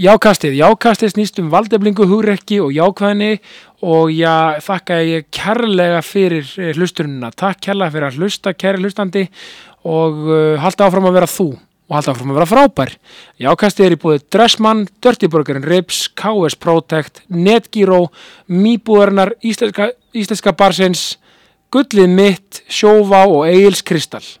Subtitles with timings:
[0.00, 3.34] Jákastið, jákastið snýst um valdeflingu, hugrekki og jákvæðinni
[3.84, 7.28] og já, þakka ég kærlega fyrir eh, hlustununa.
[7.36, 9.26] Takk kærlega fyrir að hlusta, kæri hlustandi
[9.84, 12.94] og uh, halda áfram að vera þú og halda áfram að vera frábær.
[13.44, 18.06] Jákastið er í búið Dressmann, Dirtyburgerinn Rips, KS Protect, Netgyro,
[18.48, 21.10] Mýbúðarnar, Íslenska, Íslenska Barsins,
[21.68, 24.39] Gullið mitt, Sjóvá og Egil's Kristall.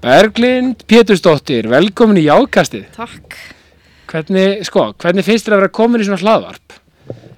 [0.00, 2.86] Berglind Pétursdóttir, velkomin í Jákastið.
[2.96, 3.36] Takk.
[4.10, 6.76] Hvernig, sko, hvernig finnst þér að vera komin í svona hlaðvarp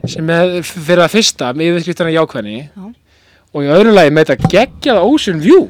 [0.09, 2.87] sem er fyrir að fyrsta með yfirskriftarna jákvæðni Já.
[3.52, 5.66] og í öðru lagi með þetta geggjað Ocean View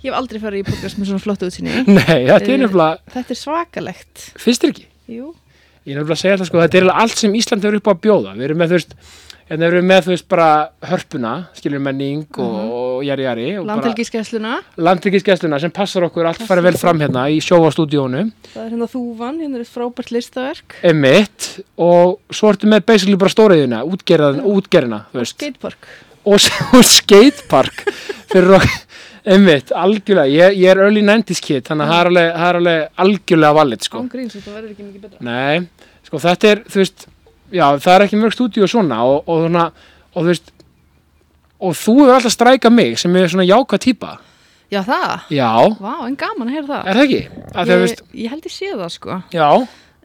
[0.00, 1.82] Ég hef aldrei farið í podcast með svona flott útsinni.
[1.98, 4.22] Nei, þetta er Eh, nefnilega, Þetta er svakalegt.
[4.40, 4.86] finnst þér ekki?
[5.12, 5.26] Jú.
[5.84, 7.92] Ég er nefnilega að segja þetta sko, þetta er allt sem Ísland hefur upp á
[7.92, 8.94] að bjóða við erum með, þú veist,
[9.50, 10.48] hérna erum við með, þú veist, bara
[10.88, 12.69] hörpuna, skiljum menning og, og jari
[13.60, 14.52] og bara Landhelgiskessluna.
[14.76, 19.40] landtryggisgæsluna sem passar okkur allt farið vel fram hérna í sjóastúdíónu Það er hérna þúvan,
[19.40, 20.76] hérna er frábært listaverk.
[20.82, 25.88] emitt og svo ertu með basically bara stóriðina, útgerðina, útgerðina veist, Skatepark.
[26.24, 26.40] og,
[26.76, 27.84] og skatepark
[28.30, 28.86] fyrir okkur
[29.30, 33.02] einmitt, algjörlega, ég, ég er early 90s kid þannig að það alveg, það er alveg
[33.04, 35.24] algjörlega valið sko, Án gríns, þetta verður ekki mikið betra.
[35.28, 37.06] nei, sko þetta er þú veist,
[37.52, 39.58] já það er ekki mörg stúdíu svona og, og
[40.10, 40.50] og þú veist
[41.60, 44.16] og þú hefur alltaf strækað mig sem er svona jákvæð típa
[44.70, 45.20] Já, það.
[45.34, 45.50] já,
[45.82, 46.84] Vá, en gaman að heyra það.
[46.86, 47.22] er það ekki?
[47.70, 49.22] Ég, veist, ég held ég sé það, sko.
[49.34, 49.48] já,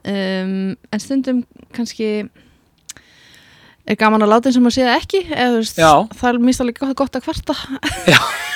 [0.06, 1.40] Um, en stundum
[1.74, 2.28] kannski
[3.90, 5.20] er gaman að láta eins og maður sé það ekki.
[5.34, 5.90] Eða, þú veist, Já.
[6.20, 7.56] það er mist alveg gott að kvarta.
[8.06, 8.20] Já.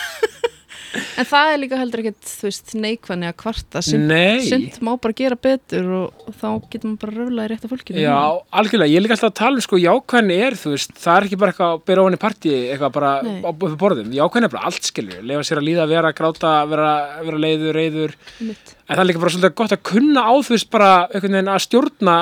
[0.90, 3.82] en það er líka heldur ekkert, þú veist, neikvæðni að kvarta.
[3.86, 8.00] Sumt má bara gera betur og, þá getur maður bara röfla í rétta fólkinu.
[8.02, 8.16] Já,
[8.60, 11.28] algjörlega, ég er líka alltaf að tala um sko jákvæðni er, þú veist, það er
[11.28, 13.38] ekki bara eitthvað að byrja ofan í partí, eitthvað bara Nei.
[13.46, 13.50] á
[13.84, 16.90] borðum, jákvæðni er bara allt skilur lefa sér að líða, vera, gráta, vera,
[17.28, 18.74] vera leiður, reyður, Einmitt.
[18.88, 21.54] en það er líka bara svolítið gott að kunna á þú veist bara einhvern veginn
[21.54, 22.18] að stjórna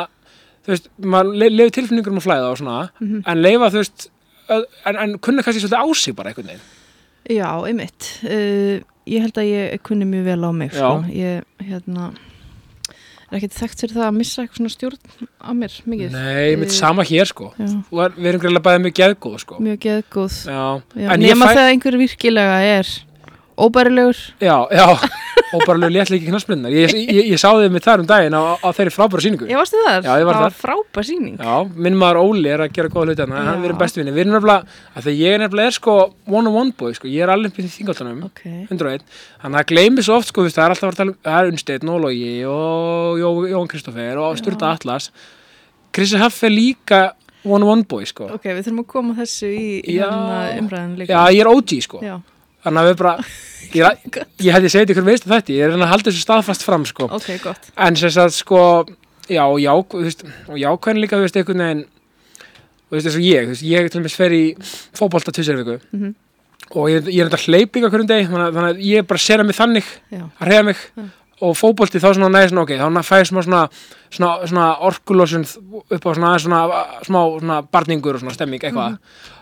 [0.69, 3.23] þú veist, maður le lefi tilfinningur um að flæða og svona, Mhm.
[3.27, 4.09] en leifa þú veist
[4.49, 6.67] en, en kunna kannski svolítið á sig bara einhvern veginn
[7.29, 8.09] Já, einmitt.
[8.25, 8.79] Uh,
[9.09, 10.95] ég held að ég kunni mjög vel á mig, sko.
[11.13, 12.11] Ég, hérna,
[13.29, 16.15] er ekkert þekkt fyrir það að missa eitthvað svona stjórn á mér, mikið.
[16.17, 19.79] Nei, mitt Eh, sama hér sko er, við erum greiðlega bæðið mjög geðgóð sko mjög
[19.85, 20.39] geðgóð.
[20.49, 20.63] Já,
[21.05, 22.93] Já, nema fæ þegar einhver virkilega er
[23.67, 24.19] óbærilegur.
[24.41, 24.87] Já, já,
[25.79, 28.93] lög léttleiki knassblinnar ég, ég, ég sá þið með þar um daginn á, á þeirri
[28.93, 30.03] frábæra síningu Ég varstu þar?
[30.05, 31.37] Já, ég var það var frábær síning.
[31.41, 31.55] Já,
[31.87, 33.61] minn maður Óli er að gera góða hluti hérna, hann Já.
[33.63, 35.97] við erum bestu vinni, við erum nefnilega að þegar ég er nefnilega er sko
[36.29, 38.43] one on one boy, sko, ég er alveg upp í þingoltanum Ok.
[38.69, 39.07] 101,
[39.43, 41.39] þannig að það gleymi svo oft sko, það er alltaf að að tala um, það
[41.41, 45.11] er Unnsteinn og Logi og Jó, Jón Kristoffer og Sturta Atlas
[45.95, 47.01] Krissi Haff er líka
[47.47, 50.09] one on one boy, sko Ok, við þurfum að koma þessu í Já.
[50.11, 51.15] hérna, umræðin líka.
[51.15, 52.19] Já, ég er OG, sko Já,
[52.65, 53.13] þannig að við bara,
[53.79, 54.07] ég,
[54.47, 57.09] ég held ég segið ykkur veist þetta, ég er að halda þessu staðfast fram, sko
[57.11, 57.71] ok, gott.
[57.77, 58.63] En sem sagt sko,
[59.29, 61.85] já, já, þú veist, og jákvæðin líka, þú veist, einhvern veginn,
[62.89, 64.43] þú veist, eins og ég, þú veist, ég til dæmis fer í
[64.99, 66.15] fótbolta tvisar viku Mhm.
[66.75, 69.57] og ég, ég er þetta hleyping á hverjum degi, þannig, að- ég bara sera mig
[69.57, 71.05] þannig Já, að reyða mig Já.
[71.41, 73.63] og fótbolti þá svona næði svona, ok, þá fæði smá svona,
[74.11, 75.45] svona, svona orkulósun
[75.91, 76.61] upp á svona, svona,
[77.07, 78.97] smá svona barningur og svona stemming, eitthvað.
[78.99, 79.37] Mhm.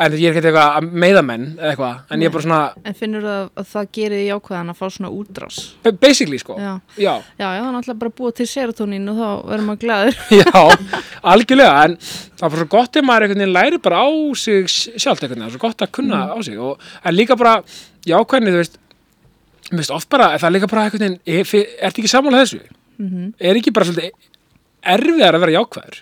[0.00, 2.60] En ég er ekki eitthvað að meiða menn eða eitthvað, en ég er bara svona,
[2.88, 5.58] en finnur það að það gerir því jákvæðan að fá svona útrás?
[5.84, 6.70] ba- basically sko, Já.
[6.96, 7.12] já.
[7.38, 10.16] Já, já, þannig ætla bara búa til serotonín og þá verður maður glæður.
[10.40, 10.62] Já,
[11.34, 14.08] algjörlega, en það er bara svo gott ef maður einhvern veginn læri bara á
[14.42, 17.36] sig sjálft einhvern veginn, það er svo gott að kunna á sig og, en líka
[17.38, 17.54] bara,
[18.08, 18.78] já, hvernig, þú veist
[19.72, 21.54] mér veist oft bara, það er líka bara einhvern veginn, er,
[21.86, 22.62] ertu ekki sammála þessu?
[23.02, 24.12] Mm Er ekki bara svolítið
[24.96, 26.00] erfiðar að vera jákvæður?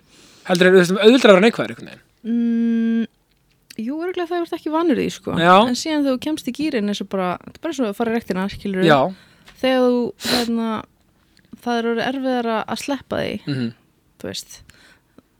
[0.48, 2.04] Heldur er, þú auðvitað að vera neikvæður einhvern veginn?
[2.30, 3.06] mm,
[3.84, 5.34] jú, örgulega það ert ekki vanur í, sko.
[5.40, 5.54] Já.
[5.64, 8.12] En síðan þegar þú kemst í gýrin og bara, þetta er bara svo að fara
[8.12, 9.00] í rektina, skilur Já,
[9.60, 10.68] Þegar þú, hérna,
[11.60, 13.68] það er orðið erfiðara að sleppa því, mm
[14.20, 14.56] þú veist.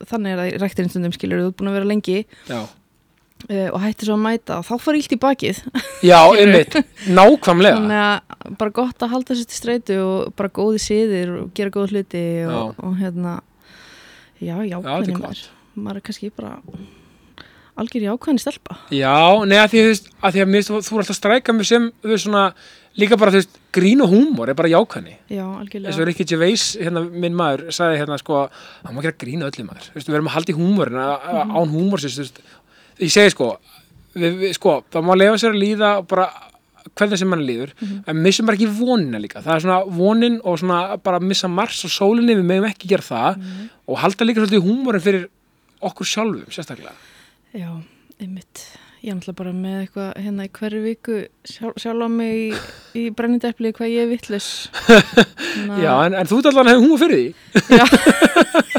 [0.09, 2.15] Þannig er það í rektinni stundum, skilur, þú ert búin að vera lengi
[2.49, 2.61] já.
[2.65, 5.59] uh, og hættir svo að mæta og þá fara ílt í bakið.
[6.01, 7.77] Já, einmitt, nákvæmlega.
[7.77, 11.73] Þannig að bara gott að halda sér til streitu og bara góði siðir og gera
[11.77, 13.37] góð hluti og, og hérna
[14.41, 15.45] já, já, er hvernig maður
[15.75, 16.57] maður er kannski bara
[17.77, 19.15] algjör jákvæðin stelpa Já,
[19.47, 19.81] nei, að því,
[20.35, 22.43] því að þú, er alltaf að stræka mig sem, svona,
[22.99, 25.15] líka bara, veist, grín og húmor er bara jákvæðni.
[25.31, 25.45] já,
[25.87, 28.49] eins og Ricky Gervais, hérna, minn maður sagði hérna sko,
[28.83, 31.51] hann má gera grína öllu maður veist, við erum að halda í húmórin Mhm.
[31.55, 31.71] án
[32.19, 32.41] veist
[32.99, 33.57] ég segi sko,
[34.15, 36.29] við, við, sko það má lefa sér að líða bara
[36.97, 38.03] hvernig sem mann líður Mhm.
[38.07, 41.85] en missum bara ekki vonina líka það er svona vonin og svona bara missa mars
[41.85, 43.69] og sólinni, við meðum ekki gera það Mhm.
[43.87, 45.27] og halda líka svolítið húmórin fyrir
[45.81, 46.91] okkur sjálfum, sérstaklega
[47.51, 47.69] Já,
[48.21, 48.63] einmitt.
[49.01, 51.15] Ég er náttúrulega bara með eitthvað hérna í hverju viku
[51.49, 52.59] sjálf, sjálf á mig í,
[53.01, 54.49] í brennindepli hvað ég er vittlis.
[55.81, 57.85] Já, en, en þú ert að hefur húmór fyrir því Já.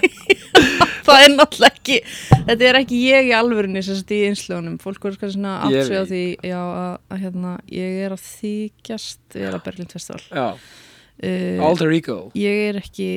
[1.08, 1.98] það er náttúrulega ekki,
[2.46, 4.78] þetta er ekki ég í alvörunni sem sagt í einslögunum.
[4.82, 6.22] Fólk voru svona Ég átt sig á því
[6.52, 10.24] já, að, að hérna, ég er að þykjast vera Berlin Festival.
[10.30, 10.48] Já,
[11.22, 13.08] Uh, alter ego ég er ekki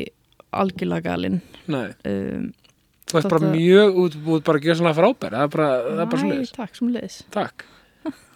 [0.54, 1.40] algjörlega galinn.
[1.72, 2.52] Nei, Um,
[3.06, 6.04] þú ert bara mjög út, út bara að gera svona frábær það er bara, það
[6.06, 7.18] er bara Æ, takk, sem leiðis.
[7.36, 7.66] Takk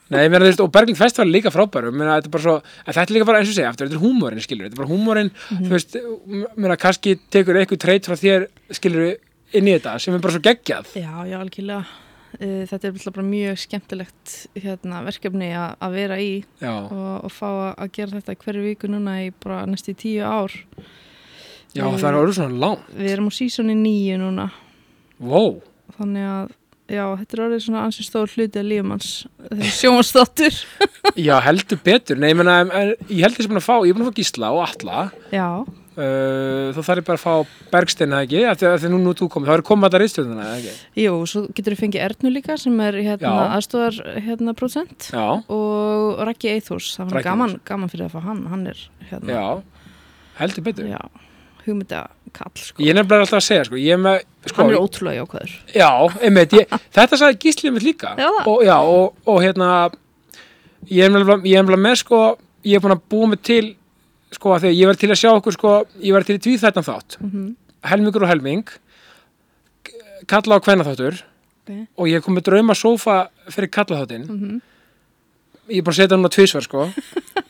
[0.09, 2.53] Nei, þú veist, og Berglind Festival er líka frábær ég meina, þetta er bara svo,
[2.87, 4.89] þetta er líka bara eins og segja aftur, þetta er húmórin, skilur, þetta er bara
[4.89, 5.65] húmórin Mhm.
[5.67, 9.17] þú veist, ég meina, kannski tekur eitthvað treyt frá þér, skilur
[9.53, 11.85] inn í þetta, sem er bara svo geggjað Já, já, algjörlega.
[12.39, 18.19] Þetta er bara mjög skemmtilegt hérna, verkefni að vera í og, og fá að gera
[18.21, 20.53] þetta hverju viku núna í bara næstu tíu ár.
[21.75, 22.87] Já, Eh, það er orðið svona langt.
[22.97, 24.49] Við erum á sísoni nýju núna,
[25.19, 25.59] Wow,
[25.97, 26.53] þannig að
[26.89, 29.09] já, þetta er orðið svona ansið stór hluti af lífumanns
[29.49, 30.55] þessi sjónastáttur.
[31.27, 32.17] já, heldur betur.
[32.17, 32.71] Nei, ég en,
[33.09, 35.03] ég held þess að fá ég er búin að fá gísla og alla
[35.35, 38.91] Já, uh, þá þarf ég bara að fá Bergstein, eða ekki, af því að því
[38.95, 40.75] nú, nú þú komið þá er komið þetta reistjóðuna, eða ekki?
[41.03, 43.47] Jú, svo getur við fengið Ernu líka sem er hérna Já.
[43.59, 45.09] aðstóðar hérna prósent.
[45.13, 49.35] Já, og Raggi Eithús, það var gaman, gaman fyrir að fá hann, hann er hérna,
[49.35, 49.47] já,
[50.39, 50.93] heldur betur.
[50.95, 51.03] Já
[51.69, 52.03] hugmynda
[52.35, 52.83] kall, sko.
[52.83, 55.55] Ég er nefnilega alltaf að segja, sko, ég er með sko, hann er ótrúlega jákvæður.
[55.73, 55.89] Já,
[56.27, 58.13] einmitt, ég, þetta sagði gíslið mitt líka.
[58.19, 59.71] Já, og, já, og, og hérna
[60.89, 62.21] ég er nefnilega með sko
[62.65, 63.63] ég er búin að búa mig til
[64.33, 65.73] sko að því ég var til að sjá okkur sko
[66.03, 67.19] ég var til í tvíþættan þátt.
[67.23, 68.67] Mm helmingur og helming
[70.27, 71.21] kalla á kvenna þáttur
[71.63, 71.85] okay.
[71.95, 74.57] og ég kom með drauma sófa fyrir kalla þáttin mm
[75.69, 76.87] ég er búin að setja hann á tvísvar sko.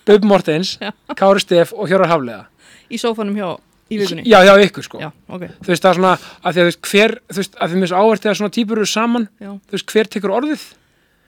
[0.04, 0.74] Bub Mortens.
[1.20, 2.44] Kári Stef og Hjórar Haflega
[2.92, 3.50] í sófanum hjá
[3.90, 4.24] í vikunni?
[4.30, 5.00] Já, já, ykkur sko.
[5.02, 7.56] Já ok, þú veist það er svona að því að þú veist hver þú veist
[7.60, 10.36] að því mér svo áhvert þegar svona típur eru saman já, þú veist hver tekur
[10.40, 10.68] orðið?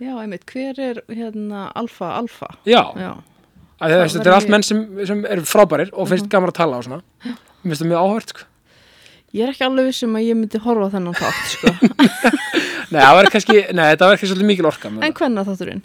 [0.02, 2.48] Já einmitt, hver er hérna alfa, alfa?
[2.66, 3.12] Já, já,
[3.82, 4.80] að Það þetta er verður allt menn sem,
[5.10, 6.32] sem eru frábærir og finnst Mhm.
[6.34, 7.02] gaman að tala á svona.
[7.26, 8.46] Mér finnst það mjög áhört sko.
[9.34, 11.68] ég er ekki alveg vissum að ég myndi horfa þennan þátt sko.
[12.92, 15.82] nei, það var kannski, nei, þetta var kannski svolítið mikil orka en hvenna þátturinn?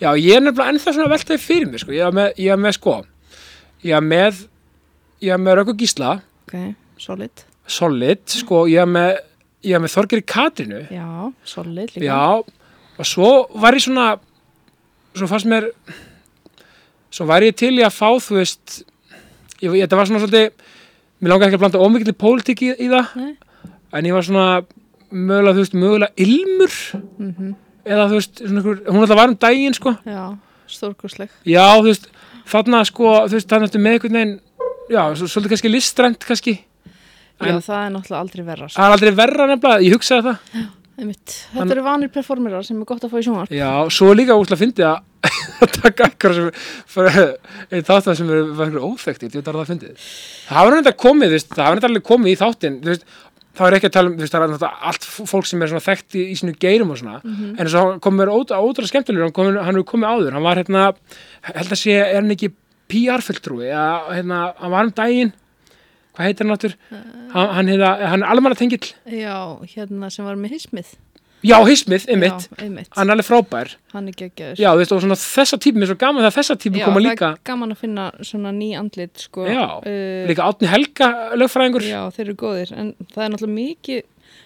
[0.00, 1.90] já, ég er nefnilega ennþá svona veltaði fyrir mér sko.
[1.96, 2.94] ég var með, ég var með sko
[3.82, 4.44] ég var með
[5.22, 6.16] ég var með Röggu Gísla.
[6.46, 6.56] Ok,
[7.00, 7.44] solid.
[7.66, 9.22] Solid, sko, ég var með
[9.64, 11.06] með Þorgeri Katrinu já,
[11.48, 12.04] solid líka.
[12.04, 12.42] Já,
[13.00, 13.30] og svo
[13.62, 14.10] var ég svona
[15.16, 15.70] svo fannst mér
[17.08, 18.82] svo var ég til í að fá þú veist
[19.62, 20.66] ég, ég, þetta var svona svolítið
[21.24, 23.32] mér langaði ekki að blanda ómikið pólitík í, í það Nei.
[23.96, 24.48] en ég var svona
[25.08, 26.80] mögulega, þú veist, mögulega ilmur.
[27.16, 30.22] Mm eða þú veist, svona hún alltaf var um daginn sko, já,
[30.70, 32.08] stórkursleg já, þú veist
[32.48, 34.34] þarna sko, þú veist, eftir með einhvern veginn
[34.90, 36.54] já, svo, svolítið kannski listrænt kannski.
[37.40, 38.78] Já, En- það er náttúrulega aldrei verra sko.
[38.80, 40.38] það er aldrei verra nefnilega, ég hugsaði það.
[40.94, 43.50] Einmitt, Hann- þetta eru vanir performerar sem er gott að fá í sjónvarp.
[43.50, 46.50] Já, svo er líka úrslega fyndið að taka eitthvað sem
[47.74, 50.08] einn þáttan sem er verður óþekkt ég veit að það fyndið.
[50.46, 52.78] Það hafa reynda komið, það reynda alveg komið í þáttin
[53.54, 56.16] það er ekki að tala um, það er náttúrulega allt fólk sem er svona þekkt
[56.18, 57.20] í, í sínu geirum og svona.
[57.22, 57.52] Mhm.
[57.54, 60.84] en þess að komið ótrúlega skemmtilegur hann, hann hefur komið áður, hann var hérna
[61.54, 62.50] held að sé, er hann ekki
[62.92, 65.32] PR-fulltrúi hérna, hann var um daginn
[66.14, 69.36] hvað heitir hann áttur hann, hann, heita, hann er almanna tengill já,
[69.74, 70.94] hérna sem var með hismið
[71.44, 73.72] já, Hismið, einmitt, já, einmitt, hann er alveg frábær.
[73.92, 74.60] Hann er geggjaður.
[74.62, 77.28] Já, veist, og svona þessa típum er svo gaman þegar þessa típum koma líka.
[77.44, 79.44] gaman að finna svona ný andlit sko.
[79.44, 81.84] Já, uh, líka Átni Helga lögfræðingur.
[81.84, 84.02] Já, þeir eru góðir en það er náttúrulega mikið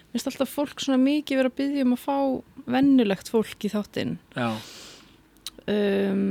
[0.09, 2.17] mér finnst alltaf fólk svona mikið vera að byggja um að fá
[2.75, 4.15] vennulegt fólk í þáttinn.
[4.35, 4.49] Já,
[5.71, 6.23] um,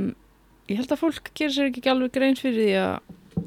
[0.68, 3.44] ég held að fólk gerir sér ekki alveg grein fyrir því að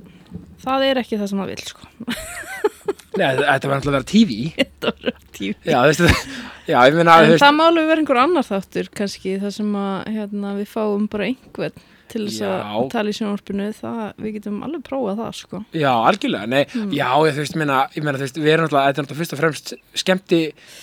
[0.62, 1.88] það er ekki það sem það vil sko.
[3.20, 6.36] Nei, þetta var náttúrulega að vera TV þetta var tíu já, þú veist,
[6.72, 9.56] já, ég meina en þú veist, það má alveg vera einhver annar þáttur kannski það
[9.58, 12.48] sem að hérna, við fáum bara einhvern til þess Já.
[12.76, 15.60] að tala í sjónvarpinu það, við getum alveg prófað það sko.
[15.80, 16.90] já, algjörlega nei, Mm.
[16.92, 19.22] já, ég, þú veist, meina, ég meina, þú veist, við erum náttúrulega, þetta er náttúrulega
[19.22, 20.40] fyrst og fremst skemmti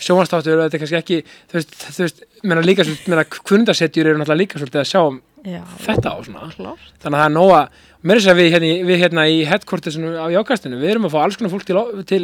[0.06, 1.18] sjónvastáttur, þetta er kannski ekki
[1.52, 5.00] þú veist, þú veist, meina líka svolítið, meina, kundasetjur eru náttúrulega líka svolítið að sjá
[5.04, 7.60] um Já, þetta á svona, klárt þannig að það er nóga
[8.08, 11.06] mér er þess að við hérna, í- við hérna í headquartersinu á jákastinu, við erum
[11.08, 12.20] að fá alls konar fólk til, til,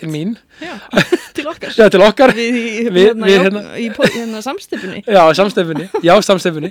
[0.00, 0.72] til mín, Já,
[1.36, 1.74] til okkar.
[1.76, 2.32] Já, til okkar.
[2.36, 6.70] Við, í- Við- hérna, við hérna- í po- hérna samstifunni Já, samstefinni, já, samstefinni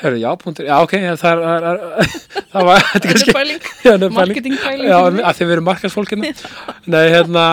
[0.00, 2.16] Hörru, já, punktur, já, ok já, það, er, það,
[2.54, 6.32] það var, þetta er kannski marketingpæling að þið veru markaðsfólkinu
[6.88, 7.44] Nei, hérna,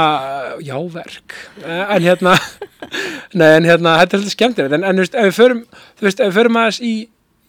[0.64, 1.36] já, verk.
[1.64, 2.38] Eh, En hérna
[3.36, 4.74] Nei, en hérna, þetta er alltaf skemmtilegt.
[4.78, 5.62] En, en þú veist, ef við förum
[6.00, 6.96] Þú veist, ef við förum aðeins í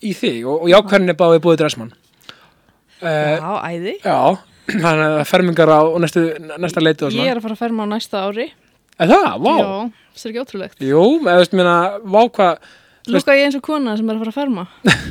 [0.04, 3.94] í þig og, og jákvæðin er báðið búið dressmann uh, Já, æði.
[4.02, 4.18] Já,
[4.84, 6.24] þannig að fermingar á næstu,
[6.56, 8.50] næsta leiti og Ég svona er að fara að ferma á næsta ári.
[8.98, 9.28] Er það?
[9.44, 9.54] Vá!
[9.54, 9.70] Já,
[10.18, 10.82] það er ekki ótrúlegt.
[10.82, 12.68] Jú, eða þú veist, mér að, vá hvað
[13.08, 14.64] Lúka ég eins og kona sem er að fara að ferma.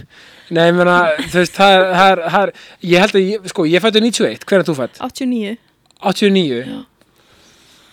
[0.53, 2.51] Nei, ég meina, þú veist, það er, það er, það er
[2.91, 5.00] ég held að, ég, sko, ég fættu 91 hver er þú fætt?
[5.08, 5.56] 89.
[6.12, 6.60] 89?
[6.62, 6.77] Já.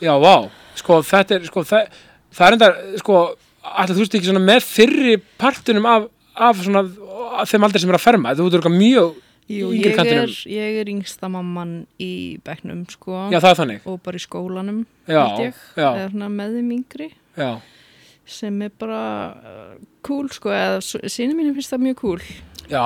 [0.05, 0.35] Já, vá,
[0.77, 1.97] sko, þetta er, sko, það,
[2.37, 2.71] það er enda,
[3.01, 3.23] sko,
[3.65, 6.83] ætla þú veist ekki svona með fyrri partunum af, af svona,
[7.47, 10.25] þeim aldrei sem er að ferma, þú eitthvað mjög, Jú, Yngri ég kantinum.
[10.25, 13.27] er, ég er yngsta mamman í bekknum, sko.
[13.29, 13.41] já,
[13.85, 15.21] Og bara í skólanum, já,
[15.77, 15.89] já,
[16.33, 17.11] með þeim yngri.
[18.25, 19.01] Sem er bara
[19.37, 19.75] uh,
[20.07, 20.49] cool, sko.
[20.49, 20.81] Eða
[21.13, 22.23] síni mínum finnst það mjög cool.
[22.71, 22.83] Já,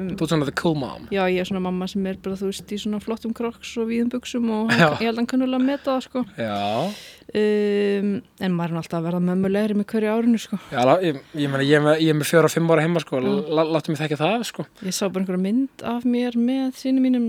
[0.00, 2.36] Um, þú ert svona the cool mom, Já, ég er svona mamma sem er bara,
[2.40, 5.30] þú veist, í svona flottum kroks og víðum buksum og hann, ég held að hann
[5.34, 6.24] kannulega meta það, sko.
[6.38, 6.60] já,
[7.30, 8.08] Um,
[8.42, 10.56] en maður er alltaf að verða mömmulegri með hverju árinu, sko.
[10.72, 13.20] já, ég, ég meina, ég er ég er með fjóra, fimm ára heima, sko,
[13.70, 17.28] láttu mig þekka það, sko, Ég sá bara einhverja mynd af mér með síni mínum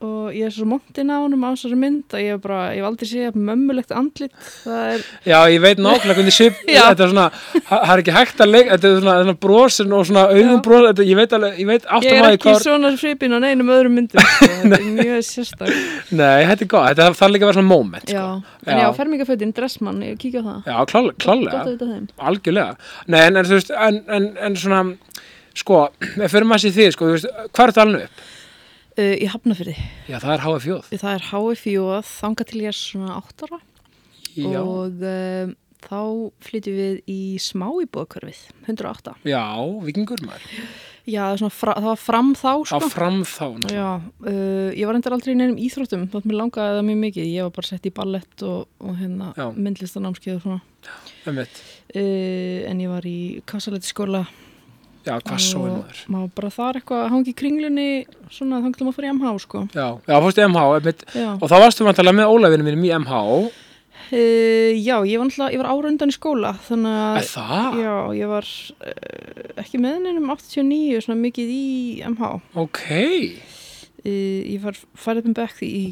[0.00, 2.80] og ég er svo montin á honum á þessari mynd að ég hef bara, ég
[2.80, 4.32] hef aldrei séð mömmulegt andlit.
[4.64, 6.36] Það er, já, ég veit nákvæmlega hvernig
[6.70, 6.80] Já.
[6.88, 7.26] þetta er svona,
[7.68, 10.54] það það er ekki hægt að leika, þetta er svona, svona brosin og svona auðum
[10.54, 10.62] Já.
[10.64, 13.38] bros, þetta, ég veit alveg, ég veit ég áttum er að ekki svona svipin á
[13.44, 14.50] neinum öðrum myndum, sko.
[14.62, 15.74] þetta er mjög sérstak.
[16.16, 18.64] Nei, þetta er gott, þetta þarf líka að vera svona moment Já, sko.
[18.64, 18.88] en já, Já.
[19.02, 20.58] fermingafötin, dressmann, ég kíkja á það.
[20.72, 20.78] Já,
[21.20, 22.08] klálega, þeim.
[22.30, 22.72] algjörlega
[23.12, 24.56] Nei, en, en
[28.98, 29.88] Uh, ég hafna fyrir því.
[30.10, 33.60] Já, það er HF fjóð Það er HFI og þanga til ég er svona áttara
[34.34, 36.00] Já, og um, þá
[36.46, 39.14] flytjum við í smá íbúðakörfið, 108.
[39.30, 39.42] já,
[39.86, 40.58] vikingur maður
[41.10, 42.88] Já, fra, það var fram þá, Á sko.
[42.92, 43.78] fram þá náttúrulega.
[43.78, 43.88] Já,
[44.30, 47.30] uh, ég var endur aldrei í neinum íþróttum, þótt mér langaði það mjög mikið.
[47.32, 49.46] Ég var bara sett í ballett og, og hérna Já.
[49.56, 50.60] myndlistanámskeið og svona.
[51.30, 51.62] Einmitt.
[51.94, 53.16] Uh, en ég var í
[53.48, 54.22] kassaletti skóla
[55.06, 57.88] Já, hvað svo er maður maður bara þar eitthvað að hangi í kringlunni
[58.28, 59.62] svona þá til maður fór í MH, sko.
[59.72, 60.64] Já, já, fórstu í MH
[61.16, 63.20] Já, og þá varstu vantarlega með Ólafinu mínum í MH
[64.10, 67.80] uh, já ég var náttúrulega, ég var ára undan í skóla, þannig að það?
[67.80, 71.64] Já, ég var uh, ekki með neinum 89 svona mikið í
[72.12, 72.34] MH.
[72.60, 72.84] Ok,
[74.00, 75.90] Uh, ég var farið um bekk í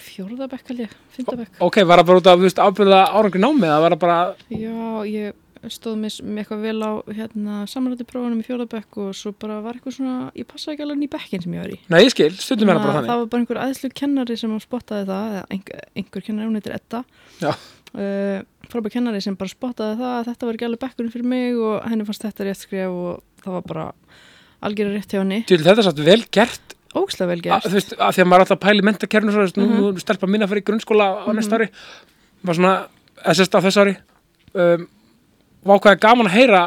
[0.00, 1.58] fjórða bekk held ég, fymta bekk.
[1.60, 4.16] ok, var það bara út af, þú veist, ábyrða árangri námið, það var það bara
[4.48, 5.34] Já, ég
[5.72, 9.78] stóð með eitthvað vel á hérna, samanrætti prófunum í fjórða bekk og svo bara var
[9.78, 11.78] eitthvað svona, ég passaði ekki alveg í bekkin sem ég var í.
[11.92, 14.58] Nei, ég skil, stundum það bara Þannig að Það var bara einhver aðslu kennari sem
[14.64, 17.02] spottaði það, einhver, einhver kennari, hún heitir Edda.
[17.94, 18.40] Uh,
[18.72, 21.84] frábær kennari sem bara spottaði það að þetta var ekki alveg bekkurinn fyrir mig og
[21.86, 23.84] henni fannst þetta rétt skref og það var bara
[24.66, 25.38] algjörði rétt hjá henni.
[25.46, 27.64] Til þetta satt vel gert Ógslega vel að, gert.
[27.70, 29.78] þú veist, að því að maður alltaf að pæla í mentakerfinu svo, mm Mhm.
[29.78, 31.68] nú er stelpa minna fyrir grunnskóla á næsta ári
[32.44, 32.74] var svona,
[33.24, 33.94] eða sérst á þess ári
[34.54, 34.88] um,
[35.64, 36.64] er gaman að heyra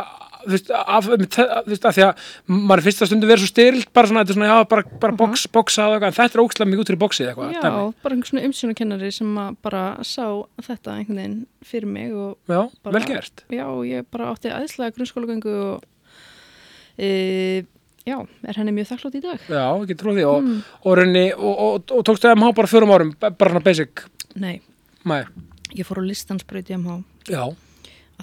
[0.48, 3.89] þú veist, af, um, þú veist, að því að maður fyrsta stundu verið svo styrilt
[3.92, 5.18] bara svona, þetta er svona, já, bara, bara Mhm.
[5.18, 7.94] box, boxa en þetta er ógstlega mikið út fyrir boxið eitthvað, Já, dæmi.
[8.04, 12.12] bara einhver svona umsjónakennari sem bara sá þetta einhvern veginn fyrir mig
[12.48, 15.84] já, bara- vel gert já, ég bara átti aðeinslega grunnskólagöngu og
[16.98, 17.66] e,
[18.08, 19.39] já, er henni mjög þakklátt í dag.
[19.50, 20.63] já, ekki trúið því og, Mm.
[20.86, 20.98] og,
[21.44, 24.62] og, og, og tókstu MH bara fjórum árum bara svona basic, Nei,
[25.04, 25.25] mæ,
[25.75, 27.56] ég fór á listansbraut í MH já,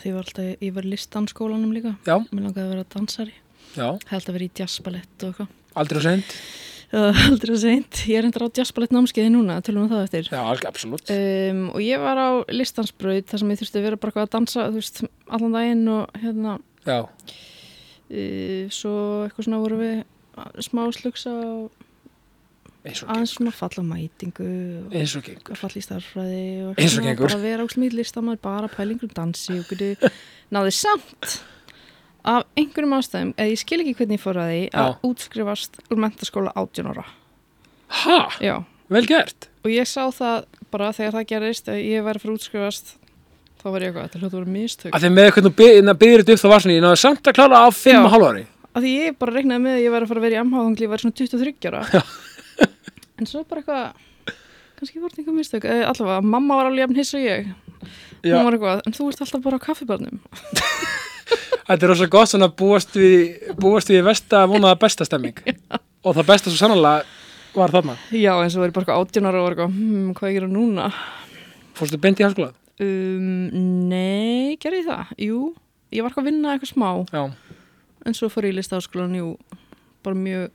[0.03, 1.95] því ég var alltaf, ég var í listansskólanum líka.
[2.07, 3.35] já, Mér langaði að vera dansari,
[3.77, 3.89] já.
[4.11, 5.57] Held að vera í jazzballett og eitthvað.
[5.83, 6.37] aldrei og send,
[6.95, 10.29] Uh, aldrei að seint, ég er endur á jazzballett námskeiði núna, tölum við það eftir.
[10.31, 11.09] já, alveg, absolutt.
[11.11, 14.35] Um, og ég var á listansbraut þar sem ég þurfti að vera bara eitthvað að
[14.37, 16.53] dansa, þú veist, allan daginn og hérna,
[16.87, 19.97] já, uh, svo eitthvað svona voru við
[20.69, 21.84] smá slugsa og
[22.85, 24.47] aðeins svona falla á mætingu
[24.93, 25.57] eins og gengur.
[25.57, 27.29] falla í starffræði og Eins og gengur.
[27.31, 30.13] bara vera úrsmýð listamæður, bara pælingur um dansi og getur
[30.53, 31.39] náði samt
[32.25, 34.99] af einhverjum ástæðum, eða ég skil ekki hvernig ég fór að því að Já.
[35.09, 37.05] útskrifast úr mentaskóla 18 ára.
[38.05, 39.49] ha, Já, vel gert.
[39.65, 42.95] Og ég sá það bara þegar það gerist að ég væri fyrir útskrifast
[43.61, 44.93] þá var ég eitthvað, þetta hljótt að vera mistök.
[44.93, 47.61] Að því með byggðir byr þetta upp þá var svona, ég náði samt að klára
[47.65, 48.05] á fimm Já.
[48.05, 48.45] og hálf ári.
[48.75, 50.57] Að því ég bara reiknaði með að ég væri að fara að vera í MH
[50.65, 51.83] þannig að ég væri svona 23 ára
[53.21, 54.03] en svo bara eitthvað
[54.79, 57.53] kannski voru þetta einhver mistök Eh, allavega, mamma var alveg jafn hiss og ég
[58.25, 58.35] Já.
[58.39, 60.21] hún var eitthvað, en þú ert alltaf bara á kaffibarnum
[61.65, 65.39] Þetta er rosa gott svona búast við, búast við versta vonaða besta stemming
[66.05, 67.05] og það besta svo sannlega
[67.55, 67.95] var þarna.
[68.11, 70.51] já, svo var ég bara eitthvað 18 ára og var eitthvað, hm, hvað ég gera
[70.51, 70.89] núna
[71.79, 72.51] Fórstu beint í háskóla?
[72.83, 73.29] um,
[73.89, 75.39] nei, gerði ég það jú,
[75.95, 77.23] ég var eitthvað að vinna eitthvað smá Já.
[78.11, 79.29] en svo fór ég í listaháskólan, jú
[80.05, 80.51] bara mjög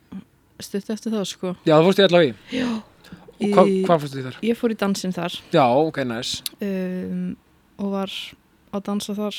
[0.66, 2.60] stutt eftir það, sko Já, það fórstu í allavega í.
[2.60, 2.70] já,
[3.40, 4.38] Og hva, hvað fórstu í þar?
[4.44, 6.34] ég fór í dansinn þar Já, ok, næs.
[6.66, 7.36] um,
[7.80, 8.16] og var
[8.76, 9.38] að dansa þar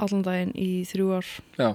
[0.00, 1.70] allan daginn í þrjú ár Já.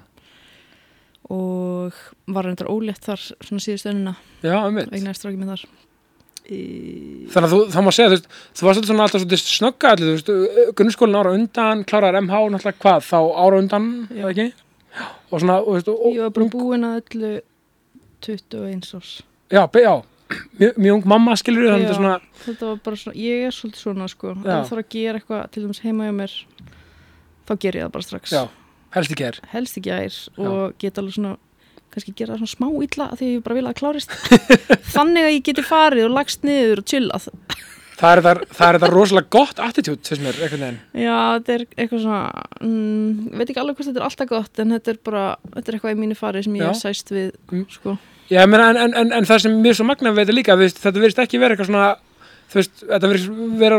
[1.29, 1.97] og
[2.29, 5.63] var reyndar ólétt þar svona síðust önuna, já, um mitt eignar stráki með þar
[6.45, 6.59] í...
[7.33, 8.27] þannig að þú, þá má segja, þú veist,
[8.59, 12.81] þú varst alltaf alltaf svona snögga allir, þú veist, grunnskólinn ára undan klárar MH, náttúrulega
[12.85, 14.21] hvað, þá ára undan, Já.
[14.21, 14.47] eða ekki
[15.33, 17.31] og svona, og, þú veist, og, ég var bara búin að öllu
[18.21, 19.13] 21 árs.
[19.51, 19.93] Já, já.
[20.57, 21.89] Mjög, mjög ung mamma skilur þetta Já.
[21.89, 24.87] er svona, þetta var bara svona, ég er svolítið svona sko, ef það þarf að
[24.95, 26.33] gera eitthvað til dæmis heima hjá mér
[27.45, 28.33] þá ger ég það bara strax.
[28.33, 28.41] Já,
[28.95, 30.17] helst ekki er helst ekki ær
[30.47, 31.35] og get alveg svona
[31.93, 34.17] kannski gera svona smá illa því að ég bara vil að klárist.
[34.95, 37.29] Þannig að ég geti farið og lagst niður og chillað
[37.99, 42.01] það er þetta, er rosalega gott attitude, finnst mér, einhvern veginn já, þetta er eitthvað
[42.03, 42.23] svona
[42.61, 45.23] mm, veit ekki alveg hvort þetta er alltaf gott en þetta er bara,
[45.55, 47.65] þetta er eitthvað í mínu fari sem ég hef sæst við Mm.
[47.69, 50.55] sko, Já, ég meina, en, en, en, en það sem mér svo magna þetta líka,
[50.57, 51.89] veist, þetta verðist ekki vera eitthvað svona,
[52.55, 53.11] veist, þetta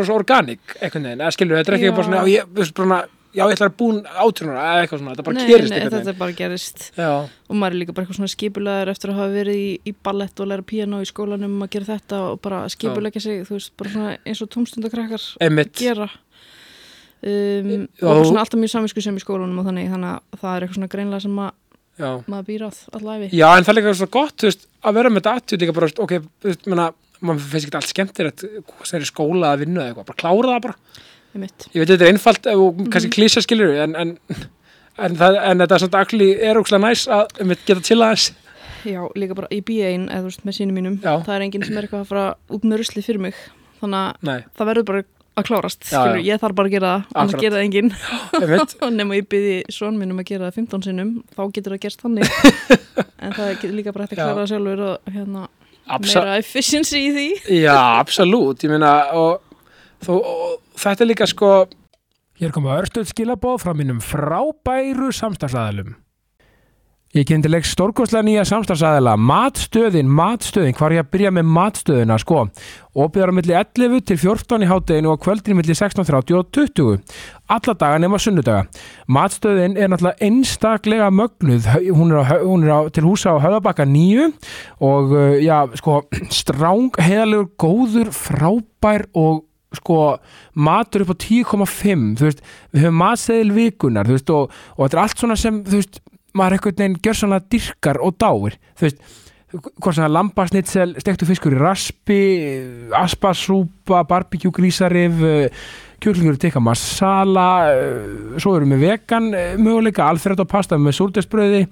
[0.07, 1.95] svo organik, einhvern veginn, eða skilur, þetta er ekki Já.
[1.97, 3.01] bara svona, ég, veist, bara,
[3.37, 6.13] já, ég ætla að búin átjónuna, eða eitthvað svona, þetta bara nei, gerist nei, þetta
[6.13, 6.85] er bara gerist.
[6.97, 9.95] Já, og maður er líka bara eitthvað svona skipulegar eftir að hafa verið í, í
[10.09, 13.75] ballett og læra piano í skólanum að gera þetta og bara skipulegja sig þú veist,
[13.77, 15.29] bara svona eins og tómstundakrakkar
[15.77, 16.09] gera.
[17.27, 20.51] Um, og bara svona alltaf mjög samisku sem í skólanum og þannig, þannig að það
[20.53, 21.55] er eitthvað svona greinlega sem að
[21.97, 22.11] já.
[22.29, 25.13] maður býr að allæfi Já, en það er líka svo gott, þú veist, að vera
[25.13, 26.15] með þetta líka bara, ok,
[26.45, 26.87] þú veist, menna,
[27.21, 28.23] maður finnst ekki allt
[28.85, 31.05] það er í skóla að vinna eða eitthvað, bara klára það bara.
[31.37, 31.67] Einmitt.
[31.75, 32.91] Ég veit, þetta er einfalt og Mhm.
[32.95, 34.17] kannski klísa skilur, en, en,
[34.99, 38.31] en, það, en þetta er svona actually er ógslag næs að einmitt, geta til aðeins.
[38.87, 40.97] Já, líka bara í B1 eða þú veist með sínum mínum.
[41.03, 41.17] Já.
[41.27, 43.35] það er enginn sem er eitthvað að fara út með rusli fyrir mig.
[43.81, 45.03] Þannig að Nei, það verður bara
[45.37, 46.25] að klárast Já, skilur, já.
[46.33, 47.91] ég þarf bara að gera það, annars gera það enginn.
[48.87, 52.01] Og nema ég byrði svon mínum að gera það 15 sinnum þá getur það gerst
[52.07, 52.31] þannig.
[53.27, 55.43] En það er líka bara hægt að klára sjálfur og hérna,
[55.89, 57.27] Absa meira efficiency í því.
[57.65, 59.41] Já, absolutt, ég meina og,
[60.05, 61.53] þó, og þetta er líka sko
[62.37, 65.95] Hér koma örstuð skilabóð frá mínum frábæru samstagsæðalum
[67.17, 72.43] Ég kynnti leik stórkostlega nýja samstagsæðala Matstöðin, matstöðin, hvar ég að byrja með matstöðina sko.
[72.93, 77.17] Óbyðar á milli 11 til 14 í hátteginu og kvöldinu milli 16.30 og 20
[77.57, 78.67] Alla daga nema sunnudaga.
[79.09, 81.71] Matstöðin er náttúrulega einstaklega mögnuð.
[81.89, 84.29] Hún er, á, hún er á, til húsa á höfðabakka 9
[84.85, 86.03] og uh, já, sko,
[86.43, 89.47] stráng, heiðalegur, góður, frábær og
[89.77, 90.01] sko,
[90.55, 94.99] matur upp á 10,5 þú veist, við höfum matseðil vikunar þú veist, og, og þetta
[94.99, 96.03] er allt svona sem þú veist,
[96.37, 99.07] maður einhvern veginn gjör svona dyrkar og dáir, þú veist
[99.55, 102.21] hvort er lambasnitsel, stektu fiskur í raspi,
[102.99, 104.53] aspasúpa barbecue
[105.97, 110.97] grísarif kjúklingur tikka masala eh, svo erum við vegan eh, möguleika alfred og pasta með
[110.99, 111.67] súrdesbröði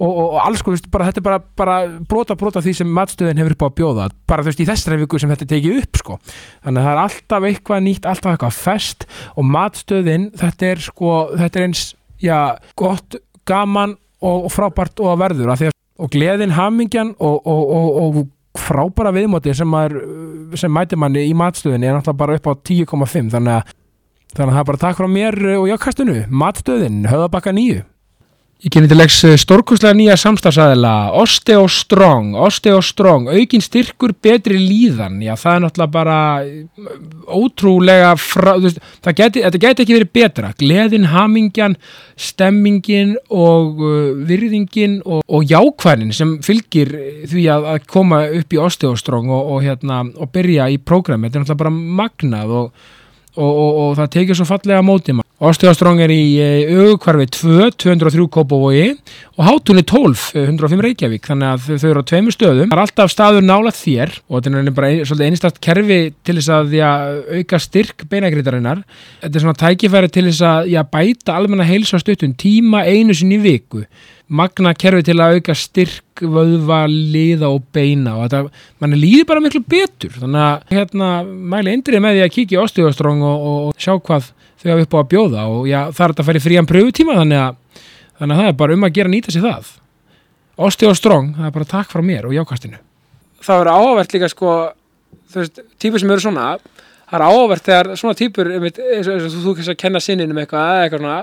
[0.00, 1.76] og, og, og alls sko, þetta er bara, bara
[2.08, 5.00] brota brota því sem matstöðin hefur upp á að bjóða bara þú veist í þessari
[5.00, 6.18] viku sem þetta tekið upp sko.
[6.64, 11.14] þannig að það er alltaf eitthvað nýtt alltaf eitthvað fest og matstöðin þetta er sko,
[11.36, 11.84] þetta er eins
[12.20, 12.38] já,
[12.76, 15.54] gott, gaman og, og frábært og verður
[16.00, 18.26] og gleðin, hamingjan og
[18.58, 19.76] frábæra viðmóti sem,
[20.58, 23.76] sem mætir manni í matstöðinni er náttúrulega bara upp á 10,5 þannig að
[24.30, 27.80] Þannig að það er bara takk frá mér og jákastinu, matstöðin, höfðabakka nýju.
[28.60, 35.14] Ég kynni til leiks stórkustlega nýja samstagsæðila, Osteo Strong, Osteo Strong, aukin styrkur, betri líðan,
[35.24, 36.90] já það er náttúrulega bara mm,
[37.38, 38.82] ótrúlega, frá, veist,
[39.16, 41.78] geti, þetta geti ekki verið betra, gleðin, hamingjan,
[42.20, 46.92] stemmingin og uh, virðingin og, og jákvæðin sem fylgir
[47.32, 51.30] því að, að koma upp í Osteo Strong og, og, hérna, og byrja í prógrami,
[51.30, 52.54] þetta er náttúrulega bara magnað
[53.40, 55.29] og það tekið svo fallega mótið maður.
[55.40, 56.24] Óstöðastrong er í
[56.68, 58.90] augukvarfi 2, 203 Kópavogi
[59.40, 61.24] og hátunni 12, eh, 105 Reykjavík.
[61.24, 62.68] Þannig að þau- eru á tveimur stöðum.
[62.68, 66.34] Það er alltaf staður nála þér og þetta er bara ein, svolítið einstakt kerfi til
[66.36, 66.90] þess að já,
[67.40, 68.84] auka styrk beinagrítarinnar
[69.22, 73.38] þetta er svona tækifæri til þess að já, bæta almenna heilsa stuttum tíma einu sinni
[73.40, 73.86] viku.
[74.28, 79.40] Magna kerfi til að auka styrk vöðva, liða og beina og þetta, mann líði bara
[79.40, 80.12] miklu betur.
[80.20, 83.96] Þannig að hérna mæli eindrið með því að kíkja í Osteostrong og, og, og sjá
[83.96, 84.28] hvað
[84.60, 86.68] þau hafa upp á að bjóða og já, það er þetta að fara í frían
[86.70, 87.84] pröfutíma þannig að,
[88.20, 89.70] þannig að það er bara um að gera nýta sér það.
[90.60, 92.80] Osteostrong, það er bara takk frá mér og jákastinu
[93.40, 94.50] Það er áhverð líka sko
[95.32, 96.48] þú veist, típur sem eru svona
[97.10, 99.80] það er áhverð þegar svona típur einmitt, eins og, eins og þú, þú kannski að
[99.80, 101.16] kenna sinninum eitthvað eða eitthvað svona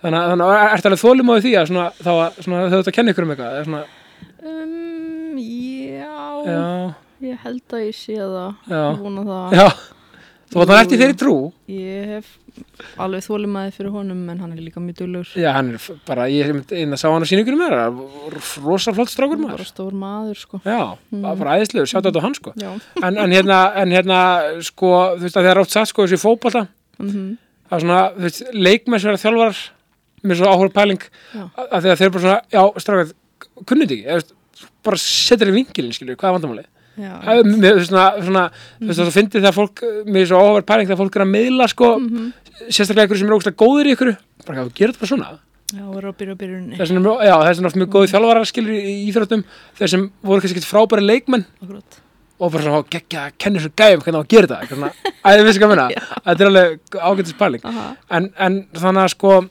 [0.00, 2.76] þannig að, þannig að ertu alveg þólum á því að svona, þá að svona, þau
[2.78, 3.82] þetta að kenna ykkur um eitthvað eða svona,
[4.50, 6.16] um, já,
[6.48, 6.64] já,
[7.28, 8.70] ég held að ég sé það.
[8.72, 8.80] Já.
[10.50, 11.34] Þú var það eftir þeirri trú.
[11.70, 12.30] Ég hef
[13.00, 16.48] alveg þólimaði fyrir honum en hann er líka mjög duglur já, hann er bara, ég
[16.48, 18.00] er inn að sá hann á síningunum með það,
[18.66, 19.68] rosa flott strákur bara maður.
[19.70, 20.60] stór maður sko.
[20.66, 20.80] Já,
[21.14, 22.54] bara bara æðislegur, sjátt á hann sko.
[22.58, 24.18] En, en hérna, en hérna
[24.66, 26.66] sko, þú veist að þeir eru oft satt sko þessi fótbolta
[26.98, 27.38] mm
[27.70, 28.40] það er svona, þú veist,
[29.06, 29.58] verða þjálfarar
[30.26, 31.04] með svo áhuga pæling
[31.38, 33.12] að, þeir eru bara svona, já, strákar
[33.70, 34.34] kunnið ekki,
[34.82, 36.66] bara setur í vingilin, skilur, hvað er vandamálið?
[36.98, 38.42] Það er mér- svona, svona,
[38.80, 39.82] þú veist, það finnir þegar fólk,
[40.20, 42.32] er svo áhverð pæling þegar fólk er að miðla, sko, Mhm.
[42.68, 45.38] sérstaklega ykkur sem er ógustlega góður í ykkur, bara gera þetta bara svona.
[45.70, 46.18] já, er að
[46.76, 49.44] Þess vegna, já, þess vegna oft mjög góði þjálfarar skilur í, í íþróttum,
[49.78, 52.00] þeir sem voru kannski ekkert frábæri leikmenn Akkurat.
[52.40, 54.92] og bara svona, geggja, kennir svo gæfum hvernig á að gera þetta, svona,
[55.24, 55.88] að þið vissi hvað minna,
[56.26, 57.64] þetta er alveg ágættis pæling.
[57.64, 59.48] Aha, En, en þannig að sko,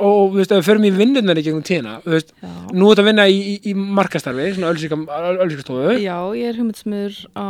[0.00, 2.50] og þú veist, ef við förum í vinnunar í gegnum tíðina, þú veist, já.
[2.72, 7.18] nú er þetta að vinna í, í, í markastarfi, svona ölsíkastofu, já, ég er hugmyndsmiður
[7.36, 7.48] á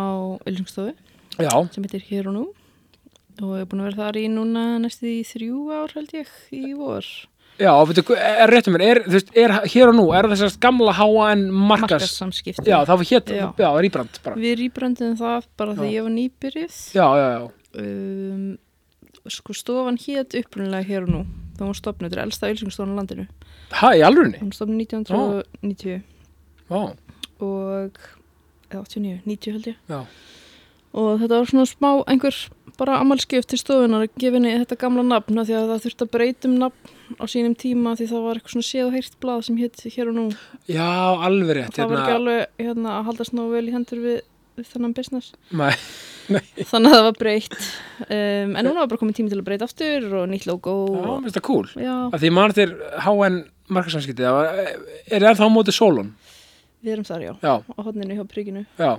[0.51, 0.95] Öllingsstofu
[1.39, 2.47] já, sem heitir Hér og Nú.
[3.41, 6.33] Og ég er búin að vera þar í núna næstu í þrjú ár held ég
[6.53, 7.07] í vor.
[7.61, 10.95] Já, veitu, er réttum mér, er, þú veist, er hér og nú, er þessast gamla
[11.29, 13.47] en markas, markassamskipti já, það var hétt, Já.
[13.61, 16.79] já, rýbrand bara, við rýbröndum það bara þegar ég var nýbyrjuð.
[16.97, 17.43] Já, já, já,
[17.85, 18.49] um,
[19.29, 21.23] sko stofan hét upprunnilega Hér og Nú
[21.61, 23.27] þá var hún stopnud, þetta er elsta ölsingstofan á landinu.
[23.77, 26.01] Hæ, í alvörunni, hún stopnud 1990
[26.71, 26.81] já,
[27.45, 28.01] og
[28.71, 29.77] eða 89, 90 held ég.
[29.91, 30.01] Já,
[30.97, 32.39] og þetta var svona smá einhver
[32.81, 36.07] bara amalskjöf til stofunar að gefa henni þetta gamla nafn af því að það þurfti
[36.07, 39.17] að breyta um nafn á sínum tíma því það var eitthvað svona séð og heyrt
[39.21, 40.27] blað sem hétt hér og nú.
[40.71, 40.89] Já,
[41.29, 44.21] alveg rétt, það var ekki alveg hérna, að haldast ná vel í hendur við,
[44.59, 45.33] við þennan business.
[45.51, 47.57] Nei, þannig að það var breytt.
[48.07, 51.07] Um, en núna var bara komið tími til að breyta aftur og nýtt logo já,
[51.07, 51.71] mér finnst það cool.
[51.75, 52.75] Já, að því mann þér
[53.07, 53.39] HN
[53.71, 56.13] markasamskipti er það þá á móti sólun
[56.81, 57.33] við erum þar já.
[57.45, 58.93] Já, á hodninu hjá príkinu já,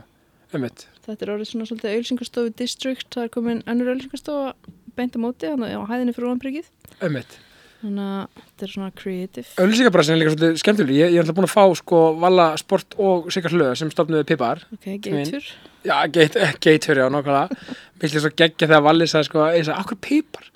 [0.54, 0.86] einmitt.
[1.06, 4.52] Þetta er orðið svona svolítið auðlýsingastofu district það er komin önnur auðlýsingastofa
[5.00, 6.70] beint á móti, þannig að á hæðinni fyrir ofan príkið
[7.02, 7.38] einmitt,
[7.82, 9.48] þannig að þetta er svona creative.
[9.62, 12.98] Auðlýsingabrassin er líka svolítið skemmtileg ég, ég er alltaf búin að fá sko Valla Sport
[13.02, 14.64] og Sigga Hlöð sem stopnuði Pipar.
[14.78, 15.52] Ok, geitur.
[15.88, 17.60] já, geit, geitur, já, nákvæmlega.
[17.98, 20.50] Mér finnst svo geggja þegar Valli sagði sko ég sagði, akkur Pipar?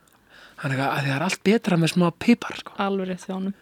[0.56, 2.76] Eitthvað, að það er allt betra með smá Pipar sko.
[2.82, 3.56] alveg rétt hjá honum.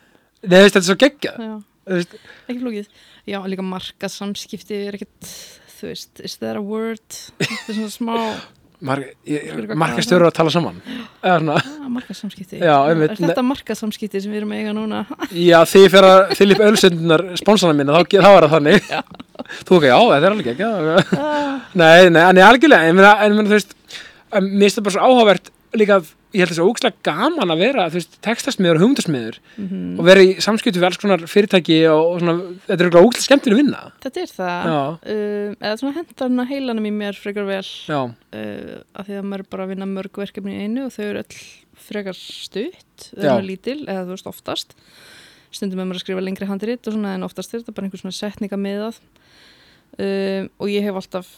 [0.44, 1.38] Nei, veist, þetta er svo geggja
[1.84, 2.90] ekki flókið.
[3.28, 5.32] Já, líka marka samskipti er ekkert
[5.78, 7.04] þú veist, is there a word?
[7.42, 8.18] Þetta er svona smá
[8.84, 10.80] Fyrir markastjóru að tala saman.
[11.24, 11.40] Ah,
[11.88, 13.14] marka samskipti Já, einmitt.
[13.14, 15.06] er þetta marka samskipti sem við erum eiga núna?
[15.32, 18.90] Já, því fer að fylla upp ölsendunar spónsana mína, þá, er það þannig.
[19.64, 23.54] Þú ok, já, þetta er alveg ekki ah, Nei, nei, en ég algjörlega En, mér
[23.54, 28.00] finnst það bara svo áhugavert líka, að ég held þessu ógslag gaman að vera, þú
[28.00, 29.82] veist, textasmiður og hugmyndasmiður mhm.
[30.02, 32.36] og vera í samskiptu við alls konar fyrirtæki og, og svona,
[32.68, 33.82] þetta er okkur ógslag skemmtileg vinna.
[34.04, 34.74] Þetta er það.
[34.74, 39.46] Um, eða svona hendar hana heilanum í mér frekar vel uh, af því að maður
[39.54, 41.42] bara að vinna mörg verkefni í einu og þau eru öll
[41.84, 44.78] frekar stutt eða lítil, eða þú veist oftast.
[45.54, 48.02] Stundum er maður að skrifa lengri handrit og svona en oftast er þetta bara einhver
[48.02, 49.02] svona setninga meðað
[50.02, 51.34] um, og ég hef alltaf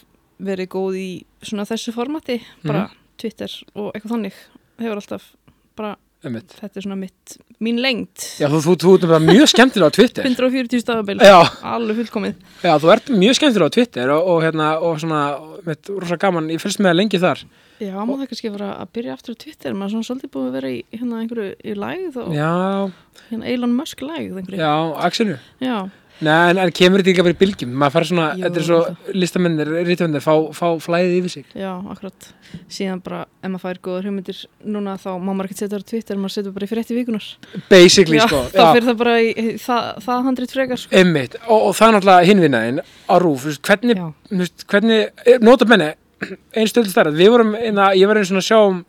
[0.45, 1.09] verið góð í
[1.43, 2.87] svona þessu formati bara
[3.21, 4.39] Twitter og eitthvað þannig
[4.81, 5.27] hefur alltaf
[5.75, 6.55] bara, einmitt.
[6.59, 9.95] þetta er svona mitt mín lengt, Já, þú, þú, þú, ert bara mjög skemmtilega á
[9.97, 10.27] Twitter.
[10.27, 12.41] 140 stafabil alveg fullkomið.
[12.63, 15.21] Já, þú ert mjög skemmtilega á Twitter og, og hérna, og svona,
[15.67, 17.45] mitt, rosa gaman, ég fylgst með það lengi þar.
[17.75, 19.73] Já, maður það kannski fara að byrja aftur á Twitter.
[19.75, 22.51] Maður svona svolítið búið að vera í hérna einhverju í lægð og Já,
[23.31, 24.59] hérna Elon Musk einhverju.
[24.61, 24.73] já,
[25.07, 25.75] Axelu Já,
[26.23, 27.71] Nei, en, en kemur þetta ekki að vera í bylgjum?
[27.81, 28.77] Maður fær svona, þetta er svo
[29.19, 31.49] listamennir, rítamennir, fá, fá flæðið yfir sig.
[31.59, 32.29] Já, akkurat.
[32.71, 34.39] Síðan bara, ef maður fær góður hugmyndir
[34.75, 37.27] núna þá má maður ekki setja það á Twitter, maður setja bara í frétti vikunar.
[37.67, 40.95] basically, já, sko þá fyrir það bara í, það, það handrit frekar, sko.
[41.01, 45.67] einmitt, og, og það er náttúrulega hinvinnaðin á rúf, hvernig, Já, þú veist, hvernig nota
[45.69, 45.91] menni,
[46.55, 48.79] einn stöld stærð við vorum, einna, ég var einn svona að sjá um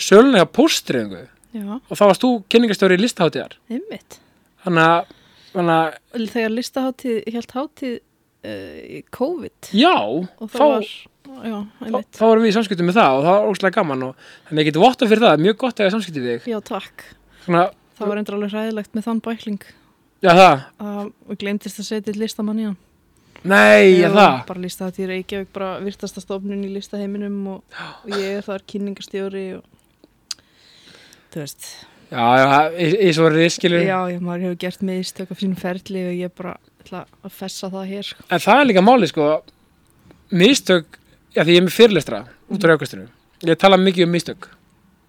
[0.00, 1.20] sölulega póstriðingu
[1.54, 4.16] já, og þá varst þú kynningastjóri í listaháttíðar einmitt.
[4.64, 5.12] þannig að,
[5.54, 10.88] þannig að, Þegar listaháttið, helt háttið uh, í COVID já og það þá, var,
[11.48, 12.10] já, þá, einmitt.
[12.18, 14.14] þá vorum við í samskiptum með það og það var óslega gaman og
[14.48, 16.58] þannig að ég geti votta fyrir það, mjög gott að ég samskipti við þig Já,
[16.74, 17.06] takk.
[17.46, 17.64] svona,
[17.94, 19.64] Það var endur alveg hræðilegt með þann bækling
[20.24, 22.76] já það, að við glemtist að setja listamann í hann.
[23.44, 28.38] nei, já það bara listaháttið í Reykjavík, bara virtasta stofnun í listaheiminum og, og ég
[28.40, 30.40] er þar kynningastjóri og
[31.34, 31.66] þú veist,
[32.14, 36.04] Já, já, í, í svo riskilur já, já, maður hefur gert mistök af sínum ferli
[36.06, 38.26] og ég bara ætla að fessa það hér sko.
[38.30, 39.28] En það er líka máli, sko.
[40.34, 40.98] Mistök,
[41.34, 42.20] já því ég er með fyrirlestra
[42.54, 43.08] út á raukastinu
[43.44, 44.46] Ég tala mikið um mistök.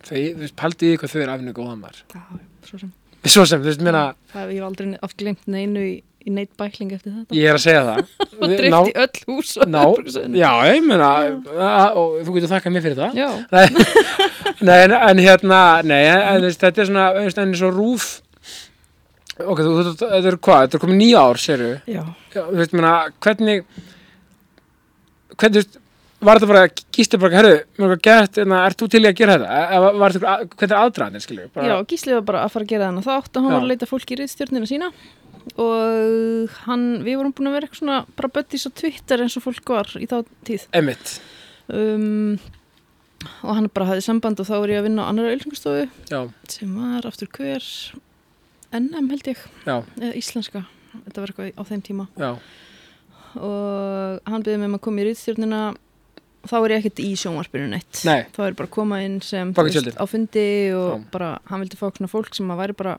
[0.05, 2.01] Þegar þú paldi í hvað þau eru afinu góðan maður.
[2.11, 2.23] Já,
[2.67, 2.89] svo sem.
[3.25, 4.01] Svo sem, þú veist, meina,
[4.33, 5.93] það, Ég hef aldrei oft glemt neinu í,
[6.25, 7.38] í neitt bækling eftir þetta.
[7.38, 8.11] Ég er að segja það.
[8.41, 9.81] Og dreift í öll hús ná.
[10.35, 13.11] Já, ég meina að- og þú getur þakkað mér fyrir það.
[14.65, 17.07] Nei, en, en hérna, nei, en, þetta er svona,
[17.43, 18.05] en svo rúf
[19.35, 21.39] Ok, þú, þú, þetta er hvað, þetta er komið nýja ár,
[21.91, 22.91] Já, þú veist, meina,
[23.25, 23.65] hvernig
[25.35, 25.81] hvernig, þú veist
[26.25, 29.17] var þetta bara, gísli bara, herru mér var gett, en ert þú til í að
[29.19, 29.81] gera þetta?
[29.99, 33.07] Var þetta, hvernig er aðdraðan, skilju já, Gísli var bara að fara að gera þannig
[33.09, 33.55] þátt og hann Já.
[33.57, 34.89] var að leita fólki í riðstjórnina sína
[35.61, 39.45] og hann, við vorum búin að vera eitthvað svona bara buddies á Twitter eins og
[39.45, 40.65] fólk var í þá tíð.
[40.75, 41.13] Emmitt,
[41.71, 42.35] um,
[43.41, 46.19] og hann bara hafði samband og þá var ég að vinna á annara auðlingstofu já,
[46.51, 47.69] sem var aftur hver?
[48.75, 50.65] NM held ég, já, eða íslenska.
[51.05, 52.05] Þetta var eitthvað á þeim tíma.
[52.19, 52.29] Já.
[53.35, 55.61] Og hann byrði með maður að koma í rýðstjórnina
[56.45, 58.01] þá er ég ekkert í sjónvarpinu neitt.
[58.07, 58.25] Nei.
[58.35, 59.97] þá er ég bara að koma inn sem tjöldin.
[59.97, 61.05] á fundi og Já.
[61.15, 62.97] bara hann vildi fá svona fólk sem að væri bara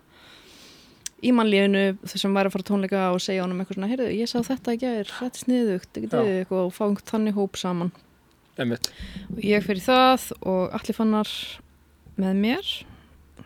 [1.24, 4.36] í mannlífinu þessum væri að fara tónleika og segja honum eitthvað svona heyrðu, ég sá
[4.44, 6.18] þetta gær, þetta er sniðugt Já.
[6.24, 7.92] eitthvað, og fá einhvern þannig hóp saman.
[8.60, 8.90] Emmitt,
[9.34, 11.32] og ég fyrir það og allir fannar
[12.16, 12.70] með mér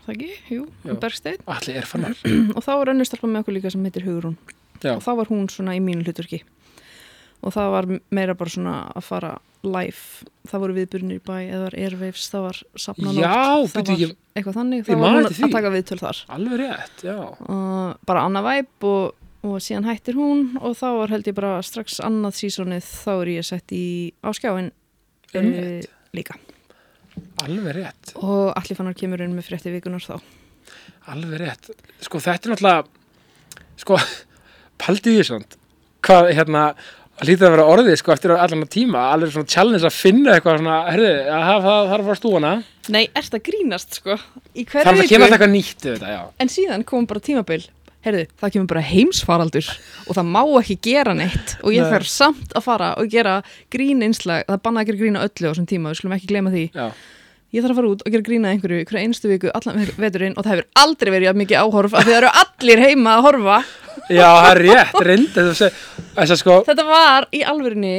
[0.05, 0.95] það ekki, jú, Já.
[1.03, 1.45] Bergsteinn.
[1.51, 2.17] Allir er fannar.
[2.57, 4.39] Og þá var önnur stelpa með okkur líka sem heitir Hugrún.
[4.81, 4.95] Já.
[4.97, 6.39] og þá var hún svona í mínu hlutverki
[7.43, 9.31] og það var meira bara svona að fara
[9.63, 13.33] live, það voru viðbyrnir í bæ eða airwaves, það var Já,
[13.69, 14.81] það var ég- eitthvað þannig.
[14.81, 16.21] ég það var hún að taka viðtöl þar.
[16.37, 17.17] Alveg rétt, já.
[17.21, 21.53] Og bara annað væp og, og síðan hættir hún og þá var held ég bara
[21.63, 23.85] strax annað sísonið þá er ég sett í
[24.25, 24.71] áskjáin
[25.35, 25.89] Einmitt.
[26.17, 26.39] líka.
[27.45, 30.21] Alveg rétt, og allir fannar kemur inn með frétti vikunar þá.
[31.13, 31.71] Alveg rétt.
[32.05, 32.85] Sko þetta er náttúrulega
[33.81, 33.97] Sko,
[34.81, 35.59] paldið því svona
[36.01, 36.63] Hvað, hérna
[37.21, 40.37] Það lítið að vera orðið, sko, eftir allan að tíma alveg svona challenge að finna
[40.39, 42.53] eitthvað svona herðu, að það þarf að fara stúana
[42.91, 44.17] Nei, ert að grínast sko?
[44.17, 46.23] Þannig hverju að alltaf eitthvað nýtt þetta, já.
[46.41, 47.61] En síðan kom bara tímabil.
[48.01, 49.69] Herðu, það kemur bara heimsfaraldur
[50.07, 53.35] og það má ekki gera neitt og ég þarf samt að fara og gera
[53.69, 56.31] grín einslag, það banna að gera grín á öllu á þessum tíma, við skulum ekki
[56.33, 56.63] gleyma því.
[56.73, 56.87] Já,
[57.53, 60.39] ég þarf að fara út og gera grín að einhverju hverja einstu viku, allan veturinn
[60.39, 63.61] og það hefur aldrei verið mikið áhorf því það eru allir heima að horfa
[64.11, 65.71] já það er rétt, reyndi þess
[66.27, 67.97] að sko, þetta var í alvörinni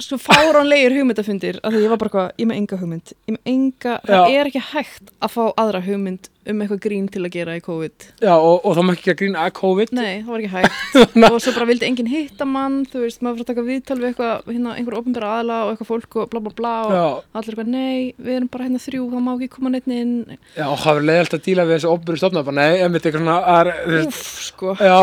[0.00, 3.14] svo fáránlegir hugmyndafundir af því ég var bara hvað, ég með enga hugmynd.
[3.28, 4.38] Ég með enga, það Já.
[4.40, 8.06] er ekki hægt að fá aðra hugmynd um eitthvað grín til að gera í COVID.
[8.24, 9.92] Já, og, og þá má ekki gera grín að COVID.
[9.94, 11.04] Nei, það var ekki hægt.
[11.32, 14.08] Og svo bara vildi enginn hitta mann þú veist, maður fyrir að taka viðtal við
[14.08, 17.04] eitthvað hérna, einhver opinbera aðla og eitthvað fólk og bla bla bla og Já,
[17.38, 20.16] allir eitthvað, nei, við erum bara hérna þrjú það má ekki koma neitt inn.
[20.56, 23.22] Já, og það verður leiðalt að díla við þessu opbyrju stofna bara, nei, einmitt eitthvað
[23.22, 24.98] svona að, þú veist, Úff, sko, Já,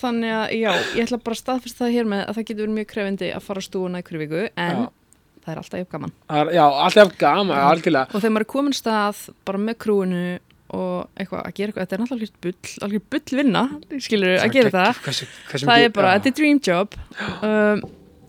[0.00, 2.76] þannig að já, ég ætla bara að staðfesta það hér með að það getur verið
[2.78, 4.88] mjög krefindi að fara á stúuna í hverju viku en Já.
[5.42, 6.12] það er alltaf jafn gaman.
[6.30, 8.06] Er- já, alltaf gaman, algjörlega.
[8.14, 10.22] Og þegar maður er komin stað bara með krúinu
[10.72, 13.62] og eitthvað að gera eitthvað, þetta er náttúrulega algjört bull algjör bull vinna,
[14.00, 15.02] skilur að gera það.
[15.04, 16.18] hversu, hversu það er bara, já.
[16.18, 16.94] þetta er dream job.
[17.42, 17.82] Um,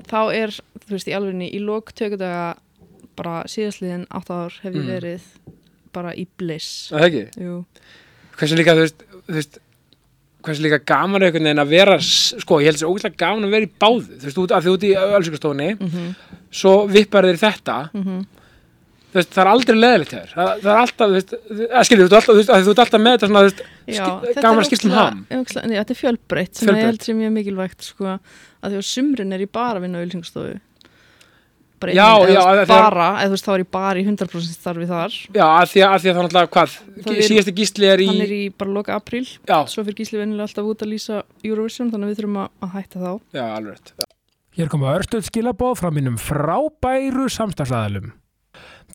[0.09, 2.57] þá er, þú veist, í alvegni í lok tökudaga
[3.15, 4.91] bara síðastliðin 8 ár hef ég Mm.
[4.91, 5.21] verið
[5.93, 6.91] bara í bliss.
[6.91, 7.09] Er
[8.33, 9.59] hversu líka, þú veist, þú veist
[10.43, 13.53] hversu líka gaman er einhvern veginn að vera sko, ég held þessi ógæslega gaman að
[13.55, 14.17] vera í báðu.
[14.19, 16.07] Þú veist, út, að því út í ölsingastofunni mhm,
[16.51, 17.77] svo vippar þeir þetta.
[17.93, 18.23] Mhm.
[19.13, 20.29] Þú veist, það er aldrei leðilegt þér.
[20.33, 21.33] Það, það er alltaf, þú veist,
[21.69, 23.93] að skilja, þú ert alltaf, þú þú ert alltaf með þetta svona, þú veist, Já,
[23.93, 25.19] ski- þetta gaman að skipta um ógeðslega- ham.
[25.29, 26.81] ógeðslega- Þetta er fjölbreytt sem Fjölbreytt.
[26.83, 28.05] ég held sem mjög mikilvægt sko,
[28.63, 30.55] að því að sumrin er ég bara vinna á ylsingastofu
[31.83, 34.55] bara, Já, eða, já, þegar- bara eða þú veist, þá er ég bara í 100%
[34.57, 37.55] starfi þar já, að því að, að, því að það er alltaf, hvað Það síðasti
[37.59, 40.71] gísli er í, hann er í bara loka apríl já, svo fyrir Gísli vennilega alltaf
[40.73, 43.93] út að lýsa Eurovision þannig að við þurfum að, að hætta þá já, alveg rétt.
[44.53, 48.11] Hér koma örstuð skilabóð frá mínum frábæru samstagsæðalum.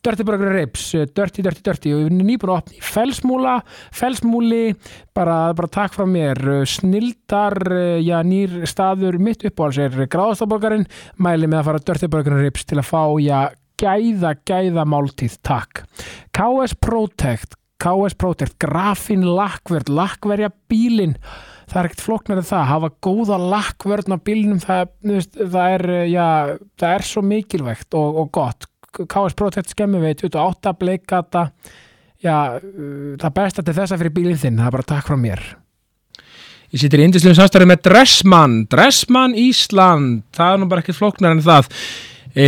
[0.01, 1.93] Dirty Burger Ribs, eh, Dirty, Dirty, Dirty.
[1.93, 3.55] Og við erum nýbúin að opna í Felsmúla,
[3.95, 4.63] Felsmúli,
[5.15, 10.87] bara, bara takk frá mér, eh, snildar, eh, já, nýr staður mitt uppáhalds er gráðastaborgarinn,
[11.19, 15.83] mæli með að fara Dirty Burger Ribs til að fá, já, gæða, gæða máltíð, takk.
[16.31, 21.15] KS Protect, KS Protect, grafin lakkverð, lakkverja bílinn,
[21.67, 24.89] það er ekkert flóknar en það, hafa góða lakkvörn á bílnum, það,
[25.37, 26.27] það er, já,
[26.79, 28.68] það er svo mikilvægt og, og gott.
[28.93, 31.49] KS Protect skemmi við 28 bleikata,
[32.23, 35.43] já, uh, það besta til þessa fyrir bílinn þinn, það er bara takk frá mér.
[36.69, 41.33] Ég sittir í indislegum samstarfi með Dressmann, Dressmann Ísland, það er nú bara ekkert flóknar
[41.33, 41.71] en það.
[42.37, 42.47] E,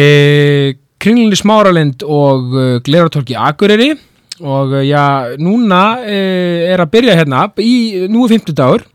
[1.01, 3.95] Kringlunni Smáralind og uh, Gleratólki Akureyri
[4.41, 6.19] og uh, já, núna e,
[6.69, 8.85] er að byrja hérna, í, nú er 50 dagur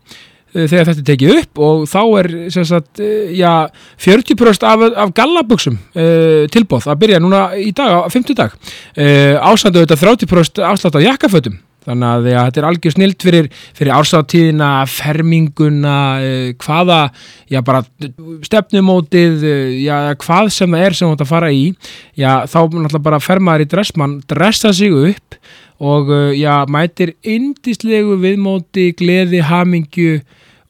[0.53, 3.67] þegar þetta er tekið upp og þá er sagt, eh, já,
[4.03, 9.35] 40% af, af gallabuxum uh, tilbóð að byrja núna í dag, á 50 dag uh,
[9.51, 11.57] ásandu auðvitað 30% afslátt á jakkafötum.
[11.87, 13.45] Þannig að já, þetta er algjör snilt fyrir,
[13.77, 16.97] fyrir ársáttíðina, ferminguna uh, hvaða
[17.47, 17.85] já, bara
[18.43, 21.63] stefnumótið uh, já, hvað sem það er sem þú ert að fara í.
[22.19, 25.39] Já, þá náttúrulega bara fer maður í dressmann dressa sig upp
[25.79, 30.19] og uh, já, mætir indislegu viðmóti, gleði, hamingju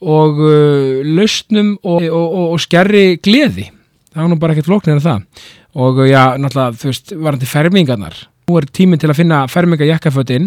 [0.04, 3.70] og uh, lausnum og, og, og, og skerri gleði.
[4.12, 5.46] Það var nú bara ekkert flóknir en það.
[5.78, 8.26] Og uh, já, náttúrulega, þú veist, varandi fermingarnar.
[8.48, 10.46] Nú er tíminn til að finna ferminga jakkafötin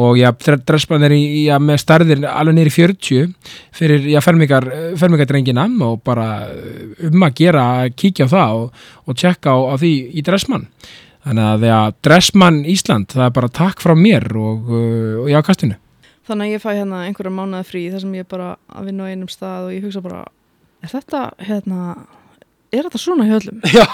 [0.00, 0.30] og já,
[0.64, 3.34] dressmann er í, já, með starðir alveg í 40
[3.76, 4.64] fyrir já, fermingar,
[4.96, 6.46] fermingadrengina og bara
[7.10, 10.64] um að gera kíkja á það og tjekka á, á því í dressmann.
[11.22, 15.76] Þannig að já, dressmann Ísland, það er bara takk frá mér og, uh, og jákastinu.
[16.26, 19.06] Þannig að ég fæ hérna einhverja mánuða frí þar sem ég er bara að vinna
[19.06, 20.20] á einum stað og ég hugsa bara,
[20.82, 21.86] er þetta, hérna,
[22.74, 23.62] er þetta svona hjá öllum?
[23.78, 23.86] Já,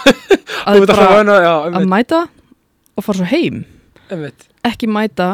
[0.68, 2.18] Að, bara, hana, já, að mæta
[2.98, 3.62] og fara svo heim.
[4.12, 4.48] einmitt.
[4.68, 5.28] Ekki mæta,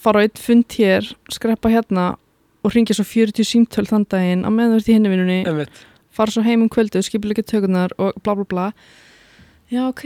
[0.00, 2.06] fara á eitt fund hér, skreppa hérna
[2.64, 5.66] og ringja svo 40 símtöl þann daginn á meðan þú ert í hinnivinnunni,
[6.16, 8.66] fara svo heim um kvöldu, skipilega tökunar og bla bla bla.
[9.70, 10.04] Já, ok,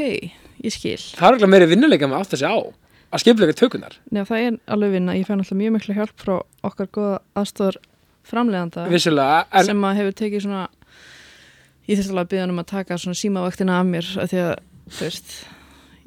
[0.64, 0.98] ég skil.
[1.16, 2.61] Það er alveg meiri vinnuleika með átt að segja á
[3.14, 3.98] að skipleika tökunar.
[4.11, 5.16] Já, það er alveg vinna.
[5.16, 7.81] Ég fæ náttúrulega mjög miklu hjálp frá okkar góða aðstofar
[8.88, 10.62] Vissulega, en sem að hefur tekið svona
[11.85, 14.40] ég þurfti alveg að byggja hann um að taka svona símavaktina af mér af því
[14.40, 14.53] að,
[14.88, 15.35] þú veist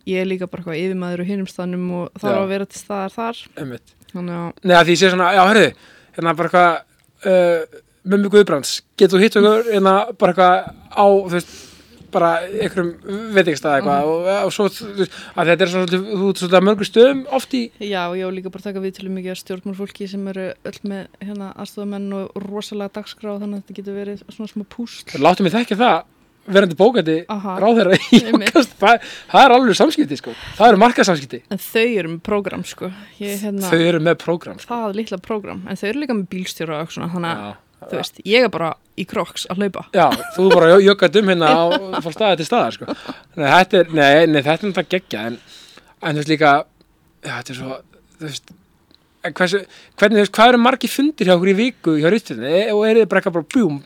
[0.08, 2.82] ég er líka bara eitthvað yfirmaður og hinum staðnum og það er að vera til
[2.82, 5.68] staðar þar þannig að, Nei, að því ég sé svona, já, hörðu,
[6.18, 6.78] hérna bara eitthvað,
[7.28, 11.56] uh, Mummi Guðbrands, getur þú hitt okkur, hérna bara eitthvað á, þú veist,
[12.14, 12.92] bara einhverjum
[13.36, 18.28] veitingstað eitthvað og, og svo, þetta er svona, mörgur stöðum oft í, já, og ég
[18.28, 22.14] á líka bara taka við til mikið að stjórnmálfólki sem eru öll með hérna aðstofamenn
[22.20, 25.18] og rosalega dagskrá þannig að þetta getur verið svona smá púsl.
[25.22, 26.00] Láttu mig þekka það,
[26.48, 31.64] verandi bókandi ráðherra í jókast, það, það er alveg samskipti, sko, það eru markasamskipti, en
[31.68, 32.92] þau eru með prógram sko.
[33.20, 34.72] Ég, hérna, þau eru með prógram, sko.
[34.72, 38.00] það litla prógram en þau eru líka með bílstjóra og svona þannig að, Já, þú
[38.02, 39.86] veist, ég er bara í kroks að hlaupa.
[39.96, 42.86] Já, þú bara jökkað um hérna og fór staðið til staðar sko.
[43.38, 45.38] nei, þetta er, nei, nei, þetta er náttúrulega geggja en,
[46.02, 46.54] en þú veist líka
[47.28, 47.78] já, þetta er svo
[48.18, 48.56] þú veist,
[49.28, 49.60] hversu,
[50.00, 53.00] hvernig, þú veist, hvað eru margir fundir hjá okkur í viku hjá rýttunni og er
[53.02, 53.80] þið bara eitthvað bara bjúm,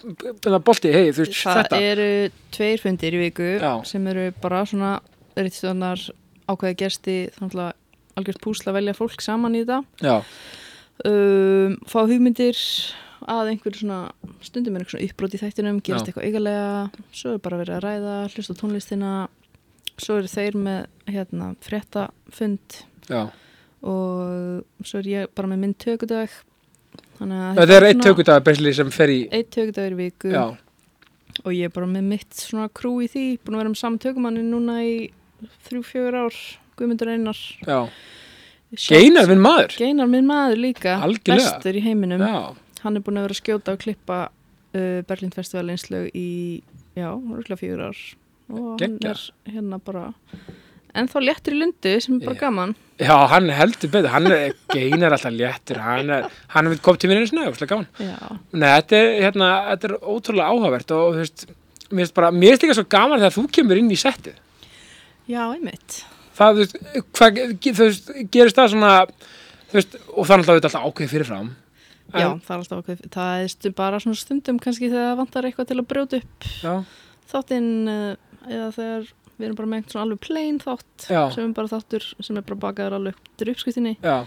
[0.68, 1.80] bolti, hei, þú veist, Það þetta.
[1.92, 2.10] eru
[2.58, 3.72] tveir fundir í viku Já.
[3.90, 4.96] sem eru bara svona
[5.40, 6.04] rítstjóðanar
[6.52, 7.72] ákveði gersti þannig að
[8.20, 10.18] algjört púsla velja fólk saman í þetta Já,
[11.08, 12.60] um, fá hugmyndir
[13.30, 14.00] að einhver svona
[14.42, 16.12] stundum er einhver svona uppbrot í þættinum gerast Já.
[16.12, 19.12] eitthvað eigalega svo er bara verið að ræða, hlusta á tónlistina
[20.02, 20.80] svo eru þeir með
[21.12, 22.80] hérna fréttafund
[23.10, 23.22] já.
[23.82, 26.34] og svo er ég bara með minn tökudag
[27.20, 30.32] þannig að Þetta er eitt tökudag besli sem fer í eitt tökudagur í viku.
[30.34, 30.46] Já,
[31.44, 34.02] og ég er bara með mitt svona krú í því búin að vera með saman
[34.02, 34.96] tökumanni núna í
[35.68, 36.42] þrjú, fjögur ár
[36.80, 37.38] Guðmundur Einar.
[37.68, 37.80] Já.
[38.72, 39.76] Geinar minn maður.
[39.78, 41.58] Geinar minn maður líka Algjörlega.
[41.60, 42.22] bestur í heiminum.
[42.24, 46.28] Já, hann er búin að vera að skjóta og klippa uh, Berlín Festival einslög í
[46.98, 48.02] já, rúkla fjögur ár
[48.52, 48.92] og Geggjað.
[49.00, 50.06] hann er hérna bara
[50.92, 52.42] en þá léttur í lundu sem er bara Já.
[52.42, 56.98] gaman já, hann heldur betur hann er, Geinar alltaf léttur hann er, hann er kom
[57.00, 58.18] til mér einu snöð, gaman já,
[58.52, 61.46] Nei, þetta er, hérna, þetta er ótrúlega áhugavert og þú veist,
[61.92, 64.36] mér finnst bara, mér finnst líka svo gaman þegar þú kemur inn í settið.
[65.32, 66.02] já, einmitt
[66.42, 66.78] Það, þú veist,
[67.18, 68.92] hvað, þú veist, gerist það svona,
[69.72, 71.50] þú veist, og það er alltaf alltaf ákveðið fyrirfram.
[72.14, 75.72] Já, það er alltaf okkur það er stu, bara svona stundum kannski þegar vantar eitthvað
[75.72, 76.74] til að brjóta upp Já,
[77.32, 78.14] þáttinn uh,
[78.50, 79.10] eða þegar
[79.42, 81.22] við erum bara með einhvern svona alveg plain þátt Já.
[81.34, 84.18] sem er bara þáttur sem er bara bakaður alveg til uppskriftinni já.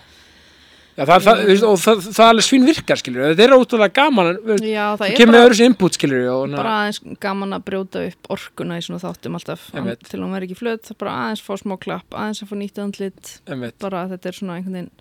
[0.94, 4.28] Já, það, það, og það, það er alveg svín virkar, skilur, þetta er ótrúlega gaman,
[4.62, 8.84] Já, það er bara, input, skilur, og bara aðeins gaman að brjóta upp orkuna í
[8.86, 10.04] svona þáttum alltaf veit.
[10.06, 12.54] til hún verði ekki flöt, það er bara aðeins fá smá klapp aðeins að fá
[12.60, 13.78] nýtt einmitt.
[13.82, 14.92] bara þetta er svona einhvern veginn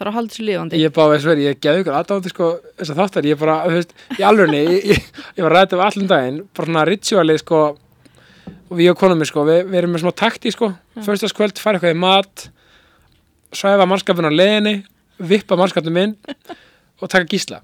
[0.00, 0.78] það er að halda sér lifandi.
[0.80, 2.46] Ég bara, veist verið, ég geði ykkur aðdáðandi, sko,
[2.80, 5.82] þess að þáttar, ég bara, þú veist, í alvegni, ég, ég, ég var ræðið af
[5.90, 7.60] allan daginn, bara svona ritualið, sko,
[8.70, 11.02] og við og konum sko, við, við erum með smá takti, sko, Já.
[11.04, 12.46] fyrstaskvöld, fara eitthvað í mat,
[13.60, 14.74] svæfa mannskapin á leiðinni,
[15.20, 16.16] vippa mannskapin minn
[17.02, 17.60] og taka gísla,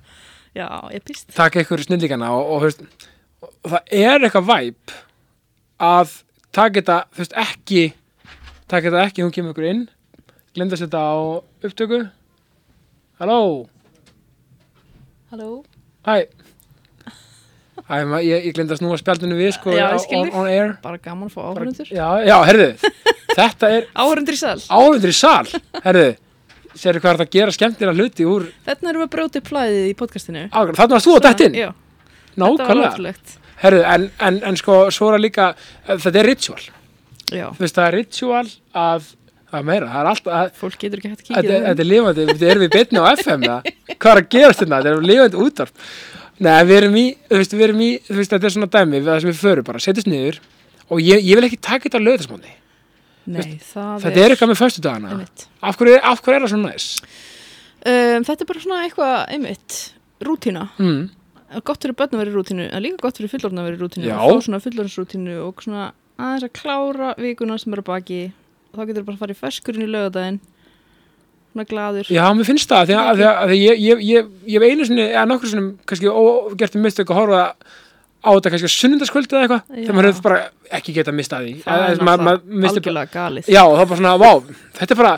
[0.56, 2.84] Já, ég pýst taka ykkur snillíkana og, og, veist,
[3.44, 4.94] og það er eitthvað væp
[5.84, 6.14] að
[6.56, 7.82] taka þetta, þú veist, ekki,
[8.68, 9.82] taka þetta ekki, hún kemur ykkur inn,
[10.56, 11.16] glemda að setja á
[11.68, 12.00] upptöku,
[13.20, 13.38] halló,
[15.30, 15.64] Halló?
[16.06, 16.26] Hæ?
[17.86, 20.72] Ma- ég, ég glemd að snúa spjaldinu við sko Já, on, on air.
[20.82, 22.68] Bara gaman að fá áhörundur Já, já, herðu
[23.36, 24.56] Þetta er Áhörundur í sal.
[24.74, 25.44] Áhundur í sal
[25.84, 26.06] Herðu,
[26.74, 29.50] sérðu hvað er það að gera skemmtilega hluti úr Þetta erum við að brjóta upp
[29.52, 30.44] flæðið í podcastinu.
[30.54, 31.58] Þannig varst þú á dættin
[32.36, 33.12] Nákvæmlega.
[33.62, 35.46] Herðu, en, en, en sko, svo er það líka
[35.86, 36.64] Þetta er ritual.
[37.32, 38.44] Já, Þú veist, það er ritual
[38.76, 39.06] að
[39.46, 41.88] Það er meira, það er alltaf fólk getur ekki hægt að Þetta kíkja þetta er
[41.90, 43.58] lifandi, þetta erum við betni á FM eða?
[43.94, 44.78] Hvað er að gerast þetta?
[44.82, 45.82] Þetta er lifandi útvarp
[46.36, 48.98] Nei, við erum í, þú veist, við erum í þú veist, þetta er svona dæmi,
[49.00, 50.40] við það sem við förum bara setjast niður
[50.90, 52.52] og ég, ég vil ekki taka þetta á löðismáni
[53.26, 55.14] Nei, það Þetta er eitthvað með föstu dagana
[55.70, 56.88] af hverju, af hverju er það svona næs?
[57.86, 59.78] um, Þetta er bara svona eitthvað einmitt
[60.26, 61.00] Rútína Mm.
[61.62, 63.82] Gott fyrir börn að vera í rútínu En líka gott fyrir fullorðna að vera í
[63.84, 64.16] rútínu Já.
[64.18, 65.84] Og fá svona fullorðnsrútínu Og svona
[66.18, 68.18] aðeins að klára vikuna sem er að baki
[68.74, 70.40] þá getur bara að fara í ferskurinn í lögadaginn
[71.56, 74.60] svona gladur Já, mér finnst það, því að, að, að, að ég, ég, ég, ég
[74.60, 77.44] hef einu sinni, eða nokkur sinni kannski ógert um mistök að horfa
[78.26, 80.42] á þetta kannski á sunnundaskvöldi eða eitthvað þegar maður hefur bara
[80.76, 81.54] ekki getað mistað því.
[81.62, 83.50] Það er Að- að náttúrulega algjörlega galið.
[83.54, 84.30] Já, er bara svona, vá,
[84.80, 85.12] þetta er bara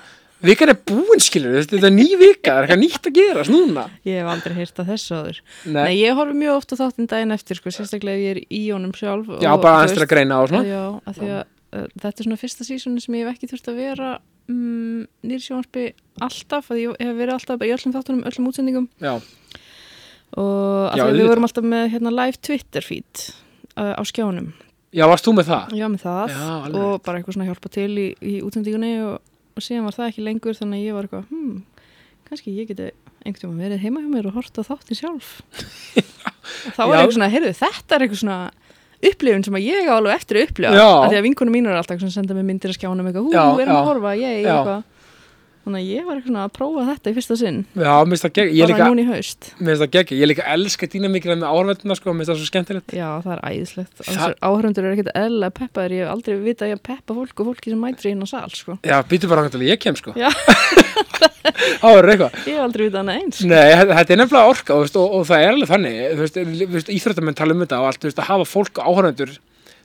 [0.48, 3.86] vikan er búin, skilur, þetta er ný vika það er eitthvað nýtt að gerast núna.
[4.06, 5.40] Ég hef aldrei heyrt að þessu áður.
[5.64, 8.62] Nei, Nei, ég horfi mjög ofta þáttinn daginn eftir sko, sérstaklega ef ég er í
[8.70, 10.62] honum sjálf Já, og, bara þú aðeins til að greina á svona.
[10.68, 13.80] Já, að því að þetta er svona fyrsta sísoni sem ég hef ekki þurft að
[13.82, 14.12] vera
[14.48, 15.90] um, nýr sjónarpi
[16.24, 18.88] alltaf að ég hef verið alltaf í öllum þáttunum, öllum útsendingum.
[19.02, 19.18] Já,
[20.38, 23.24] og Já, við vorum alltaf með hérna, live Twitter feed
[23.76, 24.52] uh, á skjánum.
[24.96, 25.74] Já, varst þú með það?
[25.76, 26.32] Já, með það.
[26.32, 26.46] Já,
[26.80, 29.18] og bara eitthvað svona hjálpa til í, í útsendingunni og,
[29.52, 31.90] og síðan var það ekki lengur þannig að ég var eitthvað, hmm,
[32.30, 32.88] kannski ég geti
[33.26, 35.34] einhvern tíma verið heima hjá mér og horta þáttin sjálf.
[36.76, 36.94] Þá Já.
[36.94, 38.38] eitthvað svona, heyrðu, þetta er eitthvað svona
[39.04, 40.72] upplifun sem að ég á alveg eftir að upplifa.
[41.04, 43.32] Af því að vinkunum mínur er alltaf að senda mig myndir að skjánum eitthvað, hú,
[43.62, 44.82] erum að horfa, ég, eitthvað
[45.68, 48.34] þannig að ég var eitthvað að prófa þetta í fyrsta sinn Já, mér finnst það
[48.40, 51.48] gegg, bara núna í haust mér finnst það gegg, ég líka elska dýna mikið með
[51.52, 54.02] áhverfenduna, sko, mér finnst það svo skemmtilegt Já, það er æðislegt.
[54.02, 55.94] Þessar áhörundur eru ekkert eðla peppaður.
[55.94, 58.48] Ég hef aldrei vita að ég peppa fólk og fólki sem mætir inn á sal,
[58.54, 58.78] sko.
[58.86, 60.28] Já, býtu bara að ég kem, sko Já.
[61.82, 63.42] Verður eitthvað Ég hef aldrei vita hana eins.
[63.46, 67.62] Nei, þetta er nefnilega orka og, og, og það er alveg þannig íþróttamenn tala um
[67.64, 69.36] þetta og allt að hafa fólk áhörðendur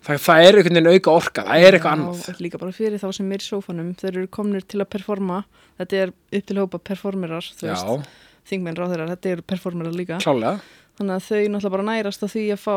[0.03, 3.07] það, það er einhvern veginn auka orka, það er eitthvað annað líka bara fyrir þá
[3.17, 3.89] sem er í sófanum.
[3.99, 5.41] Þeir eru komnir til að performa.
[5.81, 7.49] Þetta er upp til hópa performerar,
[8.43, 10.17] Þingmenn ráðherrar, þetta eru performerar líka.
[10.19, 10.57] klálega,
[10.99, 12.75] Þannig að þau náttúrulega bara nærast á því að fá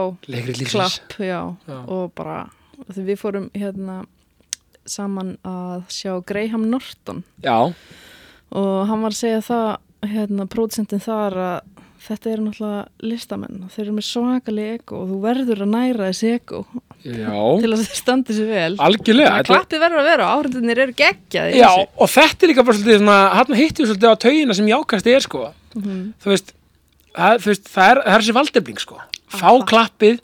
[0.71, 1.41] klapp, já.
[1.67, 1.79] Já.
[1.91, 2.37] Og bara,
[2.95, 4.05] við fórum hérna
[4.87, 7.73] saman að sjá Graham Norton Já,
[8.55, 11.57] og hann var að segja það hérna, pródsentin þar að
[12.07, 16.11] þetta eru náttúrulega listamenn og þeir eru með svakalega ego og þú verður að næra
[16.13, 16.61] þessi ego
[17.05, 20.95] já, til að þeir standi sér vel algjörlega klappið verður að vera og áhrindinir eru
[20.97, 24.55] geggjaði Já, og þetta er líka bara svolítið svona, hann hittum við svolítið á taugina
[24.59, 25.45] sem jákast er sko
[25.77, 26.15] Mhm.
[26.25, 26.53] þú veist,
[27.17, 28.97] það, þú veist, það er, það er þessi valdefling sko,
[29.29, 29.67] fá Aha.
[29.69, 30.21] klappið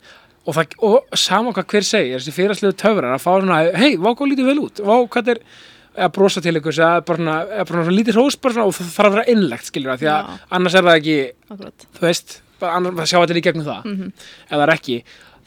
[0.47, 4.09] og, það, og sama hvað hver segir þessi fyrirslegu töfrar að fá svona hei, vá
[4.17, 5.39] hvað lítið vel út, vá hvað er
[5.93, 8.73] að brosa til ykkur, eða bara svona, eða bara svona lítið hrós bara svona, og
[8.73, 11.17] það þarf að vera innlegt skilur það, því að annars er það ekki
[11.53, 11.85] Akkurat.
[11.93, 14.11] þú veist, annars það sjá þetta í gegnum það Mhm.
[14.49, 14.97] ef það er ekki,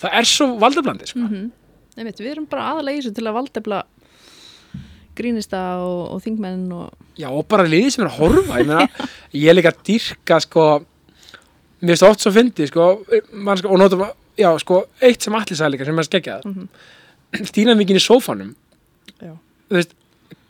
[0.03, 1.19] það er svo valdeflandi sko.
[1.27, 1.51] Mhm.
[1.97, 3.79] Einmitt, við erum bara aðalega í þessu til að valdefla
[5.17, 9.07] grínista og, og þingmenn og Já, og bara liðið sem er að horfa ég, meina,
[9.33, 10.65] ég er líka að dýrka sko,
[11.81, 14.05] mér finnst það oft svo fyndi sko, sko, og notum
[14.37, 16.69] já, sko, eitt sem allir sagði líka sem er skeggjað mm Mhm.
[17.33, 17.49] -hmm.
[17.51, 18.55] stýnamíkin í sófanum
[19.71, 19.95] veist,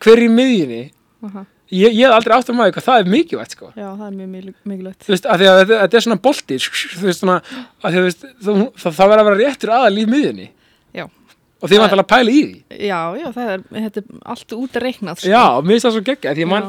[0.03, 0.91] hver í miðjunni
[1.23, 1.45] Aha.
[1.71, 3.71] Ég, ég hef aldrei átt að maður hvað það er mikilvægt sko.
[3.75, 6.55] já, það er mjög mikil- mikilvægt þú veist, að því að þetta, er svona bolti
[6.63, 7.37] þú veist, svona,
[7.83, 10.47] að því að það, það, það verður að vera réttur aðal í miðjunni
[10.97, 11.05] Já.
[11.05, 12.57] og því Það- maður tala að pæla í því
[12.87, 15.27] já, já, það er, þetta er allt út að reiknað sko.
[15.33, 16.67] Já, mér finnst það svo geggjað því mann,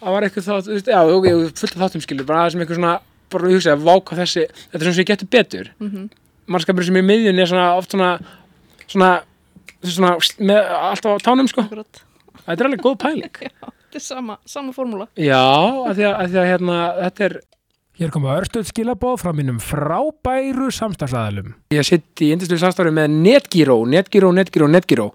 [0.00, 1.26] það var eitthvað þá, þú veist, já, ok,
[1.60, 2.94] fullt þáttum skilur, bara sem eitthvað svona,
[3.30, 4.42] bara ég hugsa, váka þessi,
[4.72, 5.06] þetta er svona sem
[13.90, 15.42] Þetta er sama, sama formúla Já,
[15.90, 17.32] að því að, að, því að hérna, þetta er,
[17.98, 21.50] Hér koma örstuð skilabóð frá mínum frábæru samstagsæðalum.
[21.74, 25.08] ég sitt í indislu samstarfi með Netgyro, Netgyro, Netgyro, Netgyro.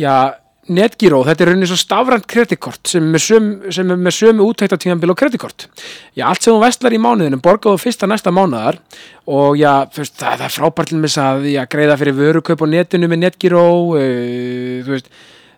[0.00, 0.32] Já,
[0.66, 5.12] Netgyro, þetta er rauninni svo stafrænt kreditkort sem er með sömu, sem með sömu úttæktatíðanbíl
[5.12, 5.68] og kreditkort.
[6.16, 8.80] Já, allt sem þú vestlar í mánuðinu borgaðu fyrsta næsta mánuðar
[9.28, 13.12] og já, veist, það, það er frábært til að já, greiða fyrir vörukaup á netinu
[13.12, 13.66] með Netgyro,
[14.00, 15.14] uh, þú veist,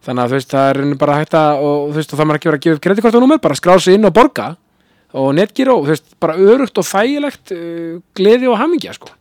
[0.08, 2.40] þannig að þú veist, það er bara hægt að, og þú veist, og það maður
[2.40, 4.48] ekki verið að gefa upp kreditkortunúmer, bara skrá sig inn og borga
[5.18, 9.12] og Netgyro, þú veist, bara örugt og þægilegt, uh, gleði og hamingja, sko.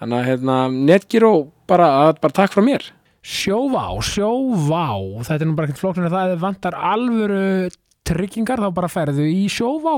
[0.00, 0.56] Þannig að hérna,
[0.90, 1.32] Netgyro
[1.70, 1.88] bara,
[2.20, 2.90] bara takk frá mér.
[3.24, 4.82] Sjóvá, sjóvá,
[5.24, 7.70] þetta er nú bara ekkert flóknir að það vantar alvöru
[8.04, 9.94] tryggingar þá bara ferðu í sjóvá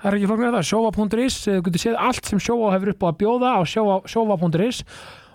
[0.00, 3.04] það er ekki flóknir að það, sjóvá.is þú getur séð allt sem sjóvá hefur upp
[3.04, 4.78] á að bjóða á sjóvá- sjóvá.is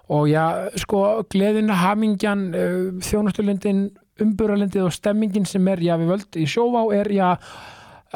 [0.10, 0.46] og já,
[0.82, 2.74] sko, gleðin, hamingjan uh,
[3.06, 3.84] þjónustulindin
[4.22, 7.30] umburalindið og stemmingin sem er já, við völd í sjóvá er já,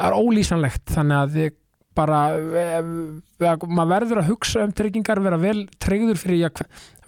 [0.00, 0.86] er ólýsanlegt.
[0.94, 1.58] Þannig að þið
[2.00, 6.50] bara eh, eh, maður verður að hugsa um tryggingar vera vel tryggður fyrir já,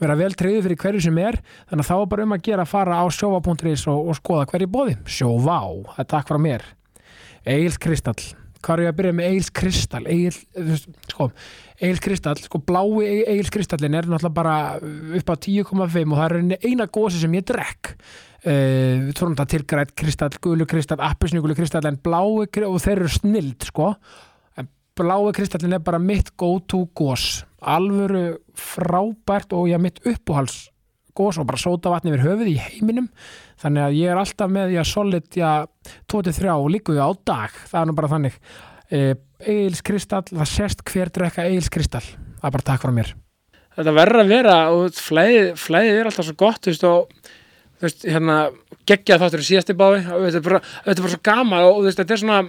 [0.02, 1.40] vera vel tryggður fyrir hverju sem er.
[1.70, 4.50] Þannig að þá er bara um að gera að fara á sjóvá.is og, og skoða
[4.52, 5.58] hverju bóði sjóvá,
[5.96, 6.70] það er takk frá mér.
[7.42, 11.28] Egil Kristall hvað er ég að byrja með Egil Kristall veist, sko,
[11.78, 14.56] Egil Kristall sko, blái Egil Kristallin er náttúrulega bara
[15.18, 17.94] upp á 10,5 og það er eina gósi sem ég drekk.
[18.42, 22.96] Uh, við tórum þetta til grætt kristall, gulu kristall, appisnugulu kristall en blái og þeir
[22.96, 23.92] eru snild sko.
[24.58, 24.66] En
[24.98, 30.72] blái kristallin er bara mitt go to gós alvöru frábært og já mitt uppáhals
[31.14, 33.08] gós og bara sóta vatni yfir höfuð í heiminum
[33.62, 35.50] þannig að ég er alltaf með já, solid, já,
[36.12, 38.38] 23 og líku á dag, það er nú bara þannig.
[38.92, 39.02] E,
[39.42, 43.14] Egils Kristall, það sést hver drekka Egils Kristall, það er bara takk frá mér.
[43.72, 47.32] Þetta verður að vera og flæðið, flæðið er alltaf svo gott þú veist, og
[47.80, 48.36] þú veist, hérna
[48.88, 50.02] geggja þáttur í síðasti bái.
[50.04, 52.40] Þetta er bara, þetta er bara svo gama og þú veist, þetta er svona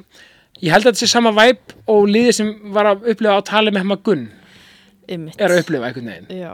[0.61, 3.74] ég held að þetta sé sama væp og liðið sem var að upplifa á tali
[3.74, 4.28] með hemma Gunn
[5.09, 5.39] Einmitt.
[5.39, 6.41] er að upplifa einhvern veginn.
[6.43, 6.53] Já,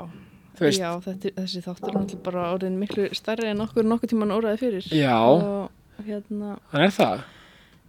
[0.59, 4.61] já þetta, þessi þáttur er náttúrulega bara orðin miklu stærri en okkur nokkuð tíman óraði
[4.63, 4.89] fyrir.
[4.93, 5.15] Já.
[5.19, 7.23] og hérna hann er það.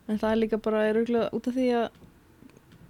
[0.08, 1.86] en það er líka bara er auðvitað út af því að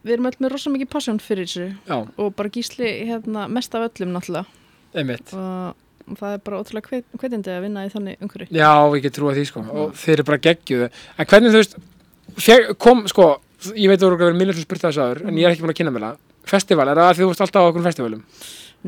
[0.01, 1.69] við erum öll með rosa mikið passion fyrir þessu.
[1.89, 4.47] Já, og bara gísli hérna mest af öllum náttúrulega.
[4.95, 5.35] Einmitt.
[5.35, 9.15] Og það er bara ótrúlega hvet, hvetjandi að vinna í þannig umhverju Já, ég get
[9.15, 9.63] trúa því sko.
[9.71, 11.77] Og þeir eru bara geggjuðu en hvernig þú veist,
[12.81, 13.29] kom sko
[13.77, 15.55] ég veit að þú eru að vera millir sem spurt þessu aður en ég er
[15.55, 16.21] ekki búin að kynna mér það.
[16.51, 18.23] Festival, er það að þú varst alltaf á okkur festivalum?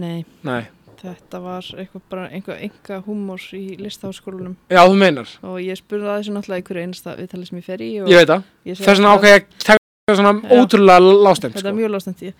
[0.00, 0.62] Nei, Nei,
[1.02, 4.56] þetta var eitthvað bara einhver enga húmor í listaháskólanum.
[4.70, 7.82] Já þú meinar, og ég spurði að þessu náttúrulega einhverju einasta viðtalið sem ég fer
[7.82, 8.44] í ég veit það.
[8.68, 10.60] þess vegna alltaf- ákveð að taka svona Já.
[10.60, 11.78] ótrúlega lástend Þetta er sko.
[11.80, 12.34] mjög lástend ég,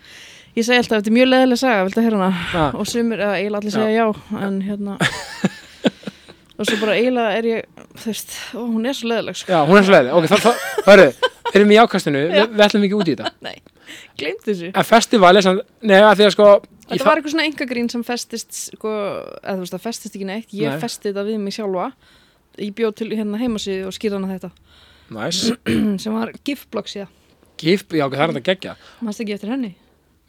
[0.55, 2.31] ég segi alltaf, þetta er mjög leðileg saga, viltu að hana?
[2.53, 2.65] Já.
[2.79, 4.07] Og sumir, eða eiginlega allir segja já,
[4.47, 4.97] en hérna.
[6.53, 7.63] Og svo bara eiginlega er ég
[7.97, 9.51] þú veist, ó, hún er svo leðileg sko.
[9.55, 12.63] Já, hún er svo leiði, ok, það, það, það eru erum í ákastinu, við, við
[12.67, 13.55] ætlum ekki út í þetta.
[14.17, 14.69] Gleymd þessu.
[14.73, 18.03] En festival er samt, neða því að sko í Þetta var eitthvað svona engagrín sem
[18.05, 18.91] festist sko,
[19.41, 20.53] eða þú veist, það festist ekki neitt.
[20.57, 20.81] Ég Nei.
[20.83, 21.89] festi þetta við mig sjálfa.
[22.59, 24.51] Ég bjóð til hérna heimasíðu og skýrðana þetta.
[25.13, 25.43] Næs,
[26.03, 27.09] sem var GIF-blogg síða
[27.63, 28.75] gif, já, það er þetta geggja.
[29.03, 29.73] Mannst ekki eftir henni?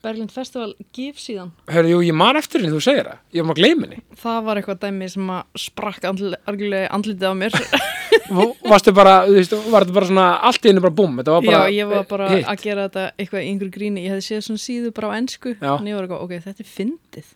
[0.05, 1.55] Berlind Festival GIF síðan.
[1.73, 3.23] Hörðu, jú, ég man eftir henni, þú segir það.
[3.33, 7.57] Ég að gleyma henni það var eitthvað dæmi sem að sprakk andli, andlitið á mér
[8.31, 11.43] Varstu bara, þú veist, var þetta bara svona allt í henni bara búm, þetta var
[11.45, 12.47] bara Já, ég var bara hitt.
[12.49, 14.05] að gera þetta eitthvað einhverju gríni.
[14.07, 15.55] Ég hefði séð svona síðu bara á ennsku.
[15.61, 17.29] En ég var eitthvað, ok, þetta er fyndið.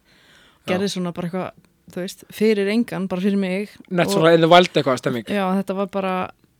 [0.68, 1.50] Gerði svona bara eitthvað,
[1.92, 3.70] þú veist, fyrir engan, bara fyrir mig.
[3.90, 6.14] Nett Og- svona the wild eitthvað stemming Já, þetta var bara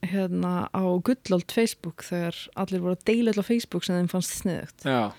[0.05, 4.85] hérna á gullold Facebook þegar allir voru að deila alltaf Facebook sem þeim fannst sniðugt.
[4.85, 5.11] Já,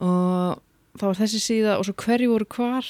[0.00, 0.58] Og
[0.98, 2.86] það var þessi síða og svo hverju voru hvar.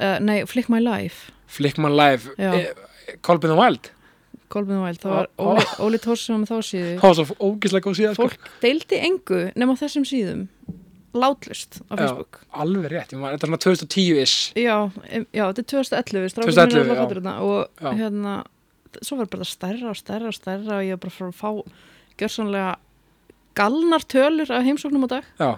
[0.00, 2.52] Uh, nei, Flick My Life, Flickman Live Já.
[2.54, 3.90] eh, Kolbin the Wild
[4.52, 5.00] Kolbjörn Væld.
[5.02, 5.44] Það Ó, var ó.
[5.50, 6.92] Óli, Óli Tórs sem var með þá síðu.
[7.00, 8.26] Það var svo ógislega góð síðan sko.
[8.28, 10.46] Fólk deildi engu nema þessum síðum
[11.16, 12.00] látlust á Já.
[12.02, 12.40] Facebook.
[12.52, 14.76] Alveg rétt, ég man, þetta er svona 2010-ish Já,
[15.32, 17.00] já, þetta er 2011 strákur 2011, minn er alveg já.
[17.00, 17.90] fæddur þarna og Já.
[18.02, 18.34] hérna
[19.02, 21.50] svo var bara stærra og stærra og stærra og ég var bara frá að fá
[22.20, 22.74] gjörsanlega
[23.56, 25.50] galnar tölur af heimsóknum á dag Já,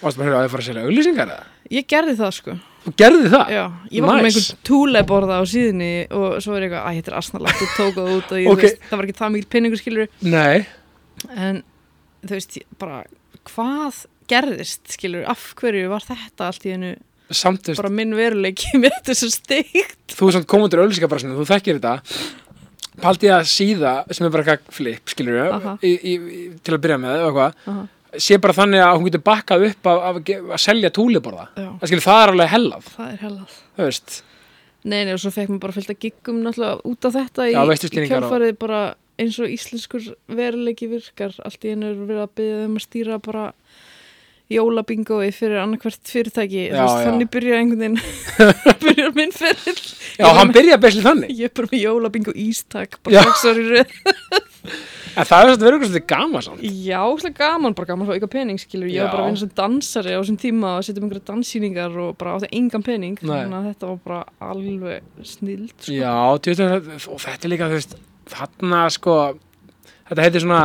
[0.00, 1.46] varstu bara að höra að þið fara að selja auglýsingar eða?
[1.70, 3.50] ég gerði það sko Þú gerði það?
[3.52, 4.40] já, ég var bara með Nice.
[4.40, 8.08] einhvern túleborða á síðunni og svo er eitthvað, æ, þetta er asnalagt og tók það
[8.16, 8.56] út og ég, Ok.
[8.56, 10.66] þú veist, það var ekki það mikil penningur skilur Nei,
[11.36, 11.60] en
[12.24, 13.02] þú veist, ég bara
[13.50, 14.00] hvað
[14.32, 16.94] gerðist skilur, af hverju var þetta allt í hennu
[17.30, 21.36] samt þú veist, bara minn veruleiki með þetta svo steikt þú er samt komundur auglýsingabrassinu,
[21.36, 21.98] þú þekkir þetta
[23.00, 25.38] Paldi að síða sem er bara eitthvað flip, skilur
[25.84, 27.84] í, í, í, til að byrja með eða eitthvað Aha.
[28.18, 31.46] Sé bara þannig að hún getur bakkað upp af, af, af að selja túliborða.
[31.54, 32.90] Það það er alveg hellað.
[32.96, 33.22] Það er
[33.90, 34.18] veist,
[34.80, 37.52] Nei, nei, og svo fekk mér bara fyllt að giggum náttúrulega út af þetta í,
[37.52, 37.66] Já, í
[38.06, 38.80] og- kjálfarið bara
[39.20, 41.34] eins og íslenskur veruleiki virkar.
[41.44, 43.42] Allt í er verið að byggja um að stýra bara
[44.50, 46.64] jólabingói fyrir annarkvært fyrirtæki.
[46.70, 47.04] Já, veist, já.
[47.10, 48.00] þannig byrja einhvern veginn
[48.86, 49.82] byrjar minn fyrir
[50.18, 51.36] já, hann byrja besli þannig.
[51.36, 53.94] Ég er bara með jólabingo ístak bara sex ári röð
[55.16, 56.60] en það svona verið eitthvað svolítið gama samt.
[56.62, 59.40] Já, svolítið gaman, bara gaman að fá eitthvað pening skilur, ég var bara að vinna
[59.42, 63.18] sem dansari á þessum tíma og setja um einhverja danssýningar og bara átti engan pening
[63.22, 63.28] Nei.
[63.34, 65.92] þannig að þetta var bara alveg snild sko.
[65.92, 66.14] já,
[66.46, 67.96] tjóðlega, og þetta er líka þú veist,
[68.30, 69.16] þarna sko
[70.10, 70.62] þetta heitir svona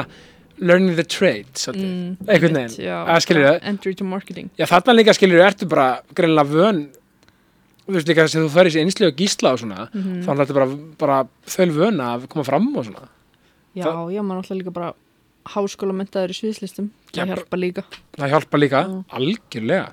[0.57, 2.75] learning the trade svolítið, Mm, einhvern veginn.
[2.85, 4.49] já, að skilur þau, Entry to marketing.
[4.57, 6.85] Já þarna líka skilur ertu bara greinlega vön
[7.85, 10.55] þú veist líka sem þú færir sér einslega gísla og svona mm þá er þetta
[10.55, 13.09] bara, bara þöl vön að koma fram og svona
[13.75, 14.93] Já, já, maður náttúrulega líka bara
[15.55, 17.83] háskóla mentaður í sviðslistum Já, það hjálpa líka.
[18.17, 18.95] það hjálpa líka, Já.
[19.19, 19.89] algjörlega.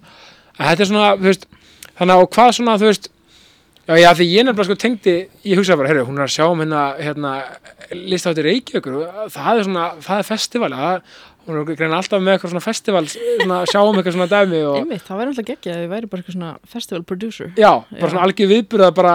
[0.58, 1.44] En þetta er svona, þú veist
[1.98, 3.10] þannig að hvað svona, þú veist
[3.88, 5.16] já, já, því ég nefnilega sko tengdi
[5.50, 7.32] ég hugsaði bara, heyrðu, hún er að sjá um hérna, hérna
[7.92, 8.96] listáttir Reykjavíkur
[9.34, 11.02] það er svona, það er festival það,
[11.42, 14.76] hún er greina alltaf með eitthvað svona festival svona, sjá um eitthvað svona dæmi og,
[14.78, 17.50] Einmitt, það væri náttúrulega geggja að við væri bara eitthvað svona festival producer.
[17.58, 18.12] Já, bara Já.
[18.14, 19.14] svona algjör viðburða bara,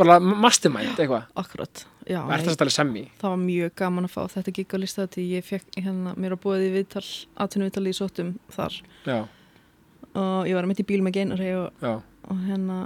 [0.00, 4.20] bara mastermind eitthvað, Akkurat, já, er það stæli semmi það var mjög gaman að fá
[4.34, 7.04] þetta gigg á lista því ég fekk hérna mér að búið í viðtal
[7.44, 8.78] atvinnuviðtal í sóttum þar.
[9.06, 9.18] Já,
[10.14, 11.84] og ég var mitt í bíl með geinari og,
[12.30, 12.78] og hérna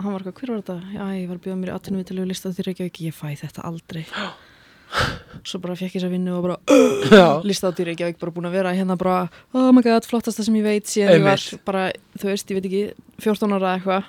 [0.00, 0.78] hann var eitthvað, hver var þetta?
[0.94, 3.66] Já, ég var að bjóða mér í atvinnuviðtal og lista því Reykjavík, ég fæ þetta
[3.68, 4.04] aldrei.
[5.46, 6.56] Svo bara fekk ég þess að vinna og bara
[7.20, 10.46] já, lista á dýri ekki bara búin að vera hérna bara oh my god, flottasta
[10.46, 10.88] sem ég veit.
[10.90, 11.84] Síðan ég var bara,
[12.18, 12.82] þú veist, ég veit ekki
[13.26, 14.08] 14 ára eitthvað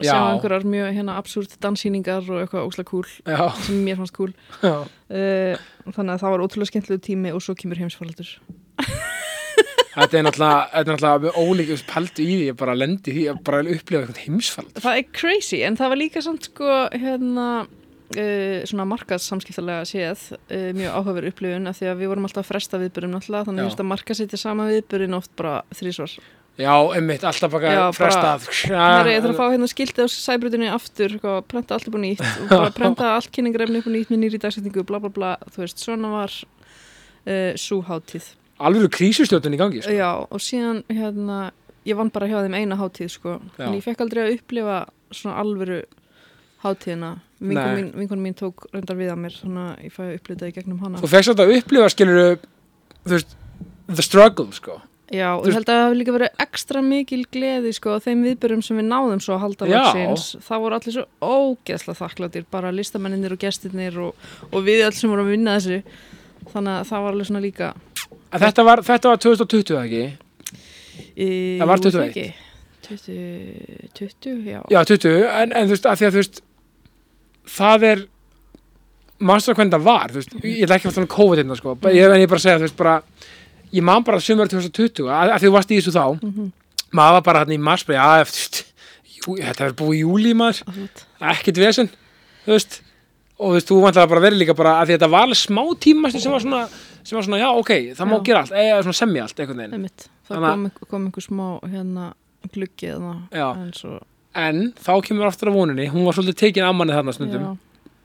[0.00, 0.20] sjá Já.
[0.32, 4.74] einhverjar mjög hérna absúrt danssýningar og eitthvað óslega cool Já, sem mér fannst já.
[4.84, 5.64] uh,
[5.94, 8.34] þannig að það var ótrúlega skemmtilegu tími og svo kemur heimsfaraldur
[9.94, 14.22] Þetta er náttúrulega, ólíkjum pæltu í því, ég bara lendi því að bara upplifa eitthvað
[14.24, 14.72] heimsfald.
[14.82, 20.70] það er crazy en það var líka samt sko hérna uh, svona markaðssamskiptalega séð uh,
[20.74, 23.70] mjög áhugaverð upplifun af því að við vorum alltaf að fresta viðbyrjum náttúrulega þannig að
[23.76, 26.18] þetta markaðsitja sama viðbyrjun oft bara þrísvar
[26.54, 28.44] Já, einmitt, alltaf bara frestað.
[28.70, 32.22] Ég þarf að fá hérna skiltið á sæbrutinni aftur, sko, prenta allt upp á nýtt
[32.22, 35.64] og bara prenta allt kynningrefni upp á nýtt með nýri dagsetningu, bla bla bla, þú
[35.64, 38.30] veist, svona var uh, súháttíð.
[38.62, 39.96] Alveg krísustjóttin í gangi, sko.
[39.98, 41.40] Já, og síðan, hérna,
[41.90, 43.66] ég vann bara hjá þeim eina hátíð, sko, Já.
[43.66, 44.78] en ég fekk aldrei að upplifa
[45.10, 45.82] svona alvöru
[46.62, 47.16] hátíðina.
[47.42, 47.76] Vinkon Nei.
[47.82, 50.54] mín, vinkon mín tók reyndar við að mér, þannig að ég fæ að upplifa það
[50.54, 51.02] í gegnum hana.
[51.02, 52.20] Þú fegst þetta að upplifa, skilur
[53.02, 53.38] þú veist,
[53.90, 54.78] the struggle, sko.
[55.12, 58.22] Já, og ég held að það hafi líka verið ekstra mikil gleði sko á þeim
[58.24, 59.74] viðbyrjum sem við náðum svo að halda Já.
[59.76, 60.24] loksins.
[60.46, 65.12] Það voru allir svo ógeðslega þakkláttir, bara listamennir og gestirnir og, og við öll sem
[65.12, 65.82] vorum að vinna þessu.
[66.54, 67.68] Þannig að það var alveg svona líka...
[68.34, 70.04] En þetta var, þetta var 2020, eða ekki?
[71.14, 71.28] Í,
[71.60, 72.08] Það var jú, 21.
[72.08, 72.26] ekki.
[72.88, 74.58] 20, 20, já.
[74.72, 76.42] Já, 20, en, en þú veist, að því að þú veist,
[77.54, 78.02] það er,
[79.24, 81.58] mannstu að hvernig það var, þú veist, ég ætla ekki að fara um COVID hérna,
[81.60, 82.96] sko, ég, en ég bara að segja, þú veist, bara,
[83.72, 86.52] ég man bara sumar 2020, að, að því þú varst í þessu þá, Mhm.
[86.92, 88.64] maður var bara hann í mars, bara, já, þú veist,
[89.18, 90.88] jú, þetta er búið í júli, maður,
[91.20, 91.88] ekkert vesen,
[92.46, 92.80] þú veist,
[93.38, 95.62] og þú veist, þú vantar bara verið líka bara, að að þetta var alveg smá
[95.80, 96.68] tíma sem var svona,
[97.02, 98.24] sem var svona, já, ok, það má Já.
[98.24, 100.08] gera allt, eða svona semja allt, einhvern veginn, Einmitt.
[100.28, 102.14] Það að- kom, kom einhver smá hérna
[102.52, 104.00] gluggi en svo...
[104.34, 107.56] en þá kemur aftur að voninni, hún var svolítið tekin af manni þarna stundum, Já.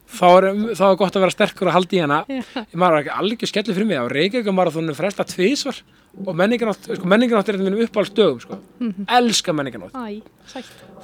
[0.09, 0.45] Þá er,
[0.79, 2.41] þá er gott að vera sterkur að halda í hana Já.
[2.63, 5.81] ég maður ekki alveg skellið fyrir mig á Reykjavík marathónu fresta tvísvar
[6.25, 8.57] og menningarnátt, sko, menningarnátt er þetta minnum uppáhalds dögum sko.
[8.81, 9.05] Mhm.
[9.19, 10.21] elska menningarnátt Æ,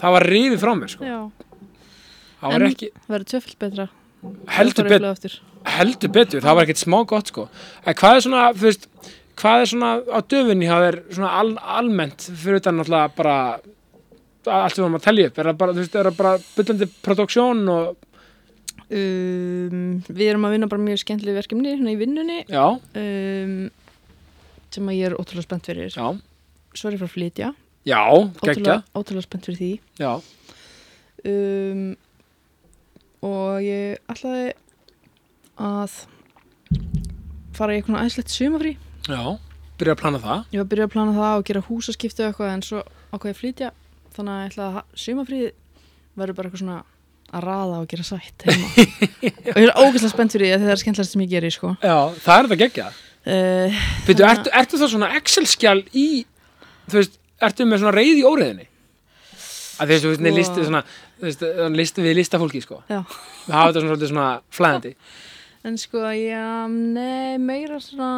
[0.01, 1.03] það var rifið frá mér sko.
[1.05, 1.19] Já.
[2.41, 3.87] það var En- ekki, Það verður tvöfald betra.
[4.47, 5.39] heldur, bet,
[5.77, 7.49] heldur betur það var ekkert smá gott sko.
[7.85, 8.87] en hvað er svona, þú veist
[9.37, 13.59] hvað er svona á döfunni það er svona al, almennt fyrir utan náttúrulega bara
[14.45, 16.87] allt við varum að telja upp er það bara, þú veist, er það bara byllandi
[17.05, 17.95] produksjón og,
[18.85, 22.39] Um, við erum að vinna bara mjög skemmtileg verkefni hérna í vinnunni.
[22.53, 23.55] Um,
[24.75, 25.93] sem að ég er ótrúlega spennt fyrir.
[25.93, 26.11] Já.
[26.75, 27.53] Svo er ég frá flytja.
[27.85, 28.01] Já,
[28.41, 29.71] geggja, ótrúlega, ótrúlega spennt fyrir því.
[30.01, 30.13] Já,
[31.29, 31.83] um,
[33.25, 34.47] og ég ætlaði
[35.61, 35.99] að
[37.55, 38.73] fara í eitthvað æðislegt sumafrí
[39.07, 39.21] já.
[39.75, 40.43] Byrja að plana það?
[40.51, 42.81] Ég var að byrja að plana það og gera húsaskiptu eitthvað en svo
[43.15, 43.71] að flytja.
[44.15, 45.39] Þannig að ég ætlaði að sumafrí
[46.15, 46.77] verður bara eitthvað svona
[47.33, 48.67] að raða og gera sætt heima
[49.55, 51.73] og ég er ógeðslega spennt fyrir því að það er skemmtilegast sem ég geri sko.
[51.81, 56.07] já, það er þetta geggja uh, Þannig að- ertu, ertu þá svona Excel-skjál í,
[56.91, 57.19] þú veist,
[57.49, 58.67] ertu með svona reyð í óriðinni?
[59.75, 60.35] Að því þú veist, Sko- sko...
[60.39, 60.83] listi svona,
[61.19, 61.41] þú veist,
[61.75, 62.77] listi við listafólki, sko.
[62.87, 63.01] Já.
[63.49, 64.91] Við hafa þetta svona, svona flæðandi.
[65.67, 68.11] En sko, já, nei, meira svona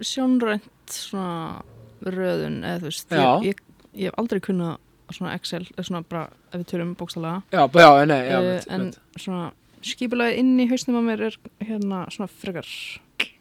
[0.00, 1.60] sjónrænt svona
[2.06, 3.60] röðun eða þú veist, ég, ég,
[4.06, 4.78] ég hef aldrei kunnað
[5.14, 8.68] svona Excel, svona bara ef við tölum bókstælega Já, b- já, nei, já, uh, veit,
[8.74, 9.00] en veit.
[9.22, 9.52] svona
[9.86, 12.66] skipulega inn í hausnum á mér er hérna svona frekar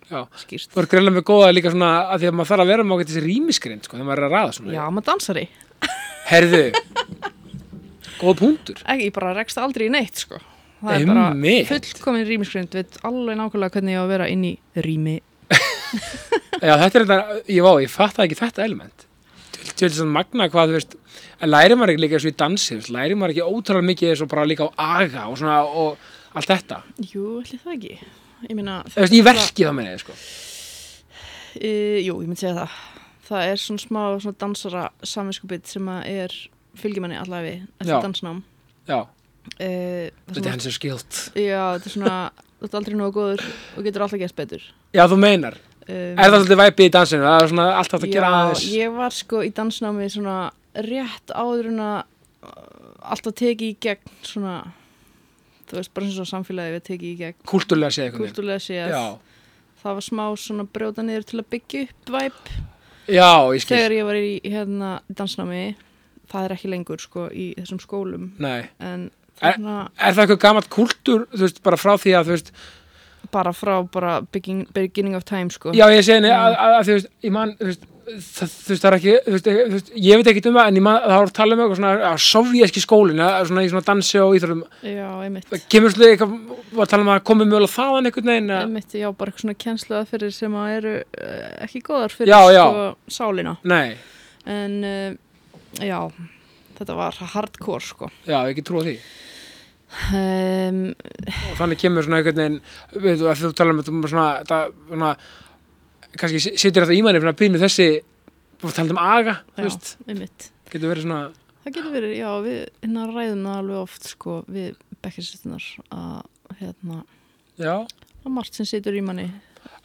[0.05, 0.21] Já.
[0.37, 0.69] skýrt.
[0.69, 2.95] Þú er greiðlega með góða líka svona, að því að maður þarf að vera með
[2.99, 4.75] ágætt þessi rýmiskrind, sko, þegar maður er að raða svona.
[4.75, 5.45] Já, maður dansari.
[6.29, 6.61] Herðu,
[8.19, 8.83] góð punktur.
[8.85, 10.37] Ekki, ég bara rekst aldrei í neitt, sko.
[10.83, 11.71] Það er bara Einmitt.
[11.71, 14.53] fullkomin rýmiskrind, veit alveg nákvæmlega hvernig ég á að vera inn í
[14.85, 15.15] rými.
[16.65, 19.07] Já, þetta er þetta, ég ég fatt ekki þetta element.
[19.65, 20.95] Til, þess að magna hvað, þú veist,
[21.41, 24.23] en læri maður ekki líka eins og í dansi, læri maður ekki ótrúlega mikið eins
[24.25, 26.81] og bara líka á aga og svona, og allt þetta.
[27.11, 27.97] Jú, ætli það ekki.
[28.45, 28.77] Ég meina...
[28.93, 30.17] Þú veist, í verki þá meina ég, sko.
[31.55, 31.71] E,
[32.05, 32.79] jú, ég myndi segja það.
[33.25, 36.39] Það er svona smá svona dansara saminskupið sem að er
[36.77, 38.43] fylgjumanni allavega eftir dansnám.
[38.85, 38.99] Já,
[39.61, 41.19] E, þetta er hans er skilt.
[41.37, 42.15] Já, þetta er svona,
[42.59, 43.43] þú ert aldrei nógu góður
[43.77, 44.63] og getur alltaf gert betur.
[44.95, 45.57] Já, þú meinar.
[45.85, 47.25] Um, Er það svolítið væpið í dansinu?
[47.29, 48.63] Það er svona allt hægt að gera Já, aðeins.
[48.73, 50.37] ég var sko í dansnámi svona
[50.87, 54.55] rétt áður en að uh, alltaf teki í gegn svona,
[55.69, 58.23] þú veist, bara eins og samfélagi við teki í gegn Kultúrlega séð veginn.
[58.23, 58.95] kultúrlega séð.
[58.95, 59.05] Já,
[59.85, 62.47] Það var smá svona brjóta niður til að byggja upp væp
[63.13, 63.75] já, ég skil.
[63.77, 65.75] þegar ég var í hérna dansnámi.
[66.31, 68.63] Það er ekki lengur sko í þessum skólum Nei.
[68.81, 69.11] en
[69.45, 72.51] Er- svona Er það eitthvað gammalt kultúr, þú veist, bara frá því að, þú veist,
[73.35, 75.73] bara frá bara beginning, beginning of time sko.
[75.75, 76.39] já, ég henni Já.
[76.39, 79.13] að, að, að, þú veist, ég man, þú veist, það, þú veist, það er ekki,
[79.25, 81.55] þú veist, þú veist, ég veit ekki um það, en man, það var að tala
[81.57, 85.47] um eitthvað svona, að sovjíski skólin, að, svona í svona dansi og íþróttum, Já, einmitt.
[85.51, 86.35] það kemur svolítið eitthvað,
[86.79, 89.45] var að tala um að komið mögulega þaðan einhvern veginn, að, Einmitt, já, bara eitthvað
[89.47, 92.63] svona kennsluða fyrir sem að eru uh, ekki góðar fyrir Já, já.
[92.69, 92.87] Sko,
[93.19, 93.55] sálina.
[93.73, 93.95] nei,
[94.45, 95.15] En uh,
[95.81, 95.99] já,
[96.77, 98.99] þetta var hardcore sko já, ekki trúa því
[100.15, 100.81] um,
[101.51, 102.59] og þannig kemur svona einhvern veginn
[103.05, 105.13] við þú, að þú talar um þetta svona, þetta, svona
[106.15, 107.87] kannski situr þetta í manni að pínu þessi
[108.61, 109.69] þú talar um aga, já,
[110.71, 111.21] getur verið svona,
[111.63, 117.01] það getur verið, já, við innan ræðum það alveg oft sko við bekkjarsýstunar að hérna,
[117.57, 117.75] já.
[117.85, 119.29] það er margt sem situr í manni.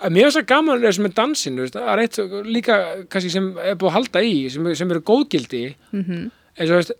[0.00, 2.76] Að mér er svo gaman þess með dansin veist, það er eitt líka
[3.12, 5.64] kannski sem er búið að halda í, sem, sem eru góðgildi.
[5.92, 6.30] Mm
[6.60, 6.96] eins og veist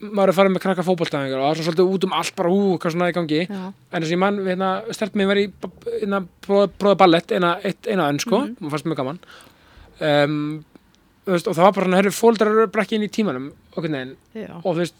[0.00, 2.78] maður er fara með krakka fótballtæðingar og það er svolítið út um allt bara ú,
[2.78, 3.40] hvað svona er í gangi.
[3.48, 3.60] Já,
[3.92, 5.52] en þess að ég mann, hérna, stert mig verið
[6.00, 8.56] hérna, prófið ballett eina, önn, sko, Mhm.
[8.66, 9.18] og fannst mjög gaman.
[10.00, 10.64] Um,
[11.26, 14.16] veist, og það var bara, hérna, fóldrar eru bara ekki inn í tímanum okkur neginn,
[14.64, 14.94] og þú veist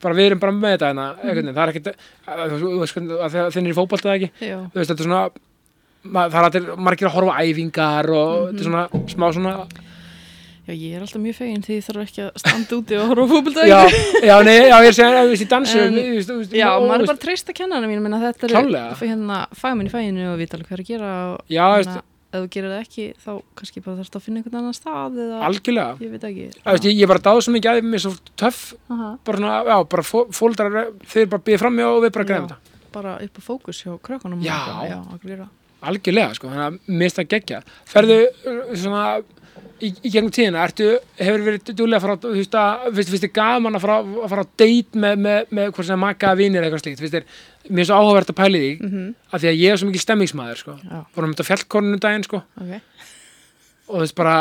[0.00, 1.94] bara við erum bara með þetta hérna, veginn, það er ekkert
[2.26, 2.94] þú veist,
[3.54, 4.30] þinn er í fótballtæð ekki?
[4.40, 5.30] Já, þú veist, þetta er svona
[6.02, 8.58] ma, það er margir að horfa æfingar og Mhm.
[8.58, 9.68] þetta er svona smá svona
[10.70, 13.26] já, ég er alltaf mjög fegin því ég þarf ekki að standa úti og horfa
[13.34, 13.80] fókbaldagi já,
[14.30, 16.68] já, nei, já, ég segi, þú veist, í dansu En- þú veist, þú veist, Já,
[16.70, 18.94] maður er bara veist, að treysta kennana mín, menna þetta er Klárlega.
[19.02, 22.02] hérna fagminn í fæinu og vita alveg hvað er að gera og Já, þú menna,
[22.30, 25.38] ef þú gerir það ekki þá kannski bara þarfst að finna einhvern annan stað eða
[25.50, 27.90] algjörlega ég veit ekki Þú veist, ég, ég var að dáða svo mikið að því
[27.90, 28.60] mér svo töff
[28.94, 30.04] Aha, bara svona, já, bara
[30.38, 30.76] fóldrar
[31.10, 32.30] þeir bara býðið fram og við bara Já.
[32.30, 34.58] græðum þetta bara upp á fókus hjá krökkunum Já.
[34.86, 35.48] já, að
[35.80, 38.16] algjörlega, sko, þannig að það geggja ferðu
[38.76, 39.04] svona
[39.82, 43.10] í, í gegnum tíðina, ertu, hefur verið dúlega að fara, á- þú veist að, finnst
[43.14, 46.34] finnst þið gaman að fara, að fara á date með, með, með hvort sem maka
[46.38, 47.26] vinir eitthvað slíkt, finnst þér
[47.70, 50.04] mér er svo áhugavert að pæli því, mm af því að ég er svo mikið
[50.06, 52.72] stemmingsmaður, sko, Já, vorum þetta fjallkornum daginn, sko, ok.
[53.90, 54.36] Og þú veist bara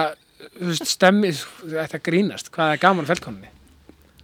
[0.59, 1.31] þú veist, stemmi,
[1.75, 3.49] þetta grínast hvað er gaman fjallkornunni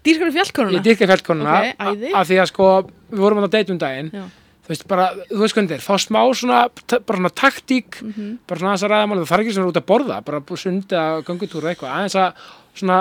[0.05, 0.77] Dýrkar í fjallkoruna?
[0.77, 2.09] ég dyrka fjallkornuna Ok, æði.
[2.13, 2.65] af því að sko,
[3.09, 4.11] við vorum á date um daginn.
[4.13, 4.25] Já,
[4.65, 5.85] þú veist bara, þú veist hvernig þetta er.
[5.85, 6.61] Fá smá svona,
[7.05, 9.79] bara svona taktík mhm, bara svona aðeins að ræða máli, það þarf ekki svona út
[9.81, 11.93] að borða bara að göngutúra eitthvað.
[11.99, 12.49] Aðeins að
[12.81, 12.99] svona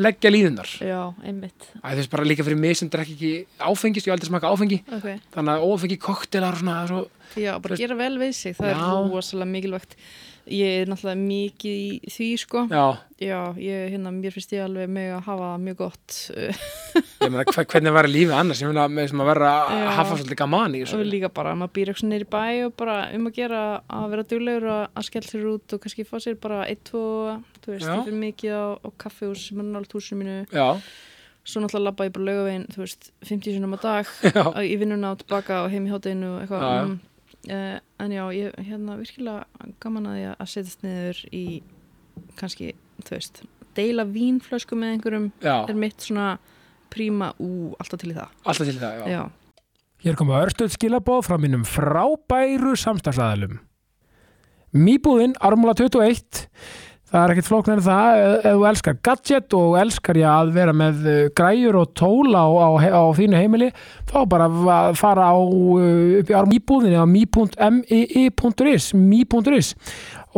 [0.00, 1.64] leggja líðunar já, einmitt.
[1.82, 4.78] Æ, þú veist bara líka fyrir mig sem drekk ekki áfengist, ég aldrei smaka áfengi.
[4.96, 7.00] Ok, þannig að ófengi koktelar svona svo,
[7.34, 8.76] já, bara Veist- gera vel við sig það Já.
[8.78, 9.96] er rosalega mikilvægt
[10.50, 12.64] Ég er náttúrulega mikið í því, sko.
[12.72, 12.84] Já,
[13.20, 16.14] Já, ég, hérna, mér finnst ég alveg með að hafa það mjög gott.
[17.20, 20.16] Ég meina hve- hvernig var lífið annars, ég meina með sem að vera að hafa
[20.16, 23.28] svolítið gaman í og þessu líka bara, maður býr eitthvað neyri bæ og bara um
[23.28, 23.60] að gera
[23.92, 27.04] að vera duglegur að, að skella sér út og kannski fá sér bara eitt, tvo,
[27.60, 30.38] þú veist, ég fyrir mikið á, á kaffihús sem er nált húsinu mínu.
[30.56, 30.68] Já,
[31.44, 35.12] svo náttúrulega labba ég bara laugavegin, þú veist 50 sinum á dag, já, í vinnuna
[35.12, 36.66] og tilbaka og heim í hátteginu og eitthvað.
[36.88, 36.98] Mm,
[37.48, 41.44] uh, en já, ég hérna virkilega gaman að ég að setjast niður í
[42.40, 42.74] kannski,
[43.06, 43.42] þú veist
[43.78, 46.32] deila vínflösku með einhverjum já, er mitt svona
[46.90, 48.32] príma, ú, alltaf til í það.
[48.44, 49.22] Alltaf til það, já, já,
[50.00, 53.58] Hér koma örstuð skilabóð frá mínum frábæru samstagsæðalum.
[54.72, 56.46] Mýbúðin, Ármúla 21,
[57.10, 60.74] það er ekkert flóknar en það, ef þú elskar gadget og elskar ég að vera
[60.76, 63.68] með uh, græjur og tól á, á, á þínu heimili,
[64.10, 64.46] þá bara
[64.98, 69.74] fara á uh, upp í Ármúbúðinni á mi.is, mi.is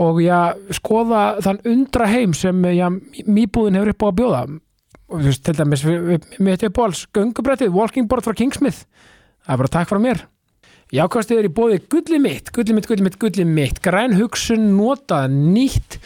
[0.00, 0.38] og já,
[0.72, 2.86] skoða þann undra heim sem já,
[3.28, 4.42] mýbúðin hefur upp á að bjóða.
[5.12, 8.86] Og til dæmis, þetta er bóls, göngubrettið, walking board frá Kingsmith.
[9.44, 10.24] Það er bara takk frá mér.
[10.92, 15.32] Jákvæmstið er í bóði gulli mitt, gulli mitt, gulli mitt, gulli mitt, græn hugsun, notað,
[15.32, 15.96] nýtt,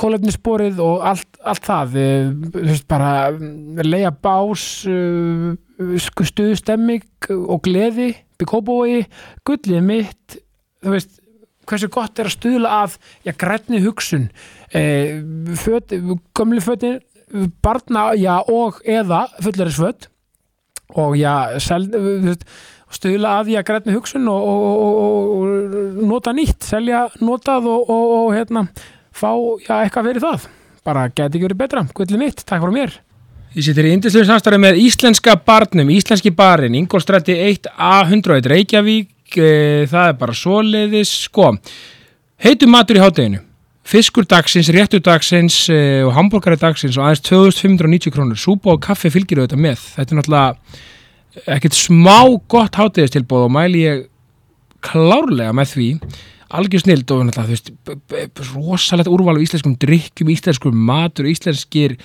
[0.00, 5.52] kólefnisborið og allt, allt það, Eh, þú veist bara, mm, leia bás, uh,
[6.24, 9.04] stuðstemming og gleði, byggkópói,
[9.44, 10.40] gulli mitt,
[10.80, 11.20] þú veist,
[11.68, 14.30] hversu gott er að stuðla að, já, grænni hugsun,
[14.72, 15.20] eh,
[15.52, 15.92] föt,
[16.32, 17.02] gömlu fötin,
[17.60, 20.08] barna, já, og eða fullarisföt
[20.96, 22.44] og já, sel, þú veist,
[22.94, 28.32] stuðla að því að grænni hugsun og, og, og, og, nota nýtt, selja notað og,
[28.34, 28.66] hérna,
[29.14, 29.30] fá
[29.62, 30.48] já, eitthvað fyrir það.
[30.86, 31.84] Bara geti ekki verið betra.
[31.94, 32.98] Gullið mitt, takk fyrir mér.
[33.50, 40.12] Ég sittir í indislega samstarfi með Íslenska barnum, Íslenski barinn, Ingolstræti 1A101 Reykjavík, e, það
[40.12, 41.48] er bara svoleiðis, sko,
[42.46, 43.40] heitum matur í hátteginu,
[43.82, 49.10] fiskur dagsins, réttur dagsins e, og hambúrgari dagsins og aðeins 2590 krónur, súpa og kaffi
[49.10, 50.78] fylgir auðvitað með, þetta er náttúrulega
[51.46, 54.04] ekkert smá gott háttegistilbóð og mæli ég
[54.84, 55.88] klárlega með því,
[56.50, 57.70] algjör snild og þú veist,
[58.50, 61.98] rosalegt úrval af íslenskum drikkjum, íslenskum matur, íslenskir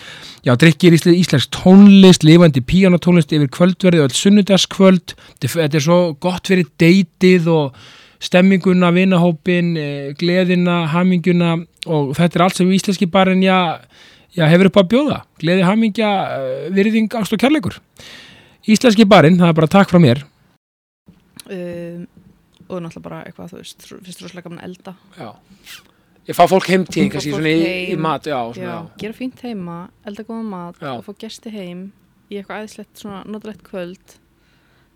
[0.46, 5.16] Já, drikkir íslensk, íslensk tónlist, lifandi píanotónlist yfir kvöldverði og öll sunnudagskvöld.
[5.42, 7.80] Þetta er svo gott fyrir deytið og
[8.22, 11.56] stemminguna, vinahópin, eh, gleðina, haminguna
[11.88, 13.80] og þetta er allt sem íslenski barinn já,
[14.38, 15.18] já, hefur upp að bjóða.
[15.42, 17.80] Gleði, hamingja, eh, virðing, ást og kærleikur.
[18.66, 20.24] Íslenski barinn, það er bara takk frá mér.
[21.46, 22.08] um,
[22.66, 25.30] og náttúrulega bara eitthvað, þú veist, finnst rosalega gaman að elda Já.
[26.26, 28.02] Ég fá fólk Fá kannski fólk svona í, í heim.
[28.02, 28.98] mat, já, svona, já.
[29.04, 29.76] gera fínt heima,
[30.10, 31.92] elda góða mat og fá gesti heim
[32.32, 34.18] í eitthvað svona notalegt kvöld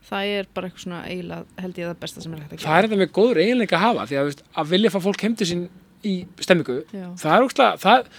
[0.09, 2.77] það er bara eitthvað svona eiginlega held ég það besta sem er hægt að það
[2.79, 5.25] er þetta með góður eiginleika að hafa því að, þú veist, að vilja fá fólk
[5.25, 5.63] heim til sín
[6.01, 8.11] í stemmingu það er ógstlega, það,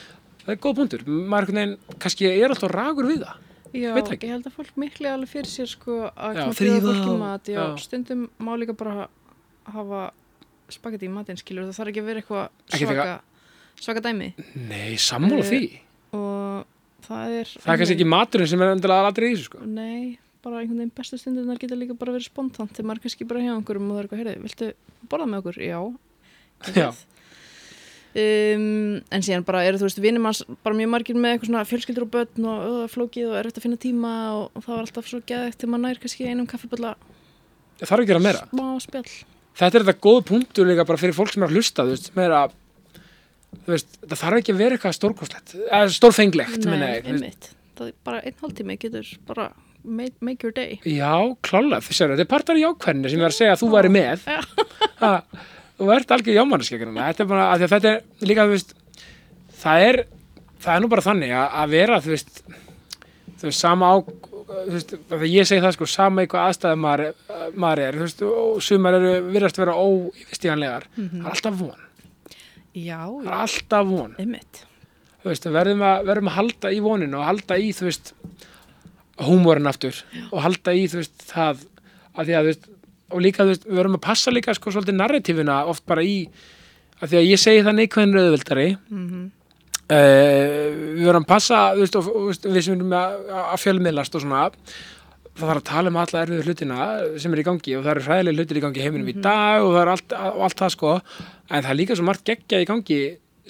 [0.44, 4.46] það er góð punktur maður kannski er alltaf ragur við það já það ég held
[4.50, 8.74] að fólk miklu alveg fyrir sér sko að fyrir fólki mat já, stundum má líka
[8.76, 9.08] bara
[9.70, 10.00] hafa
[10.70, 13.20] spagetti í matinn skilur það þarf ekki að vera eitthvað svaka,
[13.80, 14.32] svaka dæmi
[14.70, 15.62] nei, sammála Eh, því
[16.18, 16.66] og
[17.06, 19.62] það er það er kannski ekki maturinn sem er endilega aldrei í þessu sko.
[19.66, 23.42] Nei, bara einhvern veginn bestu stundunar geta líka bara verið spontant þegar maður kannski bara
[23.44, 25.60] hjá einhverjum og það er eitthvað, heyrðu, viltu borða með okkur?
[25.64, 25.80] Já.
[26.76, 26.88] Já.
[28.10, 31.66] Um, en síðan bara eru þú veist vinnum hans bara mjög margir með eitthvað svona
[31.70, 34.72] fjölskyldur og börn og öða flókið og er eftir að finna tíma og, og það
[34.72, 36.90] var alltaf svo geðegt þegar maður nær kannski einum kaffiballa
[37.78, 38.40] það þarf ekki að gera meira.
[38.50, 39.12] smá spjall.
[39.60, 42.10] Þetta er þetta góð punktur líka bara fyrir fólk sem er að hlusta þú veist,
[42.18, 42.42] meira
[43.52, 47.30] þú veist, það þarf ekki að vera eitthvað stórkostlegt eða stórfenglegt Nei,
[47.78, 49.52] það er bara einn hálftími getur bara
[49.84, 50.80] make, make your day.
[50.82, 51.14] Já,
[51.46, 54.26] klálega, þetta er partar í ákveðinu sem var að segja að þú væri með
[55.80, 58.74] þú ert algjör jámannaskekkurinn þetta er bara, að að þetta er líka þú veist,
[59.62, 60.00] það er
[60.60, 62.42] það er nú bara þannig að, að vera þú veist,
[63.40, 63.94] þú veist, sama á
[64.50, 67.12] þú veist, þegar ég segi það sko sama í hvað aðstæðum maður,
[67.64, 71.86] maður er þú veist, og sumar eru virðast vera óyfirstíganlegar, það er alltaf von.
[72.70, 74.16] Já, það er já, alltaf von.
[74.20, 74.62] Einmitt.
[75.20, 78.12] Þú veist, verðum að, verðum að halda í voninu og halda í, þú veist
[79.20, 79.98] húmórin aftur
[80.30, 81.64] og halda í, þú veist, það
[82.16, 82.70] að því að, þú veist,
[83.10, 86.16] og líka, þú veist, við verðum að passa líka, sko, svolítið narratífuna oft bara í,
[87.00, 89.28] að því að ég segi það neikvæðin auðvildari mm
[89.90, 94.16] uh, við verðum að passa, þú veist, og, og, við sem erum að, að fjölmiðlast
[94.16, 94.46] og svona
[95.40, 96.86] það þarf að tala um alla erfiðu hlutina
[97.22, 99.74] sem er í gangi og það eru hræðilega hlutir í gangi heiminum í dag og
[99.74, 100.94] það er allt, og allt það sko.
[101.48, 103.00] En það er líka svo margt geggjað í gangi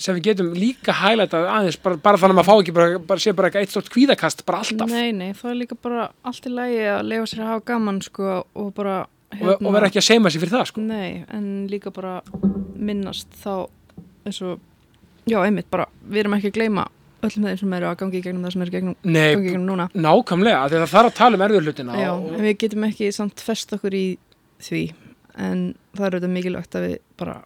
[0.00, 3.24] sem við getum líka hælætað aðeins bara, bara þannig að maður fá ekki bara, bara
[3.24, 4.92] sé bara eitt stort kvíðakast bara alltaf.
[4.92, 8.00] Nei, nei, það er líka bara allt í lagi að lefa sér að hafa gaman
[8.04, 9.00] sko og bara
[9.38, 10.84] og, og vera ekki að seima sér fyrir það sko.
[10.84, 12.18] Nei, en líka bara
[12.80, 13.52] minnast þá
[14.26, 14.58] eins og
[15.30, 16.86] já, einmitt bara, við erum ekki að gleyma
[17.20, 19.44] öllum þeim sem eru að gangi í gegnum það sem eru gegnum, gangi í Nei,
[19.44, 19.86] gegnum núna.
[19.92, 23.10] nákvæmlega, að það þarf að tala um erfiðu hlutina Já, og, en við getum ekki
[23.12, 24.04] samt fest okkur í
[24.64, 24.82] því
[25.40, 25.64] en
[25.96, 27.36] það er auðvitað mikilvægt að við bara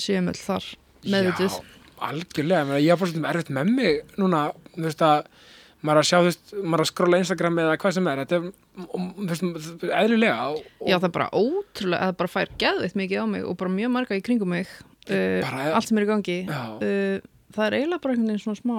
[0.00, 0.68] séum öll þar
[1.14, 1.56] meðvituð.
[1.56, 5.26] Já, algjörlega, ég har bara svolítið erfitt með mig núna, þú veist að
[5.84, 8.48] maður að sjá, þú veist, maður að skrolla Instagram eða hvað sem er, þetta er,
[8.88, 13.22] þú veist, eðlilega og, og Já, það er bara ótrúlega, það bara fær geðveitt mikið
[13.22, 14.68] á mig og bara mjög marga í kringum mig
[15.12, 16.36] uh, allt sem er í gangi.
[16.48, 17.16] Uh,
[17.54, 18.78] það er eiginlega bara einhvern veginn svona smá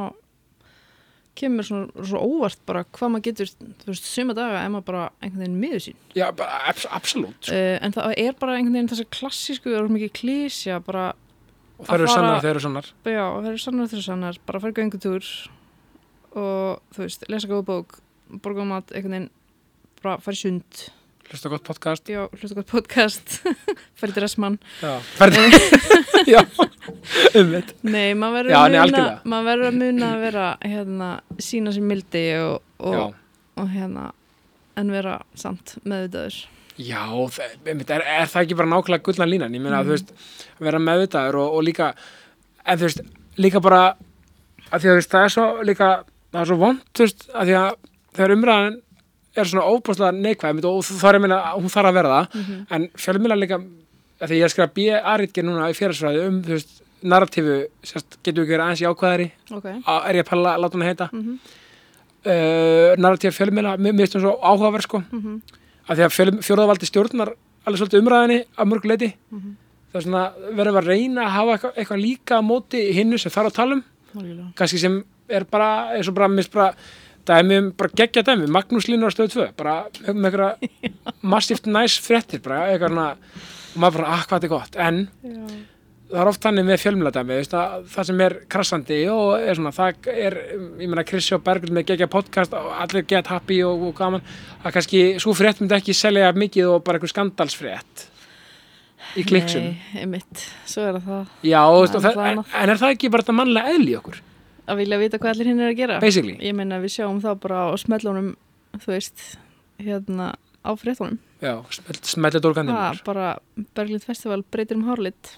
[1.35, 3.49] kemur svona svo óvart bara hvað maður getur,
[3.81, 5.99] þú veist, suma daga er maður bara einhvern veginn miður sín.
[6.15, 7.59] Já, bara, abs absolutt, sko.
[7.59, 11.09] uh, en það er bara einhvern veginn þessi klassísku, það er mikið klísja bara,
[11.75, 12.89] og það eru að sannar, þeir eru sannar.
[13.03, 15.29] Já, það er sannar þeirra sannar bara fara göngutúr
[16.35, 17.97] og þú veist, lesa góða bók
[18.43, 19.29] borga um mat, einhvern veginn
[20.03, 20.85] bara fara í sund,
[21.29, 22.09] hlusta gott podcast.
[22.11, 23.37] Já, hlusta gott podcast.
[24.05, 24.59] Í dressmann.
[24.81, 25.45] Já, ferði
[26.33, 26.41] já,
[27.39, 31.09] um veit Nei, maður verður að muna að að vera hérna,
[31.41, 33.15] sína sér mildi og, og,
[33.61, 34.11] og hérna
[34.77, 36.41] en vera samt meðvitaður.
[36.75, 39.87] Já það, einmitt, er, er það ekki bara nákvæmlega gullna línan, ég meina, Mm.
[39.87, 40.09] þú veist
[40.59, 41.93] vera meðvitaður og, og líka
[42.65, 43.05] en þú veist,
[43.39, 43.83] líka bara
[44.69, 45.89] að því að þú veist, það er svo líka
[46.35, 47.75] það er svo vond, þú veist, að því að
[48.15, 48.77] þegar umræðan
[49.35, 52.35] er svona óbúslega neikvæð einmitt, og það er að minna, hún þarf að vera það
[52.35, 52.65] Mhm.
[52.75, 53.57] en fjölmiðla líka
[54.21, 58.17] að því ég er að skrifa B.A.ritger núna í félagsfræði um, þú veist, narratífu sérst,
[58.23, 59.65] getur við ekki verið aðeins í ákvæðari ok
[60.09, 61.09] er ég að pæla að láta hún heita?
[61.13, 61.39] Mm
[62.25, 65.41] uh, narratífa fjölmiðla, mér finnst hún svo áhugaverð sko, -hmm.
[65.89, 67.33] að því að fjöl, fjóraðavaldi stjórnar
[67.65, 69.51] alveg svolítið umræðinni að mörg leiti Mhm.
[69.91, 70.23] það er svona
[70.57, 73.83] verðum að reyna að hafa eitthvað, eitthvað líka móti hinnu sem þarf að tala um.
[74.55, 76.71] Kannski sem er bara, eins og bara, mis bara
[77.25, 79.75] dæmi um, bara geggja dæmi, Magnús á stöðu 2, bara
[80.07, 83.07] með með eitthvað massíft næs fréttir, bara eitthvað svona,
[83.75, 84.77] og maður bara, ah, hvað þetta er gott.
[84.77, 85.45] En Já.
[86.11, 90.37] það er oft þannig með fjölmjöladæmi það sem er krassandi og er svona, það er,
[90.83, 94.25] ég meina Krissi og Bergur með gegja podcast og allir get happy og, og gaman,
[94.63, 98.11] það kannski svo frétt myndi ekki selja mikið og bara einhver skandalsfrétt
[99.15, 99.71] í kliksum.
[99.71, 101.27] Nei, einmitt, svo er það.
[101.45, 104.23] Já, Það það, það en, en er það ekki bara þetta mannlega eðli í okkur
[104.65, 105.99] að vilja vita hvað allir hinn er að gera.
[106.03, 108.33] Basically, ég meina við sjáum það bara á smellunum
[108.81, 109.25] þú veist,
[109.81, 110.33] hérna
[110.65, 111.19] á fréttunum,
[112.43, 113.27] dólgandinn það bara
[113.77, 115.35] Berglind Festival breytir um hárlit.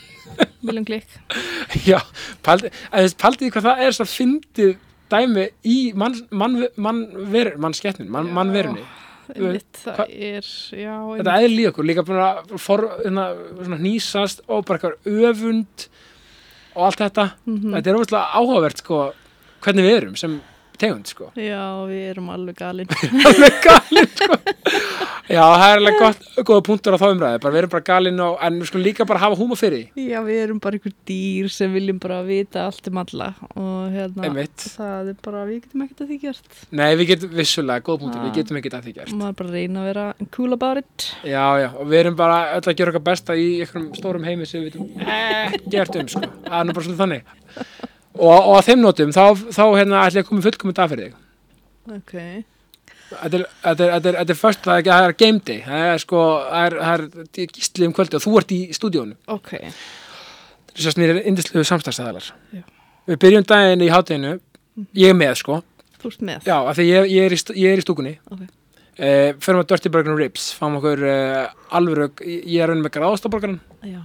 [0.64, 1.10] Viljum klikk.
[1.88, 1.98] Já,
[2.44, 4.72] paldi, að þess, paldið þið hvað það er svo fyndið
[5.10, 7.76] dæmi í mann mann, mann, ver, mann
[9.98, 13.26] Hva- er, já, þetta eðli í okkur, líka að for, hérna,
[13.60, 15.86] svona, hnýsast og bara öfund
[16.74, 17.74] og allt þetta Mhm.
[17.74, 19.12] þetta er óvæslega áhugavert sko,
[19.62, 20.40] hvernig við erum sem
[20.78, 22.86] tegund sko Já, við erum alveg galin.
[23.30, 24.36] alveg galinn sko
[25.30, 28.20] já, það er alveg gott, góða punktur á þá umræði bara við erum bara galinn
[28.24, 30.04] og en við skulum líka bara hafa húma fyrir því.
[30.10, 34.24] Já, við erum bara einhver dýr sem viljum bara vita allt um alla og hérna,
[34.26, 34.66] Einmitt.
[34.76, 36.50] það er bara, við getum ekkert að því gert.
[36.80, 38.26] nei, við getum vissulega, góða punktur, Ah.
[38.28, 40.06] við getum ekkert að því gert Maður bara reyna að vera
[40.36, 41.06] cool about it.
[41.24, 44.46] já, já, og við erum bara öll að gera okkar besta í einhverjum stórum heimi
[44.46, 47.22] sem við vitum ekkert um sko, það er nú bara svolítið þannig
[48.20, 49.22] og, og að þeim notum þá,
[49.54, 51.26] þá hérna ætla ég að koma fullkomið dag fyrir þig
[51.90, 52.44] Ok.
[53.10, 56.20] Þetta er, er, er, er först, það er, það er game day, það er sko,
[56.46, 59.16] það er, það er gísli um kvöldi og þú ert í stúdíónu.
[59.34, 59.50] Ok.
[60.70, 62.28] Þess að snýr indisluðu samstagsæðalar.
[62.54, 62.62] Já.
[63.10, 64.36] Við byrjum daginn í hátteginu,
[64.94, 65.58] ég er með sko,
[66.00, 66.46] Þú ert með.
[66.46, 68.14] já, af því ég, ég, er, í, ég er í stúkunni.
[68.30, 68.46] Ok.
[69.00, 73.58] Uh, förum að Dirty Burger Ribs, fáum okkur uh, alvöru, ég er raunin með gráðastaborgaran,
[73.86, 74.02] Já.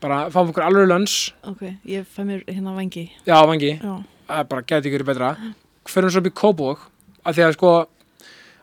[0.00, 3.10] bara fáum okkur alvöru lönns, Ok, ég fæ mér hérna vangi.
[3.28, 3.98] já, vangi, Já.
[4.30, 5.32] það bara gæti ykkur betra.
[5.92, 6.86] Förum svo upp í Kóbók,
[7.24, 7.72] af því að sko,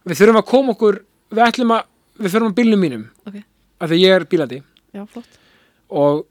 [0.07, 0.99] við þurfum að koma okkur,
[1.31, 1.85] við ætlum að,
[2.21, 3.37] við förum að bílnum mínum, Ok.
[3.81, 4.61] af því ég er bílandi.
[4.95, 5.39] Já, flott.
[5.91, 6.25] og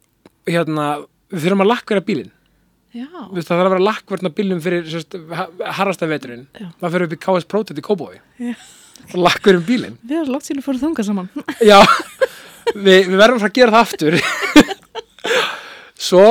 [0.49, 0.91] hérna
[1.31, 2.31] við þurfum að lakkverða bílinn
[2.91, 3.07] Já.
[3.31, 5.15] Við það þarf að vera lakkverðna bílum fyrir sérst,
[5.79, 6.47] harrasta veturinn
[6.81, 8.17] það fyrir upp í KS Protet í Kóbói
[8.51, 11.29] og lakkverðum bílinn Við erum síðan fóruð þunga saman.
[11.71, 11.79] já,
[12.75, 14.19] við, við verðum að gera það aftur
[16.11, 16.25] svo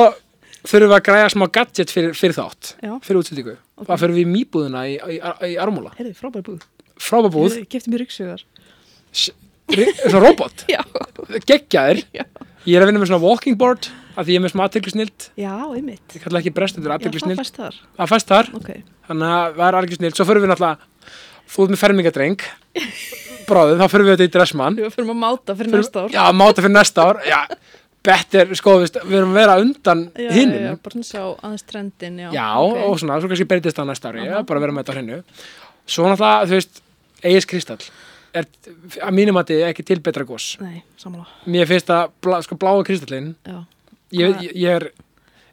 [0.66, 2.92] þurfum við að græja smá gadget fyrir, fyrir þátt Já.
[3.06, 3.86] fyrir útsendingu Ok.
[3.88, 5.16] það fyrir við í mýbúðuna í, í,
[5.48, 6.66] í frábær búð.
[7.00, 8.42] Frábabúð, Ég kefti mér ryggsugar.
[9.14, 10.64] svona robot?
[10.74, 10.82] Já.
[11.46, 12.04] geggjaðir.
[12.14, 12.24] Já.
[12.66, 13.88] ég er að vinna með svona walking board
[14.18, 16.04] af því ég er með smá aðteglisnild Já, einmitt.
[16.16, 18.50] ég kalla ekki brestundur Já, aðteglisnild það fæst þar.
[18.58, 18.70] Ok.
[19.08, 20.88] þannig að það er alveg snill svo fyrir við náttúrulega
[21.50, 22.42] þú ert með fermingadreng.
[23.50, 24.76] Bráðum, þá fyrir við þetta í dressmann.
[24.78, 26.12] Við fyrir að máta fyrir næsta ár.
[26.14, 27.18] já, máta fyrir næsta ár.
[27.26, 27.40] Já,
[28.06, 31.64] better, sko, við, erum að vera undan Já, já, já, já, bara svona sjá aðeins
[31.68, 32.46] trendin, já.
[32.60, 35.18] og svona, svo kannski breytist það næsta ári já, bara vera með þetta á hinnu
[35.90, 36.80] svo náttúrulega, þú veist,
[37.22, 37.82] Egis Kristall
[38.36, 38.46] er
[39.02, 41.26] að mínum að ekki til betra gos Nei, samanlá.
[41.50, 43.64] mér finnst að blá, sko, bláa kristallin Já.
[44.14, 44.84] ég, ég, ég er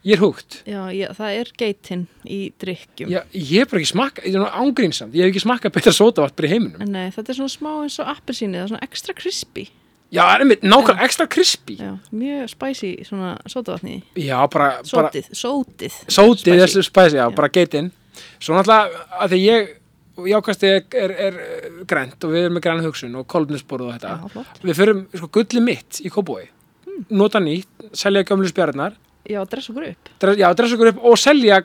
[0.06, 3.10] ég er húgt Já, ég, það er geitin í drikkjum.
[3.10, 5.96] ég, ég hef bara ekki smakka, ég er nú ángrímsamt ég hef ekki smakkað betra
[5.98, 8.86] sótavatt bara í heiminum Nei, þetta er svona smá eins og appelsíni, það er svona
[8.88, 9.66] ekstra crispy.
[10.14, 13.98] já, það er einmitt nákvæmlega ekstra crispy Já, mjög spicy svona sótavatni.
[14.16, 15.98] Já, bara, bara Sótið, sótið.
[16.08, 16.62] sótið Spicy.
[16.62, 17.36] þessu spæsi, já, Já.
[17.42, 17.90] bara geitinn
[18.40, 19.68] Svo náttúrulega að því ég
[20.26, 23.96] jákasti er, er, er eh, grænt og við erum með græna hugsun og kolfnisborð og
[23.98, 24.46] þetta Já.
[24.64, 26.48] Við förum, sko, gulli mitt í Kóbói
[27.14, 28.96] nota nýtt, selja gömlu spjarnar
[29.28, 30.10] Já, dress okkur upp.
[30.22, 31.62] dres, já, dressa okkur upp og selja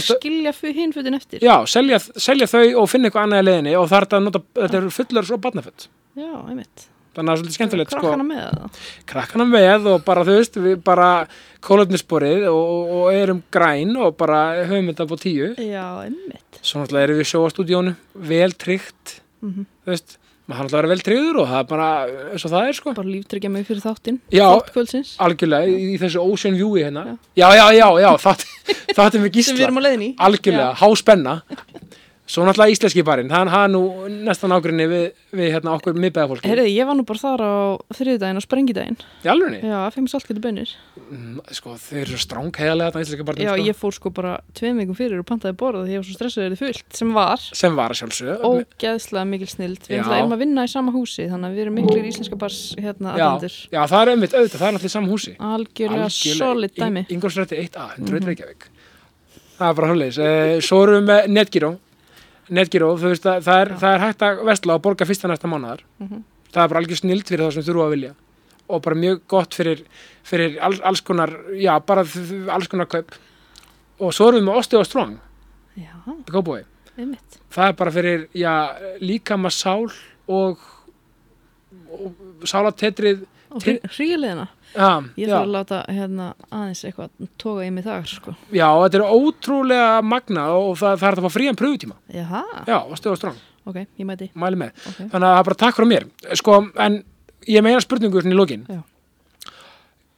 [0.00, 1.42] stö- Skilja hinn fyrir eftir.
[1.42, 4.78] Já, selja, selja þau og finna eitthvað annað í leiðinni og er að nota, þetta
[4.80, 6.88] eru fullur svo barnaföld Já, einmitt.
[7.14, 8.78] Þannig að það er svolítið skemmtilegt, sko Krakkana með það.
[9.10, 11.08] krakkana með og bara þú veist við bara
[11.62, 16.43] kólöfnisborið og, og, og erum græn og bara höfum þetta på tíu Já, einmitt.
[16.62, 17.96] Svo náttúrulega erum við sjóastúdíónu
[18.32, 20.14] vel tryggt Mm þú veist,
[20.48, 21.88] maður hann náttúrulega vera vel tryggður og það er bara
[22.32, 24.18] eins og það er sko Bara líftryggja mig fyrir þáttinn.
[24.32, 24.46] Já.
[25.24, 27.16] Algjörlega í, í þessu ocean viewi hérna Já.
[27.36, 28.44] já, já, já, já, það,
[28.96, 30.10] það er með gísla erum á leiðin í.
[30.28, 31.34] algjörlega, háspenna
[32.24, 35.02] svo náttúrulega íslenski barinn hann hafa nú næstan ágrinni við,
[35.36, 37.52] við hérna okkur miðbæðafólki Herriði, ég var nú bara þar á
[37.98, 38.96] þriðdægin og sprengidægin.
[39.20, 40.72] í alvegni, Já, það fengið saltkjötu bönir.
[41.04, 44.12] mm, sko þau eru svo stráng heiðalega þetta íslenska barinn Já, sko, ég fór sko
[44.16, 47.12] bara tveim vikum fyrir og pantaði borða því ég var svo stressuð verið fullt sem
[47.12, 49.84] var sem var að sjálfsög ógeðslega mikil snild.
[49.84, 50.08] Við Já.
[50.08, 53.28] ætlum að vinna í sama húsi þannig að við erum miklir íslenska bars hérna já,
[53.28, 53.56] aðendur.
[53.68, 54.08] já, það er
[54.54, 54.68] það
[56.86, 57.02] er.
[57.04, 57.06] Mhm.
[57.14, 58.68] Ingolstræti 1A, 101 Reykjavík
[59.58, 61.70] það er bara hlulis eh, svo erum við með Netgyro
[62.50, 65.48] Netgyro, þú veist að það er, það er hægt að vestla og borga fyrsta næsta
[65.48, 66.22] mánuðar Mhm.
[66.52, 68.14] það er bara algjör snild fyrir það sem þurfa að vilja.
[68.68, 69.80] Og bara mjög gott fyrir,
[70.24, 72.00] fyrir alls, alls konar, já, bara
[72.54, 73.12] alls konar kaup.
[74.00, 75.18] Og svo erum við með Osti og Strong.
[77.50, 78.52] Það er bara fyrir, já,
[79.00, 79.90] líkama sál
[80.28, 80.58] og,
[81.90, 82.14] og
[82.48, 83.24] sálatetrið
[83.62, 84.46] hríliðina.
[85.16, 88.34] Ég þarf að láta hérna aðeins eitthvað toga í mig þar sko.
[88.50, 91.96] Já, þetta er ótrúlega magna og það, það er að fá frían pröfutíma.
[92.14, 93.38] Jaha, Já, og stöðu stráng,
[93.70, 94.30] ok, ég mæti.
[94.34, 94.72] mæli með.
[94.90, 94.98] Ok.
[95.12, 96.06] Þannig að það er bara takk frá mér.
[96.40, 97.00] Sko, en
[97.46, 98.38] ég meina spurningu svona í
[98.68, 98.82] Já.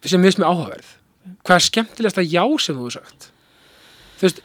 [0.07, 0.93] sem við sem er áhugaverð.
[1.45, 3.31] Hvað er skemmtilegasta já sem þú hefur sagt?
[4.17, 4.41] Þú veist,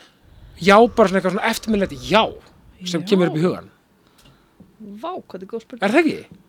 [0.62, 2.24] já bara svona eitthvað eftirminnlegt já
[2.86, 3.08] sem Já.
[3.08, 3.70] kemur upp í hugan.
[5.02, 5.84] Vá, hvað er góð spurning.
[5.86, 6.42] Er það ekki?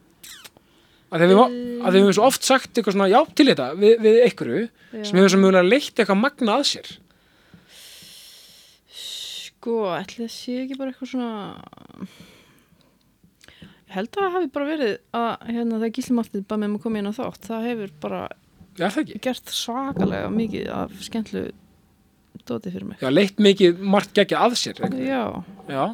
[1.12, 4.60] Að við, við höfum svo oft sagt eitthvað svona já til þetta við, við einhverju
[5.04, 6.92] sem hefur svo mjögulega leitt eitthvað magna að sér.
[8.96, 11.32] Sko, ætli það sé ekki bara eitthvað svona
[13.62, 17.02] Ég held að það hafi bara verið að hérna þegar gíslimáttið bara með mig komið
[17.02, 18.22] inn á þátt það hefur bara
[18.80, 21.42] Er það gert svakalega mikið af skemmtlu
[22.48, 23.02] dótið fyrir mig.
[23.02, 24.80] Já, leitt mikið margt geggjað að sér.
[24.96, 25.24] Já,
[25.68, 25.84] Já,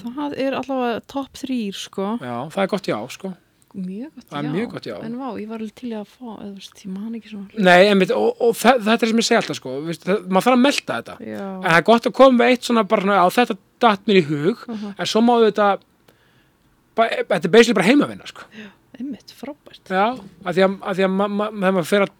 [0.00, 2.06] það er allavega topp þrýr sko.
[2.22, 3.32] Já, það er gott já, sko.
[3.74, 4.50] Mjög gott, er já.
[4.52, 4.96] mjög gott, já.
[5.04, 7.62] En vá, ég var alveg til í að fá, eða veist, ég man ekki svona
[7.68, 9.76] Nei, einmitt, og, og þe- þetta er sem ég segi alltaf, sko.
[9.86, 11.16] Vist, það, maður þarf að melta þetta.
[11.24, 14.20] Já, En það er gott að koma með eitt svona bara á þetta datt mér
[14.20, 15.70] í hug, uh en svo má þetta,
[16.96, 18.44] ba, þetta er basically bara heimavinna, sko.
[18.98, 20.04] einmitt, frábært Já,
[20.44, 22.10] að því að, að, því að ma, ma, maður fer að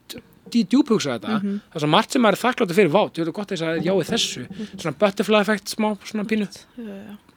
[0.52, 1.58] dý- djúphugsa þetta, Mhm.
[1.68, 4.08] það er svo margt sem maður er þakkláttur fyrir, vá, þú veit gott að jáið
[4.08, 4.46] þessu,
[4.80, 6.48] svona butterfly effekt, smá, svona pínu,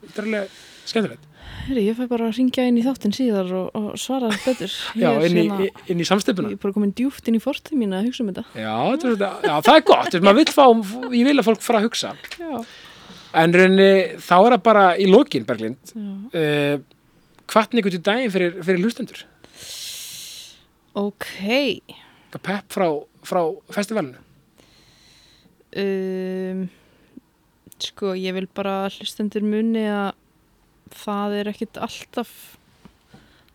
[0.08, 1.32] Þetta alveg skemmtilegt.
[1.66, 5.02] Heyri, ég fæ bara að ringja inn í þáttinn síðar og, og svara betur Ég
[5.02, 6.52] Já, inn í, svona- inn í samstöpuna.
[6.54, 9.14] Ég er bara komin djúft inn í fortið mína að hugsa um þetta Já, þetta
[9.16, 10.66] þetta- já, það er gott, vill fá,
[11.16, 12.12] ég vil að fólk fara að hugsa.
[12.38, 12.66] Já,
[13.36, 13.90] En rauninni,
[14.24, 16.78] þá er það bara í lokin, Berglind, uh,
[17.52, 19.26] hvatni ykkur til daginn fyrir, fyrir hlustendur,
[20.96, 21.26] Ok
[22.40, 22.88] pepp frá,
[23.28, 23.42] frá
[23.76, 24.22] festivalinu.
[25.76, 26.62] um,
[27.84, 30.14] Sko, ég vil bara að hlustendur muni að
[30.96, 32.32] það er ekkit alltaf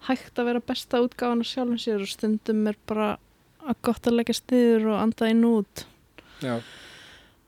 [0.08, 3.14] hægt að vera besta útgáfan af sjálfum sér og stundum er bara
[3.64, 5.84] að gott að leggja stiður og anda inn út.
[6.40, 6.58] Já,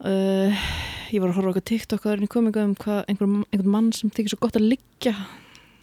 [0.04, 0.64] uh,
[1.12, 3.90] Ég var að horfa okkur TikTok að það er kominga um hvað einhver, einhver mann
[3.92, 5.12] sem tekið svo gott að liggja.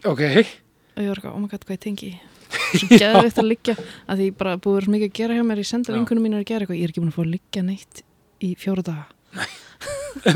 [0.09, 2.09] Ok, og ég var eitthvað, oh my god, hvað ég tengi
[2.49, 3.75] svo geðveikt að liggja
[4.09, 5.61] að því bara búið að svo mikið að gera hjá mér.
[5.61, 5.97] Ég senda Já.
[5.99, 8.01] vinkunum mínar að gera eitthvað, ég er ekki búin að fá að liggja neitt
[8.41, 9.45] í fjóra daga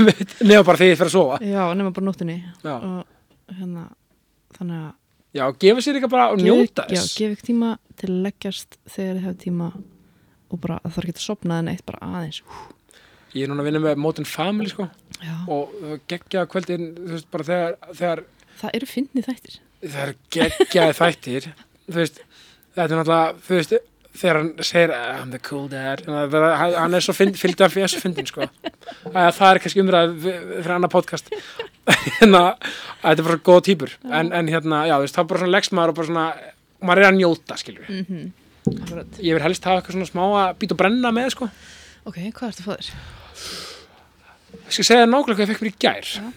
[0.08, 1.40] nefna bara því ég fer að sofa.
[1.44, 3.88] já, nema bara nóttinni Já, og hérna,
[4.58, 4.92] þannig að
[5.34, 7.16] já gefa sér eitthvað bara og njóta já, þess.
[7.18, 9.70] gef ekki tíma til að leggjast þegar þið hefur tíma
[10.54, 12.42] og bara að það er ekki að sopna en eitt bara aðeins.
[13.34, 14.86] Ég er núna að vinna með Modern Family, sko,
[15.18, 15.34] já.
[15.50, 15.72] og
[16.12, 18.22] geggja kvöldin, þú veist, bara þegar, þegar
[18.60, 19.56] það eru fyndni þættir.
[19.82, 21.48] Það er geggjaði þættir.
[21.88, 22.22] Þú veist,
[22.78, 23.74] þetta er náttúrulega þú veist,
[24.14, 28.02] þegar hann segir I'm the cool dad, það er- hann er svo fylgd af þessu
[28.04, 28.48] fyndin, sko.
[29.10, 31.34] Að það er kannski umræð fyrir annar podcast.
[32.22, 32.54] En að
[33.02, 33.98] þetta er bara góða týpur.
[34.10, 36.28] En, en hérna, já, þú veist, þá bara svona leggst maður og bara svona,
[36.84, 37.60] maður er að njóta,
[37.90, 38.32] mm -hmm.
[39.20, 41.50] Ég vil helst hafa eitthvað svona smá að býta og brenna með, sko.
[42.06, 42.94] Ok, hvað að fá þér?
[44.54, 46.08] ég skal segja nákvæmlega hvað ég fekk mér í gær.
[46.14, 46.32] Já.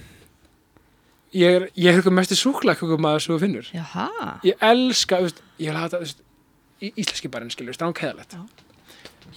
[1.36, 3.66] ég er, ég er mest í súklakökum maður sem þú finnur.
[3.74, 4.08] Jaha,
[4.46, 6.25] ég elska, þú veist, ég vil hafa þetta þú veist, í
[6.80, 8.42] íslenski barinn skilur, strán keðalegt Já.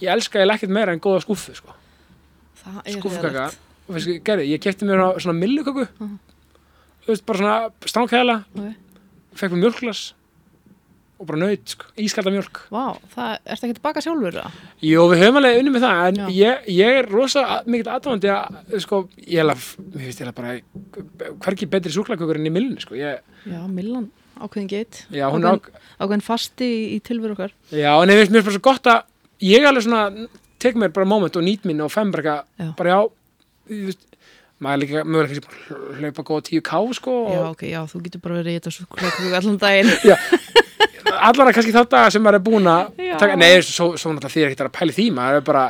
[0.00, 1.72] ég elska ég ekkert meira en góða skúfu sko.
[2.84, 3.50] er skúfukaka
[4.24, 6.18] gerði, ég kefti mér svona, milluköku Mhm.
[7.04, 8.74] þú veist, bara svona strán keðala Ok.
[9.34, 10.12] fekk mér mjölklas
[11.20, 14.52] og bara nöyt, sko, ískalda mjölk Vá, það ertu ekki að baka sjálfur það?
[14.82, 18.80] Jú, við höfum alveg unni með það en ég, ég er rosa mikill aðdáðandi að,
[18.80, 20.60] sko, ég held bara
[21.40, 24.10] hverki betri súklakökur enn í millunni, sko, ég, Já, Millan,
[24.40, 25.54] ákveðin geit já, er á,
[26.00, 29.02] ákveðin fasti í, í tilveru okkar Já, en ég finnst mér svo gott að
[29.44, 30.28] ég alveg svona,
[30.60, 32.40] tek mér bara moment og nýt mín og fem bara, Já.
[32.40, 33.00] eitthvað, bara já
[33.70, 34.06] þú veist,
[34.60, 38.52] maður líka mögulega hlaupa góða tíu ká sko Já, ok, já, þú getur bara verið
[38.52, 39.94] í þetta súkuleikum allan daginn
[41.30, 43.14] allara kannski þá daga sem maður er búin að Já.
[43.20, 45.62] taka, nei, svo, svo náttúrulega því er ekkert að pæli því maður er bara,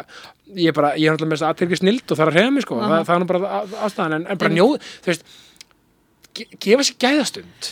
[0.58, 2.66] ég er bara, ég er náttúrulega að aðtyrkja snild og það er að reyða mig
[2.66, 2.90] sko, Aha.
[2.90, 5.24] það, það er nú bara að- ástæðan en, en bara njóð, þú veist
[6.40, 7.70] ge gefa sér gæðastund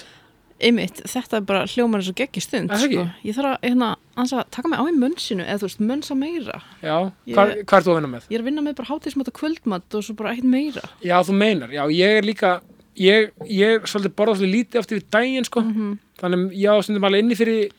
[0.58, 3.04] Einmitt, þetta er bara hljómar eins og geggi stund Er sko.
[3.22, 6.16] Ég þarf að, hérna, ans að taka mig á í munnsinu eða þú veist, munnsa
[6.18, 6.56] meira.
[6.82, 6.96] Já,
[7.28, 8.26] Ég- hvað, hvað er þú að vinna með?
[8.28, 10.82] Ég er að vinna með bara hátísmat og kvöldmat og svo bara ekkert meira.
[11.06, 12.60] Já, þú meinar, já, ég er líka
[12.98, 15.60] ég, ég svolítið borða svolítið lítið eftir við daginn, sko.
[15.62, 17.70] Mm þannig já, stundum alveg inni fyrir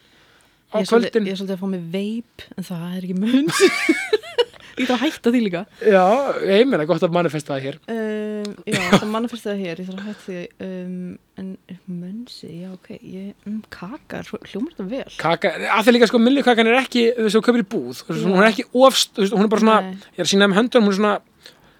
[0.72, 1.26] á ég, er svolítið, kvöldin.
[1.28, 3.60] ég er svolítið að fá mig veip en það er ekki munns
[4.80, 5.62] Ég þarf að hætta því líka.
[5.84, 6.04] Já,
[6.48, 7.80] ég meina, gott að manifesta það hér.
[7.92, 10.44] Um, Já, það mannafyrst það hér Ég þarf að hætta því.
[10.66, 11.54] Um, En
[11.88, 15.14] munnsi, já ok ég, um, Kakar, hljómar þetta vel?
[15.22, 18.42] Kaka, að því líka sko, millikakan er ekki þú veist, þú kaupir í búð, hún
[18.42, 20.10] er ekki ofst, þú veist, hún er bara svona, Nei.
[20.18, 21.14] ég er að sína með höndunum hún er svona,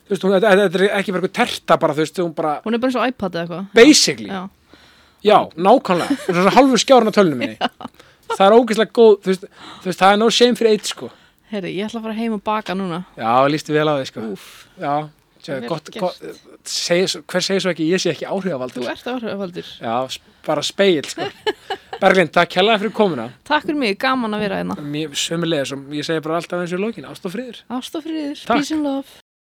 [0.08, 2.84] þú veist, hún, þetta, er ekki eitthvað terta bara, þú veist, hún bara Hún er
[2.86, 3.68] bara eins og iPad eða eitthvað.
[3.82, 4.42] Basically, Já,
[5.28, 6.20] já, nákvæmlega.
[6.24, 7.60] Hún er svona halvur skjárun á tölunum minni
[8.30, 9.48] það er ógeðslega góð, þú veist,
[9.84, 11.12] þú veist það er no shame fyrir eitt, sko
[11.52, 13.04] herri, ég ætla að fara heim og baka núna.
[13.18, 14.26] Já, lístu vel á því, sko.
[14.36, 14.50] Úf,
[14.80, 14.94] já,
[15.48, 16.18] Vel gott, gott
[16.68, 19.70] svo- hver segir svo ekki, ég sé ekki þú áhrifavaldur ert áhrifavaldur.
[19.80, 21.30] Já, bara speil, sko.
[22.02, 23.30] Berglind, takk kjallaði fyrir komuna.
[23.48, 24.76] Takk fyrir mig, gaman að vera hérna.
[24.84, 27.64] Mér sömulegis og ég segi bara alltaf eins og lókin, ást og friður.
[27.76, 28.56] Ást og friður, Takk.
[28.62, 29.08] peace and love